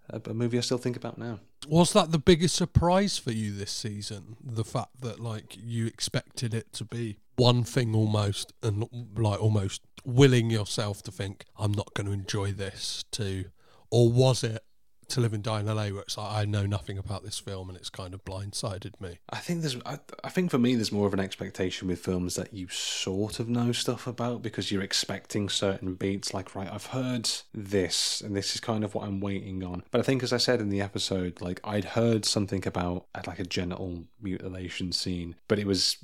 [0.09, 1.39] a, a movie I still think about now.
[1.67, 4.37] Was that the biggest surprise for you this season?
[4.43, 8.87] The fact that like you expected it to be one thing almost, and
[9.17, 13.45] like almost willing yourself to think I'm not going to enjoy this to,
[13.89, 14.63] or was it
[15.09, 17.69] to live and die in LA where it's like I know nothing about this film
[17.69, 19.19] and it's kind of blindsided me?
[19.29, 22.35] I think there's, I, I think for me, there's more of an expectation with films
[22.35, 26.33] that you sort of know stuff about because you're expecting certain beats.
[26.33, 29.83] Like, right, I've heard this, and this is kind of what I'm waiting on.
[29.91, 33.39] But I think, as I said in the episode, like I'd heard something about like
[33.39, 35.97] a genital mutilation scene, but it was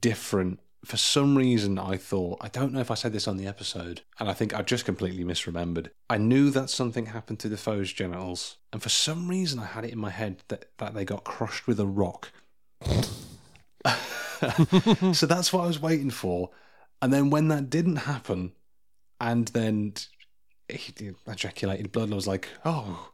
[0.00, 3.46] different for some reason, I thought, I don't know if I said this on the
[3.46, 5.90] episode, and I think I just completely misremembered.
[6.08, 9.92] I knew that something happened to Dafoe's genitals, and for some reason, I had it
[9.92, 12.30] in my head that, that they got crushed with a rock.
[15.12, 16.50] so that's what I was waiting for.
[17.02, 18.52] And then when that didn't happen,
[19.20, 19.94] and then
[20.68, 23.10] he ejaculated blood, and I was like, oh.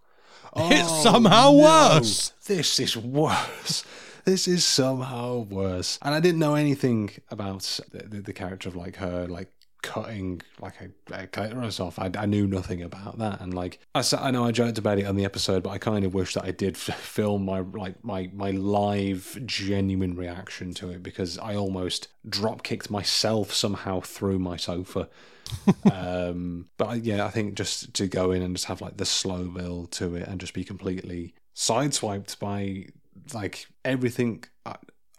[0.52, 2.34] oh it's somehow no, worse.
[2.46, 3.84] This is worse
[4.24, 5.98] this is somehow worse.
[6.02, 9.50] And I didn't know anything about the, the, the character of like her, like
[9.84, 11.98] cutting like a, a clitoris off.
[11.98, 15.04] I, I, knew nothing about that, and like I, I know I joked about it
[15.04, 18.30] on the episode, but I kind of wish that I did film my like my
[18.32, 24.56] my live genuine reaction to it because I almost drop kicked myself somehow through my
[24.56, 25.08] sofa.
[25.92, 29.04] um, but I, yeah, I think just to go in and just have like the
[29.04, 32.86] slow build to it and just be completely sideswiped by
[33.34, 34.44] like everything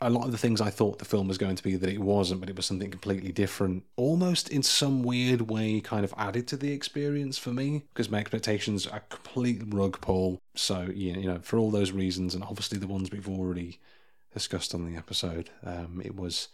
[0.01, 2.01] a lot of the things I thought the film was going to be that it
[2.01, 3.83] wasn't, but it was something completely different.
[3.95, 8.19] Almost in some weird way, kind of added to the experience for me because my
[8.19, 10.41] expectations are complete rug pull.
[10.55, 13.79] So you know, for all those reasons, and obviously the ones we've already
[14.33, 16.49] discussed on the episode, um, it was,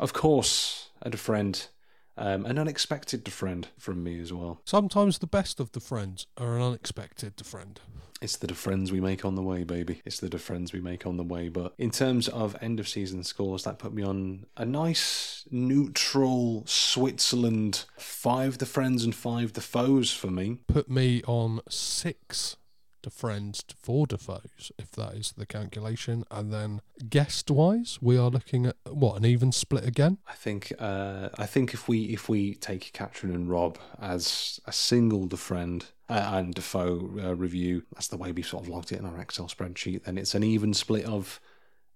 [0.00, 1.68] of course, and a friend
[2.16, 4.60] um, an unexpected friend from me as well.
[4.64, 7.80] Sometimes the best of the friends are an unexpected friend.
[8.22, 10.00] It's the friends we make on the way, baby.
[10.04, 11.48] It's the friends we make on the way.
[11.48, 16.62] But in terms of end of season scores, that put me on a nice neutral
[16.64, 20.58] Switzerland five DaFriends and five Dafoes for me.
[20.68, 22.56] Put me on six
[23.02, 26.24] to friends to four Dafoes, if that is the calculation.
[26.30, 30.18] And then guest wise, we are looking at what an even split again.
[30.28, 34.72] I think uh, I think if we if we take Catherine and Rob as a
[34.72, 38.92] single the friend uh, and Dafoe uh, review, that's the way we sort of logged
[38.92, 40.04] it in our Excel spreadsheet.
[40.04, 41.40] Then it's an even split of.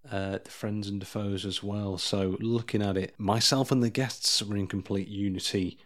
[0.08, 1.98] Uh, the friends and Dafoes as well.
[1.98, 5.78] So, looking at it, myself and the guests were in complete unity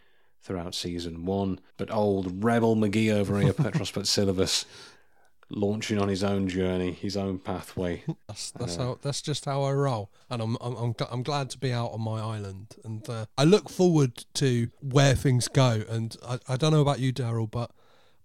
[0.43, 1.61] throughout season one.
[1.77, 4.65] But old Rebel McGee over here, Petros Patsilivus,
[5.51, 8.05] launching on his own journey, his own pathway.
[8.29, 11.51] That's that's uh, how that's just how I roll, and I'm I'm I'm, I'm glad
[11.51, 15.83] to be out on my island, and uh, I look forward to where things go.
[15.89, 17.71] And I, I don't know about you, Daryl, but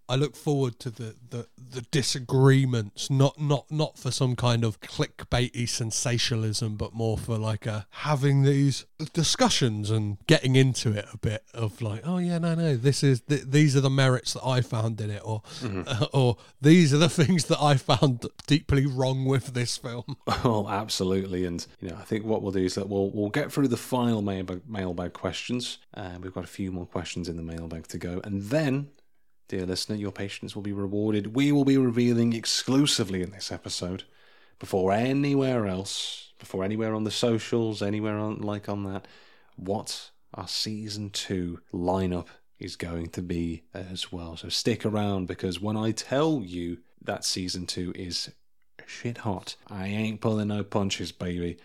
[0.07, 4.79] I look forward to the, the, the disagreements, not not not for some kind of
[4.79, 11.17] clickbaity sensationalism, but more for like a having these discussions and getting into it a
[11.17, 14.45] bit of like, oh yeah, no, no, this is th- these are the merits that
[14.45, 15.81] I found in it, or mm-hmm.
[15.87, 20.03] uh, or these are the things that I found deeply wrong with this film.
[20.43, 23.51] Oh, absolutely, and you know, I think what we'll do is that we'll we'll get
[23.51, 25.79] through the final mailbag, mailbag questions.
[25.93, 28.89] Uh, we've got a few more questions in the mailbag to go, and then
[29.47, 31.35] Dear listener, your patience will be rewarded.
[31.35, 34.03] We will be revealing exclusively in this episode,
[34.57, 39.07] before anywhere else, before anywhere on the socials, anywhere on like on that,
[39.55, 42.27] what our season two lineup
[42.59, 44.35] is going to be as well.
[44.35, 48.31] So stick around because when I tell you that season two is
[48.87, 51.57] shit hot, I ain't pulling no punches, baby.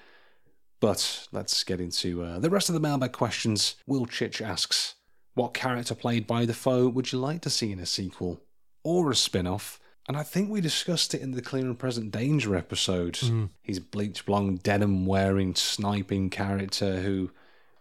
[0.81, 3.77] But let's get into uh, the rest of the mailbag questions.
[3.87, 4.95] Will Chitch asks,
[5.35, 8.41] what character played by Dafoe would you like to see in a sequel
[8.83, 9.81] or a spin off?
[10.09, 13.15] And I think we discussed it in the Clear and Present Danger episode.
[13.15, 13.51] Mm.
[13.63, 17.31] He's bleach blonde, denim wearing, sniping character who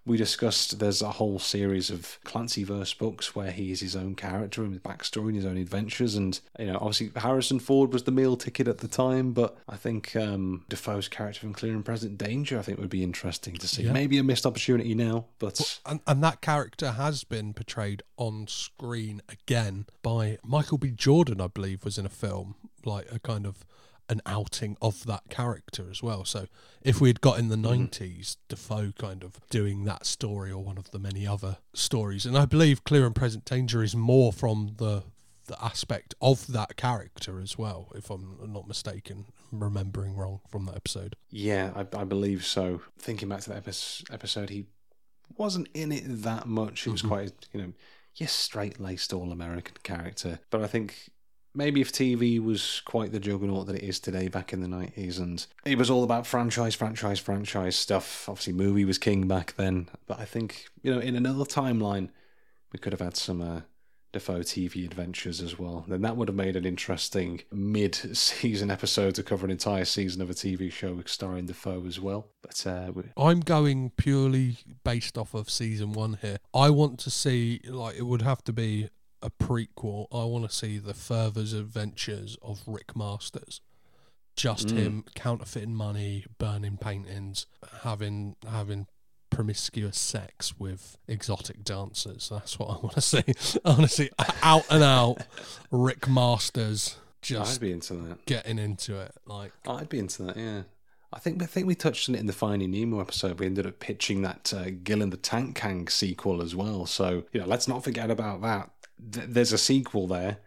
[0.09, 4.15] we discussed there's a whole series of Clancy verse books where he is his own
[4.15, 6.15] character and his backstory and his own adventures.
[6.15, 9.75] And, you know, obviously Harrison Ford was the meal ticket at the time, but I
[9.75, 13.67] think um, Dafoe's character from Clear and Present Danger, I think would be interesting to
[13.67, 13.83] see.
[13.83, 13.91] Yeah.
[13.91, 19.21] Maybe a missed opportunity now, but And, and that character has been portrayed on screen
[19.29, 20.89] again by Michael B.
[20.89, 23.63] Jordan, I believe, was in a film, like a kind of
[24.09, 26.25] an outing of that character as well.
[26.25, 26.47] So
[26.81, 27.83] if we had got in the mm-hmm.
[27.83, 32.25] 90s, Dafoe kind of doing that story or one of the many other stories.
[32.25, 35.03] And I believe Clear and Present Danger is more from the
[35.49, 40.75] the aspect of that character as well, if I'm not mistaken, remembering wrong from that
[40.75, 41.15] episode.
[41.31, 42.81] yeah, I, I believe so.
[42.99, 44.65] Thinking back to that epi- episode, he
[45.37, 46.85] wasn't in it that much.
[46.85, 47.09] It was mm-hmm.
[47.09, 47.73] quite, you know,
[48.15, 50.39] yes, straight laced all American character.
[50.51, 51.09] But I think
[51.53, 55.19] maybe if TV was quite the juggernaut that it is today back in the 90s
[55.19, 58.27] and it was all about franchise, franchise, franchise stuff.
[58.29, 59.89] Obviously, movie was king back then.
[60.07, 62.09] But I think, you know, in another timeline,
[62.71, 63.41] we could have had some.
[63.41, 63.61] Uh,
[64.11, 65.85] Dafoe TV adventures as well.
[65.87, 70.21] Then that would have made an interesting mid season episode to cover an entire season
[70.23, 72.29] of a TV show starring Dafoe as well.
[72.41, 76.37] But uh, we- I'm going purely based off of season one here.
[76.55, 78.89] I want to see, like, it would have to be
[79.21, 80.07] a prequel.
[80.11, 83.61] I want to see the further adventures of Rick Masters.
[84.35, 84.77] Just Mm.
[84.77, 87.45] him counterfeiting money, burning paintings,
[87.81, 88.87] having having
[89.29, 92.29] promiscuous sex with exotic dancers.
[92.29, 93.23] That's what I want to see.
[93.65, 94.09] I want to see
[94.41, 95.17] out and out
[95.71, 98.25] Rick Masters I'd just be into that.
[98.25, 99.13] getting into it.
[99.25, 100.37] Like, I'd be into that.
[100.37, 100.63] Yeah.
[101.11, 103.39] I think I think we touched on it in the Finding Nemo episode.
[103.39, 106.85] We ended up pitching that uh, Gill and the Tank Gang sequel as well.
[106.85, 108.69] So you know, let's not forget about that.
[109.11, 110.37] Th- there's a sequel there.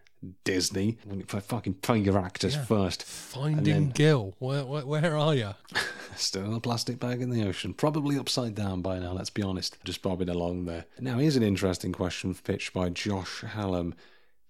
[0.45, 0.99] Disney,
[1.35, 2.65] I fucking pay your actors Yeah.
[2.65, 3.03] first.
[3.03, 4.37] finding then- Gil.
[4.39, 5.51] Where, where, where are you?
[6.17, 9.43] Still in a plastic bag in the ocean, probably upside down by now, let's be
[9.43, 9.79] honest.
[9.85, 10.85] Just bobbing along there.
[11.01, 13.95] Now, here's an interesting question pitched by Josh Hallam.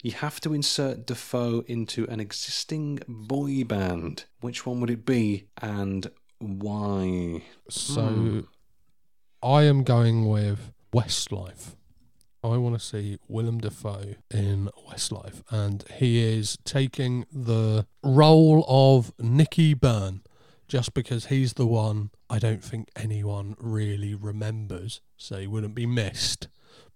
[0.03, 4.25] You have to insert Dafoe into an existing boy band.
[4.41, 6.07] Which one would it be and
[6.39, 7.45] why?
[7.71, 8.41] So Hmm.
[9.43, 11.77] I am going with Westlife.
[12.45, 19.13] I want to see Willem Dafoe in Westlife, and he is taking the role of
[19.19, 20.23] Nicky Byrne
[20.67, 25.87] just because he's the one I don't think anyone really remembers, so he wouldn't be
[25.87, 26.49] missed.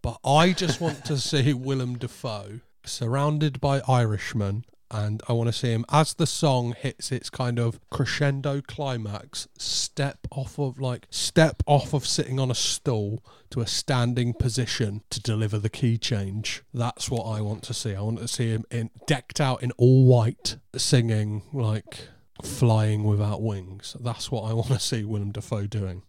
[0.03, 5.53] But I just want to see Willem Dafoe surrounded by Irishmen and I want to
[5.53, 11.07] see him as the song hits its kind of crescendo climax, step off of like
[11.11, 15.99] step off of sitting on a stool to a standing position to deliver the key
[15.99, 16.63] change.
[16.73, 17.95] That's what I want to see.
[17.95, 22.09] I want to see him in decked out in all white, singing like
[22.43, 23.97] flying without wings.
[24.01, 26.03] That's what I want to see Willem Dafoe doing.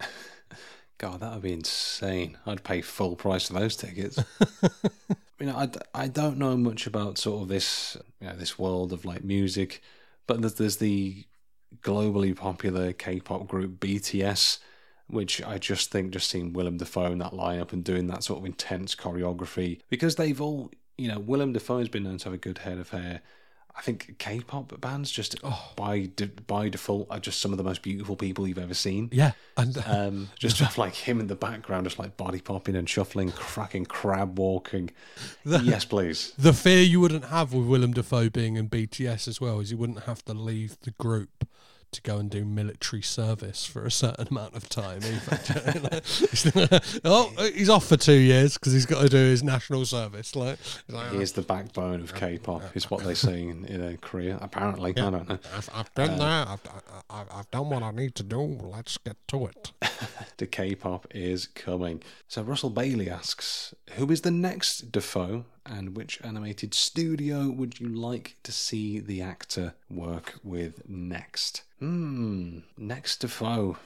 [0.98, 2.38] God, that would be insane.
[2.44, 4.18] I'd pay full price for those tickets.
[5.38, 8.92] you know, I, I don't know much about sort of this, you know, this world
[8.92, 9.82] of like music,
[10.26, 11.24] but there's, there's the
[11.82, 14.58] globally popular K-pop group BTS,
[15.06, 18.40] which I just think just seeing Willem Dafoe in that lineup and doing that sort
[18.40, 22.38] of intense choreography because they've all, you know, Willem Dafoe's been known to have a
[22.38, 23.22] good head of hair.
[23.76, 25.36] I think K-pop bands just
[25.76, 29.08] by de- by default are just some of the most beautiful people you've ever seen.
[29.12, 32.74] Yeah, and Um, just to have like him in the background, just like body popping
[32.74, 34.90] and shuffling, cracking, crab walking.
[35.44, 36.32] yes, please.
[36.36, 39.76] The fear you wouldn't have with Willem Dafoe being in BTS as well is you
[39.78, 41.46] wouldn't have to leave the group
[41.92, 45.00] to go and do military service for a certain amount of time.
[45.04, 46.00] either.
[47.04, 50.36] oh, he's off for two years because he's got to do his national service.
[50.36, 53.82] Like, he's like, He is the backbone of K-pop, is what they say in, in
[53.82, 54.38] uh, Korea.
[54.40, 55.38] Apparently, I don't know.
[55.56, 56.46] I've, I've been there.
[56.48, 56.60] I've,
[57.10, 58.40] I, I've done what I need to do.
[58.40, 59.72] Let's get to it.
[60.36, 62.00] The K-pop is coming.
[62.28, 67.88] So Russell Bailey asks, who is the next Dafoe, and which animated studio would you
[67.88, 71.62] like to see the actor work with next?
[71.78, 73.78] Hmm, next Dafoe.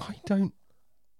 [0.00, 0.54] I don't.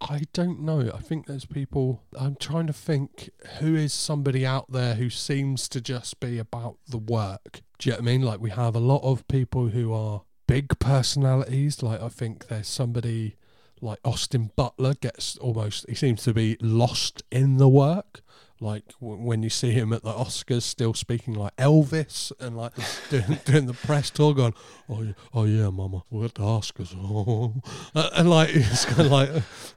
[0.00, 0.90] I don't know.
[0.94, 2.02] I think there's people.
[2.18, 6.78] I'm trying to think who is somebody out there who seems to just be about
[6.88, 7.60] the work.
[7.78, 8.22] Do you know what I mean?
[8.22, 11.82] Like we have a lot of people who are big personalities.
[11.82, 13.36] Like I think there's somebody
[13.82, 15.88] like Austin Butler gets almost.
[15.88, 18.22] He seems to be lost in the work.
[18.62, 22.72] Like w- when you see him at the Oscars, still speaking like Elvis and like
[23.10, 24.52] doing, doing the press tour, going,
[24.88, 27.54] "Oh, yeah, oh yeah, Mama, we're at the Oscars," oh.
[27.94, 29.30] Uh, and like it's kind of like,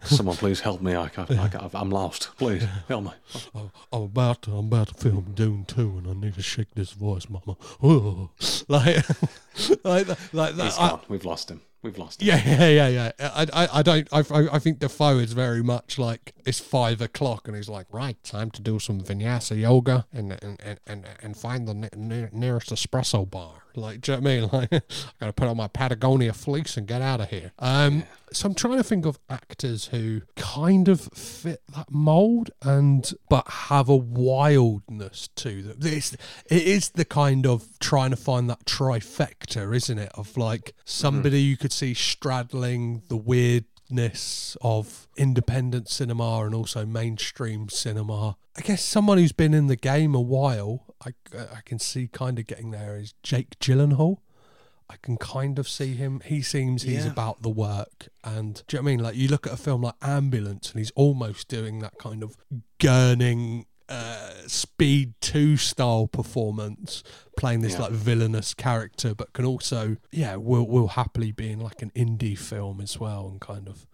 [0.04, 0.96] Someone please help me.
[0.96, 2.32] I, can't- I, can't- I'm lost.
[2.38, 3.12] Please help me.
[3.56, 6.74] "Oh, "I'm about to, I'm about to film Dune two, and I need to shake
[6.76, 8.30] this voice, Mama." Oh.
[8.68, 8.98] Like,
[9.84, 10.64] like, that- like that.
[10.66, 11.02] He's I- gone.
[11.08, 11.62] We've lost him.
[11.84, 12.22] We've lost.
[12.22, 13.32] Yeah, yeah, yeah, yeah.
[13.36, 14.08] I, I, I don't.
[14.14, 14.20] I,
[14.54, 18.50] I think Dafoe is very much like it's five o'clock, and he's like, right, time
[18.52, 22.70] to do some vinyasa yoga and and and and, and find the ne- ne- nearest
[22.70, 23.63] espresso bar.
[23.76, 24.50] Like, do you know what I mean?
[24.54, 24.82] Like, I
[25.20, 27.52] gotta put on my Patagonia fleece and get out of here.
[27.60, 33.12] Um, so I'm trying to think of actors who kind of fit that mold and
[33.30, 35.76] but have a wildness to them.
[35.78, 36.14] This
[36.50, 40.12] it is the kind of trying to find that trifecta, isn't it?
[40.16, 47.70] Of like somebody you could see straddling the weirdness of independent cinema and also mainstream
[47.70, 48.38] cinema.
[48.56, 51.14] I guess someone who's been in the game a while, I
[51.58, 54.18] I can see kind of getting there is Jake Gyllenhaal.
[54.90, 56.22] I can kind of see him.
[56.26, 57.12] He seems he's Yeah.
[57.12, 58.10] about the work.
[58.24, 59.04] And do you know what I mean?
[59.04, 62.36] Like you look at a film like Ambulance and he's almost doing that kind of
[62.80, 67.04] gurning uh, Speed 2 style performance,
[67.38, 67.82] playing this Yeah.
[67.84, 72.38] like villainous character, but can also, yeah, will will happily be in like an indie
[72.38, 73.86] film as well and kind of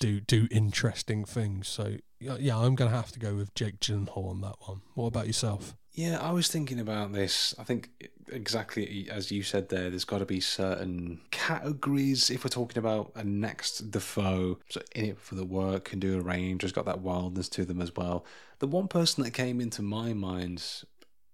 [0.00, 1.68] do do interesting things.
[1.68, 4.82] So yeah, yeah, I'm gonna have to go with Jake Gyllenhaal on that one.
[4.94, 5.76] What about yourself?
[5.94, 7.54] Yeah, I was thinking about this.
[7.58, 7.90] I think
[8.30, 13.12] exactly as you said there, there's got to be certain categories if we're talking about
[13.14, 16.86] a next Dafoe, so in it for the work, can do a range, has got
[16.86, 18.24] that wildness to them as well.
[18.58, 20.64] The one person that came into my mind,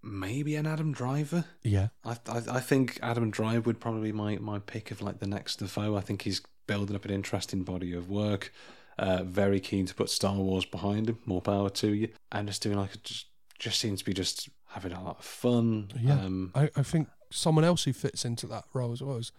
[0.03, 1.45] maybe an Adam Driver.
[1.63, 5.19] Yeah, I, I, I think Adam Driver would probably be my, my pick of like
[5.19, 5.95] the next Dafoe.
[5.95, 8.51] I think he's building up an interesting body of work.
[8.97, 11.19] Uh, very keen to put Star Wars behind him.
[11.25, 12.09] More power to you.
[12.33, 13.27] And just doing like a, just
[13.59, 15.89] just seems to be just having a lot of fun.
[15.99, 16.13] Yeah.
[16.13, 19.31] Um, I, I think someone else who fits into that role as well is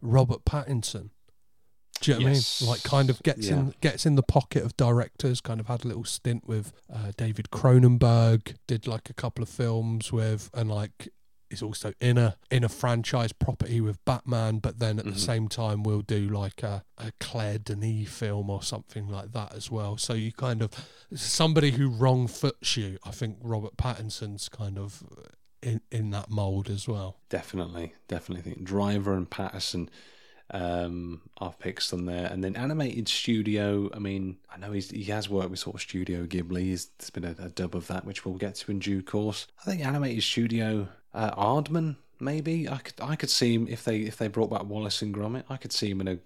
[0.00, 1.10] Robert Pattinson.
[2.00, 2.60] Do you know what Yes.
[2.60, 2.70] I mean?
[2.70, 5.40] Like, kind of gets in gets in the pocket of directors.
[5.40, 8.56] Kind of had a little stint with uh, David Cronenberg.
[8.66, 11.08] Did like a couple of films with, and like
[11.50, 14.58] is also in a in a franchise property with Batman.
[14.58, 15.18] But then at the Mhm.
[15.18, 19.70] same time, we'll do like a, a Claire Denis film or something like that as
[19.70, 19.96] well.
[19.96, 20.70] So you kind of
[21.14, 22.98] somebody who wrong foots you.
[23.04, 25.02] I think Robert Pattinson's kind of
[25.62, 27.18] in in that mold as well.
[27.28, 29.88] Definitely, definitely think Driver and Pattinson.
[30.52, 33.90] Um, I've picked some there, and then animated studio.
[33.92, 36.60] I mean, I know he's he has worked with sort of Studio Ghibli.
[36.60, 39.48] He's, there's been a, a dub of that, which we'll get to in due course.
[39.60, 40.86] I think animated studio.
[41.16, 44.64] Uh, Aardman, maybe I could I could see him if they if they brought back
[44.64, 45.44] Wallace and Gromit.
[45.48, 46.18] I could see him in a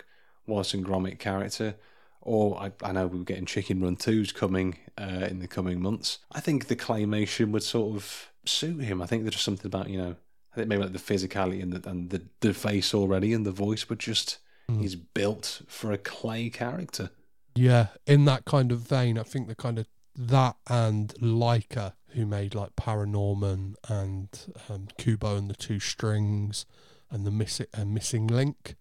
[0.47, 1.77] Wallace and Gromit character.
[2.23, 5.81] Or I, I know we are getting Chicken Run 2s coming uh, in the coming
[5.81, 6.19] months.
[6.31, 9.01] I think the claymation would sort of suit him.
[9.01, 10.17] I think there's just something about, you know,
[10.53, 13.53] I think maybe like the physicality and the, and the, the face already and the
[13.53, 14.39] voice, but just
[14.71, 14.81] Mm.
[14.83, 17.11] he's built for a clay character.
[17.55, 22.27] Yeah, in that kind of vein, I think the kind of that and Laika, who
[22.27, 24.29] made like Paranorman and
[24.69, 26.67] um, Kubo and the Two Strings
[27.11, 28.75] and the Miss- uh, Missing Link,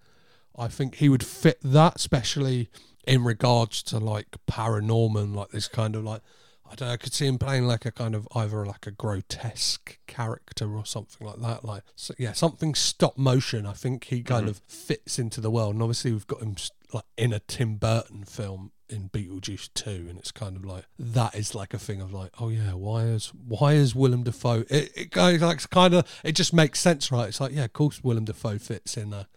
[0.57, 2.69] I think he would fit that, especially
[3.07, 6.22] in regards to like Paranorman, like this kind of like.
[6.72, 6.93] I don't know.
[6.93, 10.85] I could see him playing like a kind of either like a grotesque character or
[10.85, 11.65] something like that.
[11.65, 13.65] Like, so, yeah, something stop motion.
[13.65, 14.49] I think he kind Mhm.
[14.49, 15.73] of fits into the world.
[15.73, 16.56] And obviously, we've got him
[16.93, 21.36] like in a Tim Burton film in Beetlejuice 2 and it's kind of like that
[21.36, 24.91] is like a thing of like oh yeah why is why is Willem Dafoe it,
[24.95, 28.03] it of like kind of it just makes sense right it's like yeah of course
[28.03, 29.28] Willem Dafoe fits in a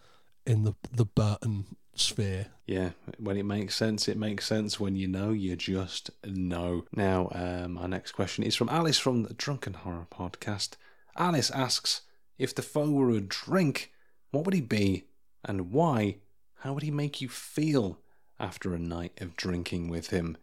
[0.45, 1.65] in the the Burton
[1.95, 4.79] sphere Yeah, when it makes sense, it makes sense.
[4.79, 6.85] When you know, you just know.
[6.91, 10.75] Now, um, our next question is from Alice from the Drunken Horror Podcast.
[11.15, 12.01] Alice asks
[12.37, 13.91] If Dafoe were a drink,
[14.31, 15.05] what would he be
[15.43, 16.17] and why?
[16.59, 17.99] How would he make you feel
[18.43, 20.37] after a night of drinking with him?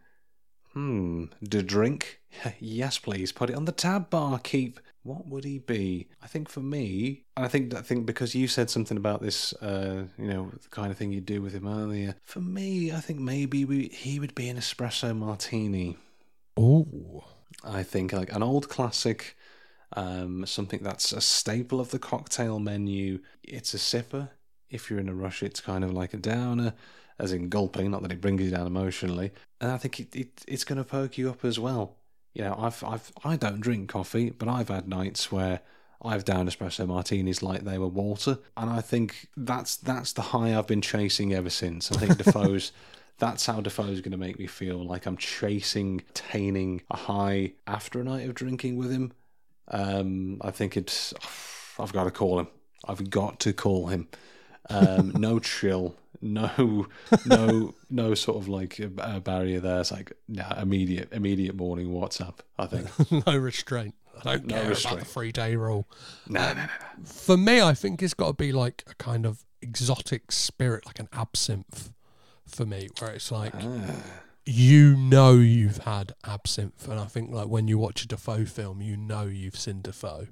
[0.73, 2.19] Hmm, the drink?
[2.59, 3.31] yes, please.
[3.31, 4.39] Put it on the tab bar.
[4.39, 4.79] Keep.
[5.03, 6.09] What would he be?
[6.21, 9.51] I think for me, and I think I think because you said something about this,
[9.53, 12.15] uh, you know, the kind of thing you do with him earlier.
[12.23, 15.97] For me, I think maybe we, he would be an espresso martini.
[16.55, 17.23] oh
[17.63, 19.35] I think like an old classic,
[19.93, 23.19] um, something that's a staple of the cocktail menu.
[23.43, 24.29] It's a sipper.
[24.69, 26.73] If you're in a rush, it's kind of like a downer,
[27.19, 27.91] as in gulping.
[27.91, 29.31] Not that it brings you down emotionally.
[29.59, 31.97] And I think it, it it's going to perk you up as well.
[32.33, 35.61] You know, I've I've I don't drink coffee, but I've had nights where
[36.03, 40.57] I've downed espresso martinis like they were water, and I think that's that's the high
[40.57, 41.91] I've been chasing ever since.
[41.91, 42.71] I think Dafoe's
[43.21, 48.01] That's how Dafoe's going to make me feel like I'm chasing, attaining a high after
[48.01, 49.11] a night of drinking with him.
[49.67, 51.13] Um, I think it's.
[51.79, 52.47] I've got to call him.
[52.87, 54.07] I've got to call him.
[54.73, 56.87] Um, no chill, no,
[57.25, 58.87] no, no sort of like a,
[59.19, 59.79] barrier there.
[59.81, 62.35] It's like nah, immediate, immediate morning WhatsApp.
[62.59, 63.95] I think no restraint.
[64.23, 64.97] I don't No care restraint.
[64.97, 65.87] about the three day rule.
[66.27, 66.67] no, no, no, no.
[67.05, 70.99] For me, I think it's got to be like a kind of exotic spirit, like
[70.99, 71.91] an absinthe.
[72.47, 73.95] For me, where it's like Ah.
[74.45, 78.81] you know you've had absinthe, and I think like when you watch a Dafoe film,
[78.81, 80.27] you know you've seen Dafoe.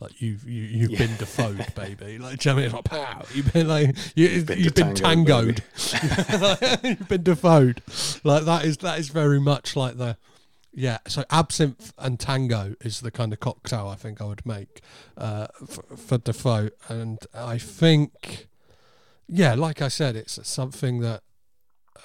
[0.00, 2.18] Like you've you, you've been Dafoed, baby.
[2.18, 2.64] Like do you know what I mean?
[2.64, 3.24] It's like pow.
[3.34, 6.82] You've been like you, you've been been, detangoed, tangoed.
[6.84, 8.24] you've been Dafoed.
[8.24, 10.16] Like that is that is very much like the
[10.72, 10.98] yeah.
[11.08, 14.80] So absinthe and tango is the kind of cocktail I think I would make
[15.16, 18.46] uh, for, for Dafoe, and I think
[19.28, 21.22] yeah, like I said, it's something that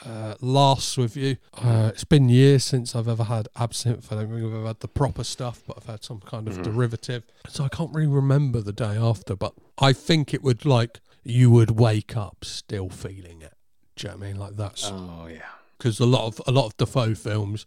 [0.06, 1.38] uh, lasts with you.
[1.54, 4.12] Uh, it's been years since I've ever had absinthe.
[4.12, 6.58] I don't think I've ever had the proper stuff, but I've had some kind of
[6.58, 6.64] Mhm.
[6.64, 7.24] derivative.
[7.50, 11.50] So I can't really remember the day after, but I think it would like you
[11.52, 13.54] would wake up still feeling it.
[13.96, 14.40] Do you know what I mean?
[14.40, 15.42] Like that's Oh yeah.
[15.78, 17.66] because a lot of a lot of Dafoe films,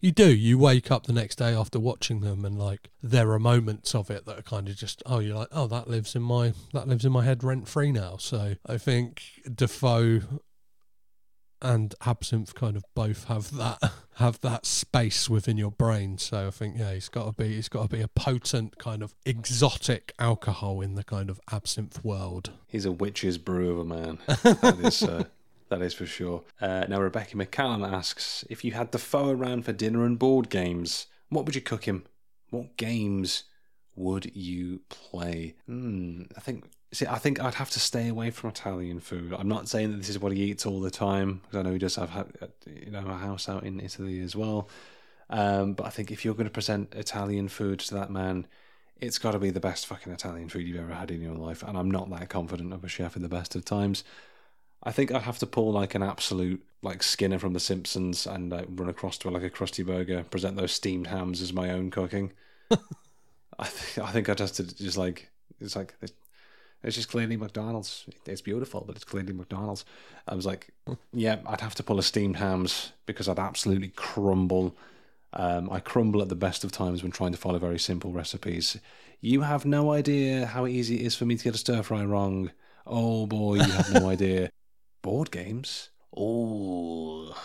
[0.00, 0.34] you do.
[0.34, 4.10] You wake up the next day after watching them, and like there are moments of
[4.10, 6.88] it that are kind of just oh, you're like oh that lives in my that
[6.88, 8.16] lives in my head rent free now.
[8.18, 9.22] So I think
[9.54, 10.20] Dafoe
[11.62, 13.78] and absinthe kind of both have that
[14.16, 16.18] have that space within your brain.
[16.18, 19.02] So I think yeah, it's got to be it's got to be a potent kind
[19.02, 22.52] of exotic alcohol in the kind of absinthe world.
[22.66, 24.18] He's a witch's brew of a man.
[24.42, 25.24] That is, uh,
[25.68, 26.44] that is for sure.
[26.60, 31.06] Uh, now, Rebecca McCallum asks if you had Dafoe around for dinner and board games,
[31.28, 32.04] what would you cook him?
[32.50, 33.44] What games
[33.94, 35.56] would you play?
[35.66, 36.64] Hmm, I think.
[36.92, 39.34] See, I think I'd have to stay away from Italian food.
[39.36, 41.72] I'm not saying that this is what he eats all the time, because I know
[41.72, 42.32] he does have,
[42.66, 44.68] you know, a house out in Italy as well.
[45.28, 48.46] Um, but I think if you're going to present Italian food to that man,
[49.00, 51.62] it's got to be the best fucking Italian food you've ever had in your life.
[51.62, 54.04] And I'm not that confident of a chef in the best of times.
[54.82, 58.52] I think I'd have to pull like an absolute like Skinner from The Simpsons and
[58.52, 61.90] uh, run across to like a Krusty Burger, present those steamed hams as my own
[61.90, 62.32] cooking.
[63.58, 65.30] I think I think I'd have to just like
[65.60, 65.94] it's like
[66.86, 68.06] it's just clearly McDonald's.
[68.26, 69.84] It's beautiful, but it's clearly McDonald's.
[70.28, 70.68] I was like,
[71.12, 74.76] yeah, I'd have to pull a steamed hams because I'd absolutely crumble.
[75.32, 78.78] Um, I crumble at the best of times when trying to follow very simple recipes.
[79.20, 82.04] You have no idea how easy it is for me to get a stir fry
[82.04, 82.52] wrong.
[82.86, 84.50] Oh boy, you have no idea.
[85.02, 85.90] Board games?
[86.16, 87.36] Oh,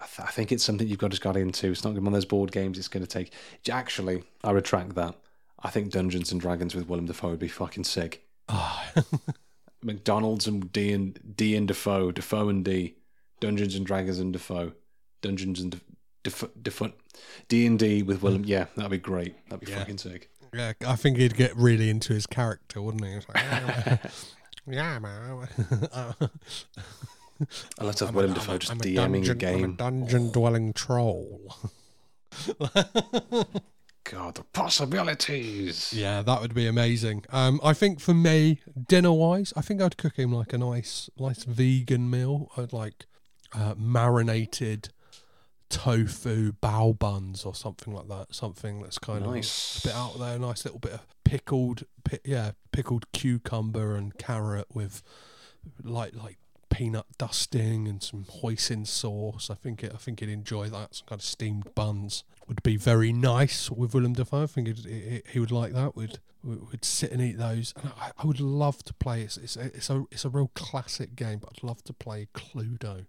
[0.00, 1.70] I, th- I think it's something you've got to got into.
[1.70, 2.78] It's not one of those board games.
[2.78, 3.32] It's going to take.
[3.70, 5.14] Actually, I retract that.
[5.62, 8.26] I think Dungeons and Dragons with Willem Dafoe would be fucking sick.
[8.48, 8.92] Ah,
[9.82, 12.96] McDonald's and D and D and Dafoe, Dafoe and D,
[13.40, 14.72] Dungeons and Dragons and Dafoe,
[15.22, 15.80] Dungeons and
[16.22, 16.92] Dafoe, Dafoe,
[17.48, 18.44] D and D with Willem.
[18.44, 19.34] Yeah, that'd be great.
[19.48, 19.78] That'd be Yeah.
[19.78, 20.30] fucking sick.
[20.54, 23.14] yeah, I think he'd get really into his character, wouldn't he?
[23.14, 24.00] Like,
[24.66, 25.48] yeah, man.
[27.78, 28.94] I love to have Willem a- I'm a- just I'm a game.
[28.94, 31.56] dungeon, a I'm a dungeon dwelling troll.
[34.04, 35.92] God, the possibilities.
[35.92, 37.24] Yeah, that would be amazing.
[37.30, 41.08] Um, I think for me, dinner wise, I think I'd cook him like a nice,
[41.18, 42.50] nice vegan meal.
[42.56, 43.06] I'd like
[43.54, 44.88] uh, marinated
[45.68, 48.34] tofu bao buns or something like that.
[48.34, 49.76] Something that's kind Nice.
[49.76, 50.38] of a bit out there.
[50.38, 55.02] Nice little bit of pickled, pi- yeah, pickled cucumber and carrot with
[55.82, 56.38] like like
[56.72, 59.50] peanut dusting and some hoisin sauce.
[59.50, 60.94] I think it, I think he'd enjoy that.
[60.96, 64.44] Some kind of steamed buns would be very nice with Willem Dafoe.
[64.44, 64.68] I think
[65.28, 65.94] he, would like that.
[65.94, 67.72] We'd would sit and eat those.
[67.80, 69.22] And I, I would love to play.
[69.22, 72.28] It's it's a, it's a it's a real classic game, but I'd love to play
[72.34, 73.06] Cluedo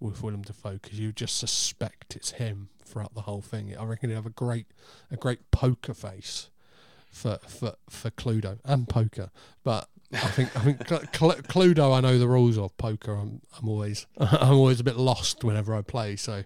[0.00, 3.76] with Willem Dafoe because you just suspect it's him throughout the whole thing.
[3.76, 4.66] I reckon he'd have a great
[5.10, 6.50] a great poker face
[7.10, 9.30] for for for Cluedo and poker,
[9.62, 9.88] but.
[10.14, 11.94] I think I think Cl- Cl- Cluedo.
[11.96, 13.14] I know the rules of poker.
[13.14, 16.16] I'm I'm always I'm always a bit lost whenever I play.
[16.16, 16.44] So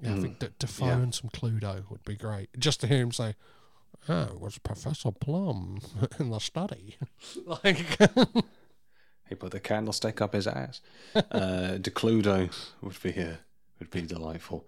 [0.00, 0.94] yeah, I Mm, think that Dafoe yeah.
[1.00, 2.48] and some Cluedo would be great.
[2.58, 3.34] Just to hear him say,
[4.08, 5.80] "Oh, it was Professor Plum
[6.18, 6.96] in the study."
[7.46, 7.78] like,
[9.28, 10.80] He put the candlestick up his ass.
[11.14, 12.50] uh, Decludo
[12.82, 13.36] would be uh,
[13.78, 14.66] would be delightful.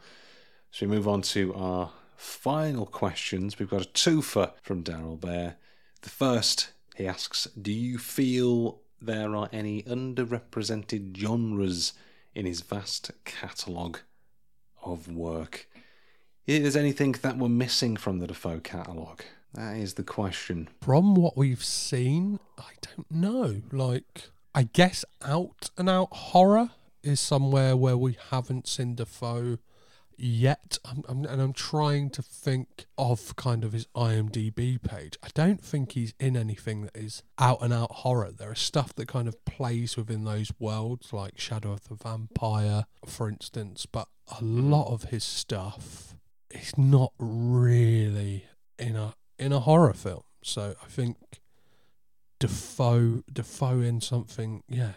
[0.70, 3.58] So we move on to our final questions.
[3.58, 5.56] We've got a twofer from Daryl Bear.
[6.02, 11.92] The first, he asks, "Do you feel there are any underrepresented genres
[12.34, 14.00] in his vast catalogue
[14.82, 15.68] of work?
[16.46, 19.22] Is there anything that we're missing from the Dafoe catalogue?
[19.54, 20.68] That is the question.
[20.80, 23.62] from what we've seen, I don't know.
[23.72, 26.70] Like, I guess out and out horror
[27.02, 29.58] is somewhere where we haven't seen Dafoe
[30.16, 30.78] yet.
[30.84, 35.18] I'm, I'm, and I'm trying to think of kind of his IMDb page.
[35.22, 38.30] I don't think he's in anything that is out and out horror.
[38.32, 42.84] There is stuff that kind of plays within those worlds, like Shadow of the Vampire,
[43.04, 43.86] for instance.
[43.86, 44.70] But a hmm.
[44.70, 46.14] lot of his stuff
[46.50, 48.46] is not really
[48.78, 50.22] in a in a horror film.
[50.42, 51.16] So I think
[52.38, 54.92] Dafoe Dafoe in something, yeah,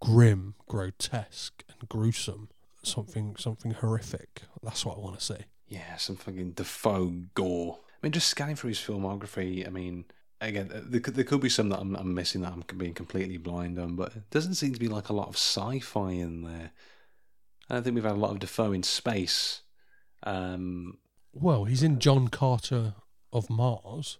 [0.00, 2.48] grim, grotesque, and gruesome
[2.82, 4.42] something something horrific.
[4.62, 5.44] That's what I want to see.
[5.68, 7.78] Yeah, some fucking Dafoe gore.
[7.88, 9.66] I mean, just scanning through his filmography.
[9.66, 10.04] I mean,
[10.40, 12.94] again, uh, there could, there could be some that I'm, I'm missing that I'm being
[12.94, 16.42] completely blind on, but it doesn't seem to be like a lot of sci-fi in
[16.42, 16.72] there.
[17.70, 19.62] I don't think we've had a lot of Dafoe in space.
[20.24, 20.98] Um,
[21.32, 22.94] well, he's in John Carter
[23.32, 24.18] of Mars,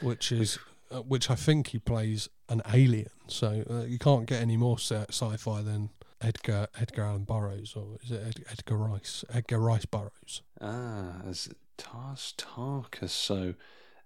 [0.00, 0.58] which is
[0.90, 3.10] uh, which I think he plays an alien.
[3.28, 5.90] So uh, you can't get any more sci-fi than
[6.22, 9.24] Edgar Edgar Allan Burroughs, or is it Ed, Edgar Rice?
[9.32, 10.42] Edgar Rice Burroughs.
[10.60, 13.10] Ah, as Tars Tarkas.
[13.10, 13.54] So,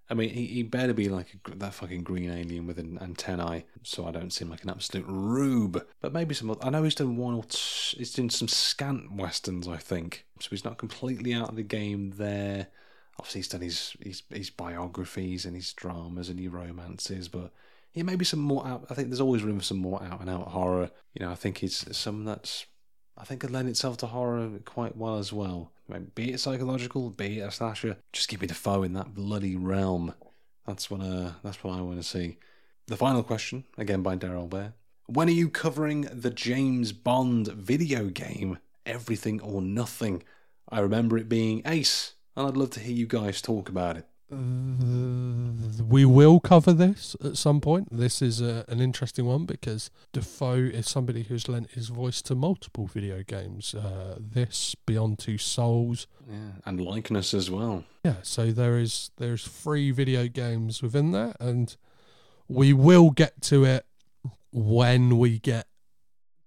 [0.09, 3.65] I mean, he, he better be like a, that fucking green alien with an antennae,
[3.83, 5.85] so I don't seem like an absolute rube.
[6.01, 6.57] But maybe some.
[6.61, 10.25] I know he's done one or two, he's done some scant westerns, I think.
[10.39, 12.67] So he's not completely out of the game there.
[13.19, 17.51] Obviously, he's done his his, his biographies and his dramas and his romances, but
[17.93, 18.85] yeah, maybe some more out.
[18.89, 20.91] I think there's always room for some more out and out horror.
[21.13, 22.65] You know, I think it's some that's
[23.17, 25.71] I think could lend itself to horror quite well as well.
[26.13, 30.13] be it psychological, be it a slasher, just give me Dafoe in that bloody realm.
[30.67, 32.37] That's what uh, that's what I want to see.
[32.87, 34.73] The final question, again by Daryl Bear.
[35.07, 40.23] When are you covering the James Bond video game, Everything or Nothing?
[40.69, 44.05] I remember it being ace, and I'd love to hear you guys talk about it.
[44.29, 47.87] We will cover this at some point.
[47.91, 52.35] This is a, an interesting one because Dafoe is somebody who's lent his voice to
[52.35, 53.73] multiple video games.
[53.73, 57.85] Uh, this, Beyond Two Souls, yeah, and Likeness as well.
[58.03, 61.77] Yeah, so there is there's three video games within there, and
[62.49, 63.85] we will get to it
[64.51, 65.67] when we get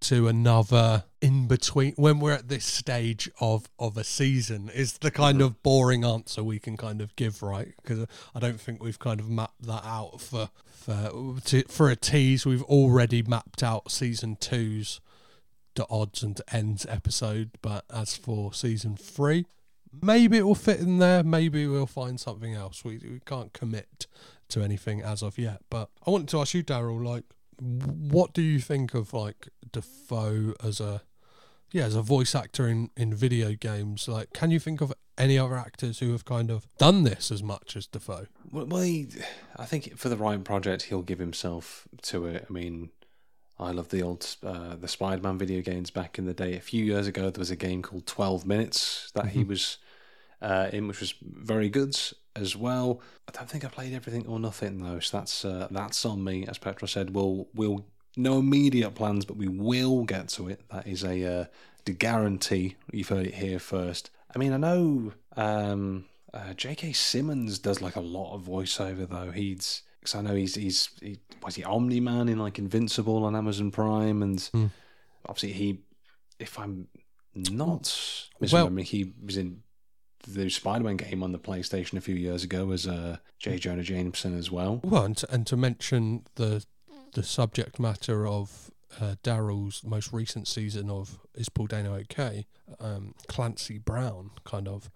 [0.00, 5.10] to another in between when we're at this stage of of a season is the
[5.10, 5.46] kind mm-hmm.
[5.46, 7.74] of boring answer we can kind of give right?
[7.82, 11.96] Because i don't think we've kind of mapped that out for for to, for a
[11.96, 12.46] tease.
[12.46, 15.00] We've already mapped out season two's
[15.74, 19.44] to odds and ends episode but as for season three
[20.02, 21.22] maybe it will fit in there.
[21.22, 22.84] Maybe we'll find something else.
[22.84, 24.06] We, we can't commit
[24.50, 27.24] to anything as of yet but i wanted to ask you daryl like
[27.60, 31.02] what do you think of like Dafoe as a
[31.72, 34.08] yeah as a voice actor in in video games?
[34.08, 37.42] Like, can you think of any other actors who have kind of done this as
[37.42, 38.26] much as Dafoe?
[38.50, 39.08] Well, he,
[39.56, 42.46] I think for the right project, he'll give himself to it.
[42.48, 42.90] I mean,
[43.58, 46.56] I love the old uh, the Spider-Man video games back in the day.
[46.56, 49.38] A few years ago, there was a game called Twelve Minutes that mm-hmm.
[49.38, 49.76] he was
[50.40, 51.96] uh, in, which was very good
[52.36, 53.00] as well.
[53.28, 56.46] I don't think I played everything or nothing though, so that's uh, that's on me.
[56.46, 57.86] As Petra said, we'll we'll
[58.16, 60.62] no immediate plans, but we will get to it.
[60.70, 61.44] That is a uh,
[61.84, 62.76] the guarantee.
[62.92, 64.10] You've heard it here first.
[64.34, 66.92] I mean, I know um, uh, J.K.
[66.92, 69.30] Simmons does like a lot of voiceover though.
[69.30, 73.36] He's because I know he's he's he, was he Omni Man in like Invincible on
[73.36, 74.70] Amazon Prime, and mm.
[75.26, 75.80] obviously he,
[76.38, 76.88] if I'm
[77.34, 79.62] not well, he was in
[80.26, 83.58] the Spider-Man game on the PlayStation a few years ago as uh, J.
[83.58, 84.80] Jonah Jameson as well.
[84.84, 86.64] Well, and to, and to mention the
[87.12, 88.70] the subject matter of
[89.00, 92.46] uh, Daryl's most recent season of Is Paul Dano Okay?
[92.78, 94.90] Um, Clancy Brown kind of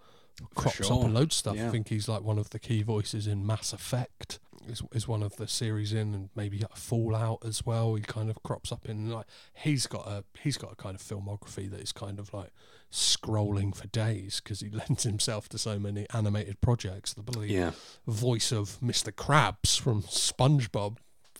[0.54, 1.00] crops sure.
[1.00, 1.56] up a load of stuff.
[1.56, 1.68] Yeah.
[1.68, 4.38] I think he's like one of the key voices in Mass Effect.
[4.68, 7.94] Is, is one of the series in, and maybe a Fallout as well.
[7.94, 11.02] He kind of crops up in like he's got a he's got a kind of
[11.02, 12.50] filmography that is kind of like
[12.90, 17.12] scrolling for days because he lends himself to so many animated projects.
[17.14, 17.72] The bloody yeah.
[18.06, 19.12] voice of Mr.
[19.12, 20.96] Krabs from SpongeBob,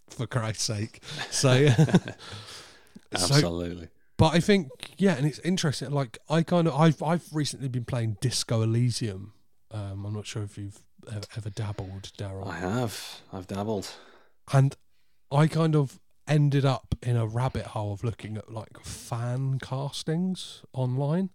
[0.09, 1.02] for Christ's sake.
[1.30, 1.51] So,
[3.12, 3.86] absolutely.
[3.86, 5.90] So, but I think yeah, and it's interesting.
[5.90, 9.32] Like I kind of I've I've recently been playing Disco Elysium.
[9.70, 10.84] Um, I'm not sure if you've
[11.36, 12.47] ever dabbled, Daryl.
[12.47, 13.20] I have.
[13.32, 13.90] I've dabbled,
[14.52, 14.76] and
[15.31, 20.62] I kind of ended up in a rabbit hole of looking at like fan castings
[20.72, 21.31] online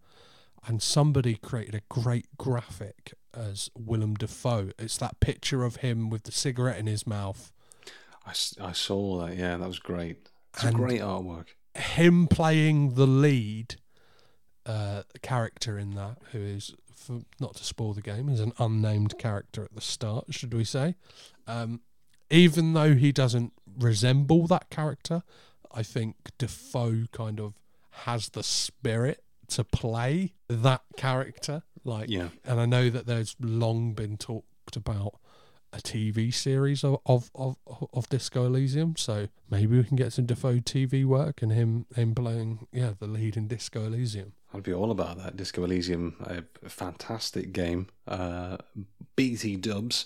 [0.68, 4.72] and somebody created a great graphic as Willem Dafoe.
[4.78, 7.52] It's that picture of him with the cigarette in his mouth.
[8.26, 8.32] I,
[8.62, 10.30] I saw that, yeah, that was great.
[10.54, 11.46] It's and a great artwork.
[11.76, 13.76] Him playing the lead
[14.66, 19.18] uh, character in that, who is, for, not to spoil the game, is an unnamed
[19.18, 20.96] character at the start, should we say.
[21.48, 21.82] Um,
[22.30, 25.24] even though he doesn't resemble that character,
[25.72, 27.54] I think Dafoe kind of
[27.92, 31.64] has the spirit to play that character.
[31.84, 32.30] Like, Yeah.
[32.46, 35.16] and I know that there's long been talked about
[35.72, 37.56] a TV series of of, of
[37.94, 38.96] of Disco Elysium.
[38.98, 43.06] So maybe we can get some Dafoe TV work and him him playing yeah the
[43.08, 44.34] lead in Disco Elysium.
[44.54, 45.38] I'd be all about that.
[45.38, 46.16] Disco Elysium,
[46.64, 47.88] a fantastic game.
[48.08, 48.58] Uh,
[49.16, 50.06] BT dubs.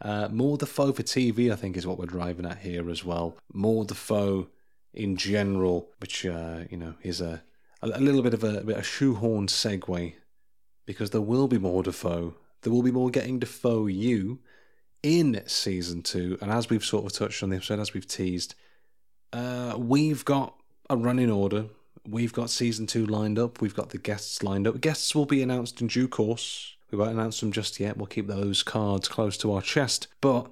[0.00, 3.36] Uh, more Dafoe for TV, I think, is what we're driving at here as well.
[3.52, 4.48] More Dafoe
[4.92, 7.42] in general, which, uh, you know, is a,
[7.82, 10.14] a, little bit of a, a shoehorned segue
[10.86, 12.34] because there will be more Dafoe.
[12.62, 14.40] There will be more getting Dafoe you
[15.02, 16.38] in season two.
[16.40, 18.54] And as we've sort of touched on the episode, as we've teased,
[19.32, 20.54] uh, we've got
[20.88, 21.66] a running order.
[22.08, 23.60] We've got season two lined up.
[23.60, 24.80] We've got the guests lined up.
[24.80, 26.76] Guests will be announced in due course.
[26.90, 27.96] We won't announce them just yet.
[27.96, 30.06] We'll keep those cards close to our chest.
[30.20, 30.50] But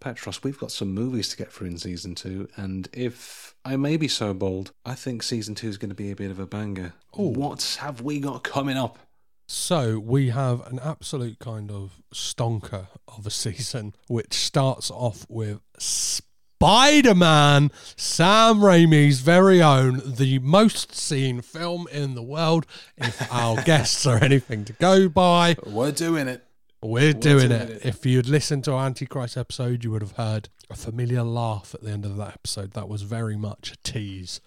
[0.00, 3.96] Petros, we've got some movies to get through in season two, and if I may
[3.96, 6.46] be so bold, I think season two is going to be a bit of a
[6.46, 6.94] banger.
[7.16, 7.28] Ooh.
[7.28, 8.98] What have we got coming up?
[9.46, 15.60] So we have an absolute kind of stonker of a season, which starts off with
[16.62, 22.66] Spider Man, Sam Raimi's very own, the most seen film in the world.
[22.96, 26.44] If our guests are anything to go by, We're doing it.
[26.80, 27.70] we're doing doing it.
[27.70, 27.84] it.
[27.84, 31.82] If you'd listened to our Antichrist episode, you would have heard a familiar laugh at
[31.82, 32.74] the end of that episode.
[32.74, 34.40] That was very much a tease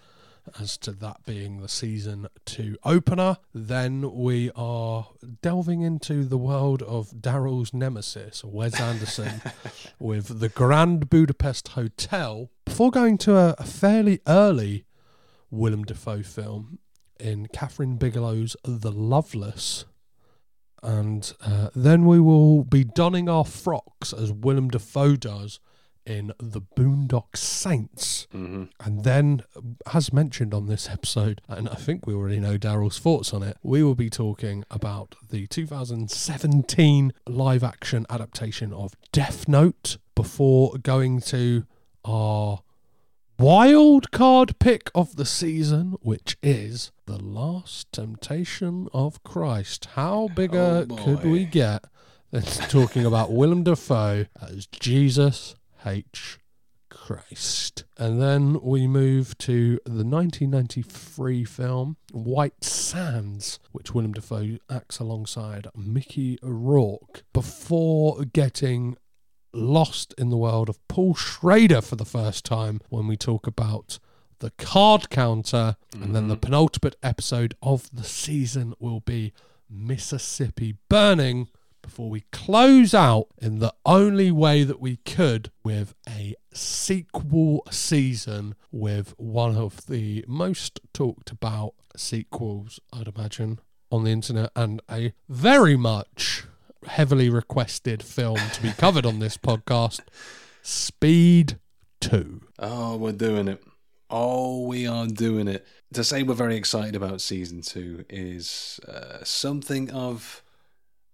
[0.60, 3.38] as to that being the season two opener.
[3.54, 5.08] Then we are
[5.42, 9.42] delving into the world of Daryl's nemesis, Wes Anderson,
[9.98, 14.84] with the Grand Budapest Hotel, before going to a, a fairly early
[15.50, 16.78] Willem Dafoe film
[17.18, 19.84] in Kathryn Bigelow's The Loveless.
[20.82, 25.58] And uh, then we will be donning our frocks as Willem Dafoe does
[26.06, 28.26] in The Boondock Saints.
[28.32, 29.42] hmm And then,
[29.92, 33.56] as mentioned on this episode, and I think we already know Daryl's thoughts on it,
[33.62, 41.20] we will be talking about the 2017 live action adaptation of Death Note before going
[41.22, 41.64] to
[42.04, 42.60] our
[43.38, 49.88] wild card pick of the season, which is The Last Temptation of Christ.
[49.94, 51.84] How bigger Oh, could we get
[52.30, 55.55] than talking about Willem Dafoe as Jesus
[55.86, 56.38] H.
[56.90, 57.84] Christ.
[57.96, 65.68] And then we move to the 1993 film White Sands, which Willem Dafoe acts alongside
[65.76, 68.96] Mickey Rourke before getting
[69.52, 73.98] lost in the world of Paul Schrader for the first time when we talk about
[74.40, 75.76] the card counter.
[75.92, 76.40] And then the mm-hmm.
[76.40, 79.32] penultimate episode of the season will be
[79.68, 81.48] Mississippi Burning
[81.86, 88.56] before we close out in the only way that we could with a sequel season
[88.72, 93.60] with one of the most talked about sequels, I'd imagine,
[93.92, 96.42] on the internet and a very much
[96.88, 100.00] heavily requested film to be covered on this podcast
[100.62, 101.60] Speed
[102.00, 102.40] 2.
[102.58, 103.62] Oh, we're doing it.
[104.10, 105.64] Oh, we are doing it.
[105.92, 110.42] To say we're very excited about season two is uh, something of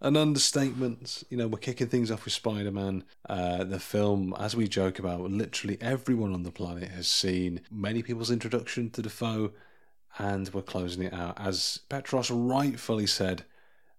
[0.03, 1.23] an understatement.
[1.31, 3.05] You know, we're kicking things off with Spider Man.
[3.29, 8.03] Uh, the film, as we joke about, literally everyone on the planet has seen many
[8.03, 9.53] people's introduction to Dafoe,
[10.19, 11.41] and we're closing it out.
[11.41, 13.45] As Petros rightfully said,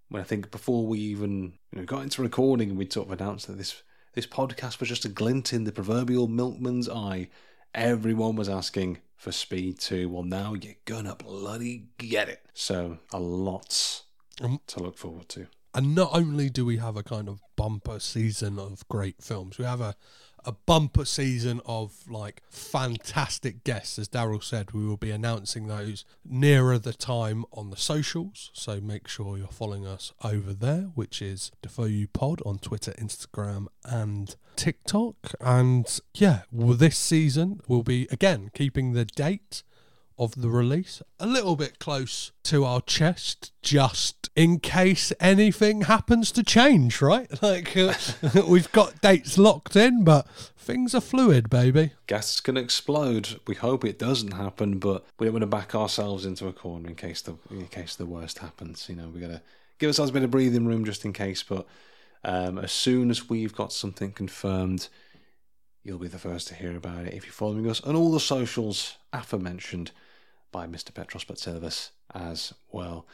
[0.10, 3.20] when I think before we even you know, got into recording and we sort of
[3.20, 3.82] announced that this
[4.14, 7.30] this podcast was just a glint in the proverbial milkman's eye,
[7.74, 10.08] everyone was asking for Speed 2.
[10.08, 12.46] Well, now you're gonna bloody get it.
[12.54, 14.04] So, a lot
[14.40, 15.48] Um, to look forward to.
[15.76, 19.66] And not only do we have a kind of bumper season of great films, we
[19.66, 19.96] have a,
[20.46, 23.98] a bumper season of like fantastic guests.
[23.98, 28.52] As Daryl said, we will be announcing those nearer the time on the socials.
[28.54, 32.94] So make sure you're following us over there, which is Dafoe You Pod on Twitter,
[32.94, 35.16] Instagram, and TikTok.
[35.42, 39.64] And yeah, well, this season we'll be again keeping the date
[40.18, 46.32] of the release a little bit close to our chest just in case anything happens
[46.32, 47.94] to change right like uh,
[48.48, 53.40] we've got dates locked in but things are fluid baby Guests can explode.
[53.48, 56.90] We hope it doesn't happen, but we don't want to back ourselves into a corner
[56.90, 58.88] in case the in case the worst happens.
[58.88, 59.42] You know, we gotta
[59.80, 61.42] give ourselves a bit of breathing room just in case.
[61.42, 61.66] But
[62.24, 64.90] um, as soon as we've got something confirmed,
[65.84, 68.20] you'll be the first to hear about it if you're following us on all the
[68.20, 69.92] socials aforementioned
[70.54, 70.94] by Mr.
[70.94, 73.06] Petros Patsilivas as well.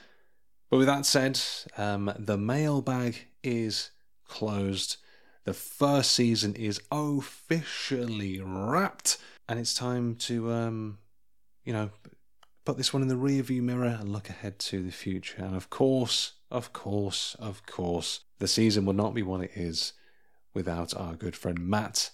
[0.69, 1.39] But with that said,
[1.77, 3.89] um, the mailbag is
[4.27, 4.97] closed.
[5.45, 9.17] The first season is officially wrapped,
[9.47, 10.99] and it's time to, um,
[11.65, 11.89] you know,
[12.65, 15.41] put this one in the rearview mirror and look ahead to the future.
[15.43, 19.93] And of course, of course, of course, the season would not be what it is
[20.53, 22.11] without our good friend Matt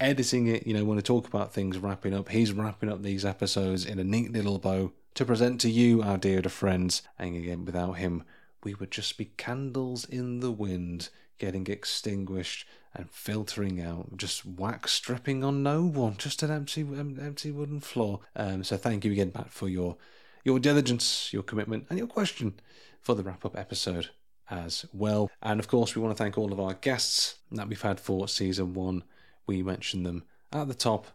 [0.00, 0.66] editing it.
[0.66, 3.98] You know, when I talk about things wrapping up, he's wrapping up these episodes in
[3.98, 7.02] a neat little bow to present to you, our dear dear friends.
[7.18, 8.24] And again, without him,
[8.64, 11.08] we would just be candles in the wind,
[11.38, 17.50] getting extinguished and filtering out, just wax stripping on no one, just an empty, empty
[17.50, 18.20] wooden floor.
[18.34, 19.96] Um, so thank you again, Matt, for your
[20.44, 22.54] your diligence, your commitment, and your question
[23.00, 24.10] for the wrap up episode
[24.50, 25.30] as well.
[25.42, 28.28] And of course, we want to thank all of our guests that we've had for
[28.28, 29.04] season one.
[29.48, 31.06] We mentioned them at the top,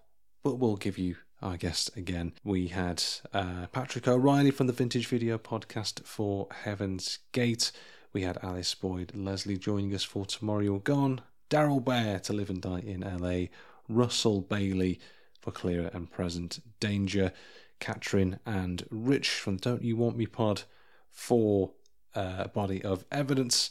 [0.42, 2.34] but we'll give you our guest again.
[2.44, 7.72] We had uh, Patrick O'Reilly from the Vintage Video Podcast for Heaven's Gate.
[8.12, 11.22] We had Alice Boyd Leslie joining us for Tomorrow You're Gone.
[11.52, 13.50] Daryl Bear to Live and Die in LA.
[13.88, 15.00] Russell Bailey
[15.40, 17.34] for Clearer and Present Danger.
[17.80, 20.64] Catherine and Rich from Don't You Want Me Pod
[21.12, 21.74] for
[22.16, 23.70] uh, Body of Evidence.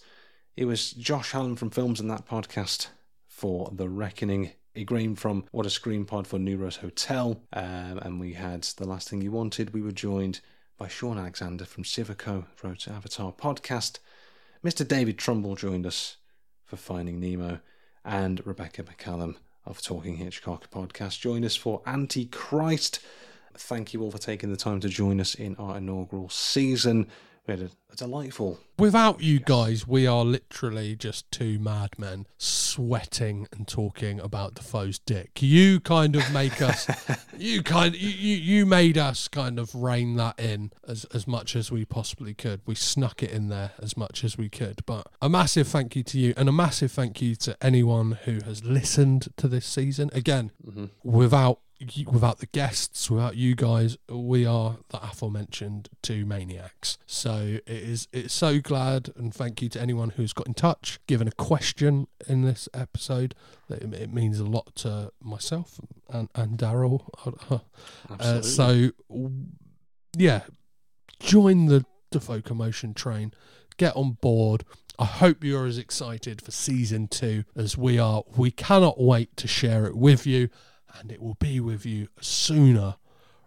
[0.56, 2.86] It was Josh Allen from Films and That Podcast
[3.42, 4.52] for The Reckoning.
[4.76, 7.42] Igraine from What a Screen Pod for Neuros Hotel.
[7.52, 9.74] Um, and we had The Last Thing You Wanted.
[9.74, 10.38] We were joined
[10.78, 13.98] by Sean Alexander from Civico, wrote Avatar Podcast.
[14.64, 14.86] Mr.
[14.86, 16.18] David Trumbull joined us
[16.64, 17.58] for Finding Nemo.
[18.04, 19.34] And Rebecca McCallum
[19.66, 23.00] of Talking Hitchcock Podcast joined us for Antichrist.
[23.56, 27.08] Thank you all for taking the time to join us in our inaugural season.
[27.46, 28.60] We had a, a delightful.
[28.78, 35.42] Without you guys, we are literally just two madmen sweating and talking about Dafoe's dick.
[35.42, 36.88] You kind of make us,
[37.38, 41.56] you kind, you, you you made us kind of rein that in as as much
[41.56, 42.60] as we possibly could.
[42.64, 44.86] We snuck it in there as much as we could.
[44.86, 48.38] But a massive thank you to you, and a massive thank you to anyone who
[48.44, 50.10] has listened to this season.
[50.12, 50.84] Again, Mm-hmm.
[51.02, 51.58] without
[52.06, 56.98] without the guests, without you guys, we are the aforementioned two maniacs.
[57.06, 60.98] So it is it's so glad and thank you to anyone who's got in touch,
[61.06, 63.34] given a question in this episode.
[63.68, 67.02] That it, it means a lot to myself and and Daryl.
[68.20, 68.90] Uh, so
[70.16, 70.42] yeah,
[71.20, 73.32] join the Dafoe commotion train.
[73.76, 74.64] Get on board.
[74.98, 78.22] I hope you're as excited for season two as we are.
[78.36, 80.48] We cannot wait to share it with you,
[80.98, 82.96] and it will be with you sooner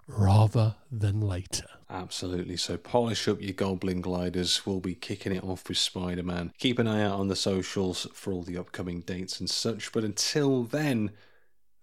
[0.08, 1.66] rather than later.
[1.90, 2.58] Absolutely.
[2.58, 4.66] So polish up your Goblin gliders.
[4.66, 6.52] We'll be kicking it off with Spider Man.
[6.58, 9.92] Keep an eye out on the socials for all the upcoming dates and such.
[9.92, 11.12] But until then,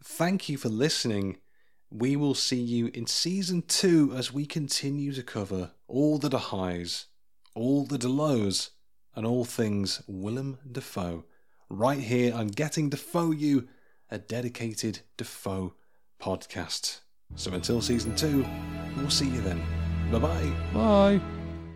[0.02, 1.38] thank you for listening.
[1.90, 7.06] We will see you in season two as we continue to cover all the highs,
[7.54, 8.70] all the lows,
[9.14, 11.24] and all things Willem Dafoe.
[11.68, 13.68] Right here on Getting Dafoe You,
[14.12, 15.72] a dedicated Dafoe
[16.20, 17.00] podcast.
[17.34, 18.44] So until season two,
[18.98, 19.58] we'll see you then.
[20.12, 20.52] Bye bye.
[20.74, 21.20] Bye.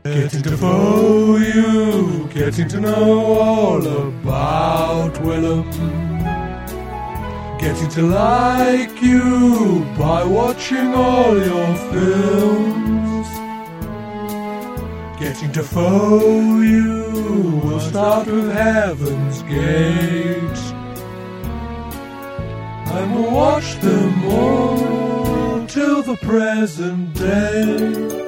[0.04, 5.68] Getting to know you, getting to know all about Willem.
[7.58, 13.28] Getting to like you by watching all your films.
[15.18, 20.75] Getting to know you, we'll start with Heaven's Gate.
[22.88, 28.25] And we'll watch them all till the present day.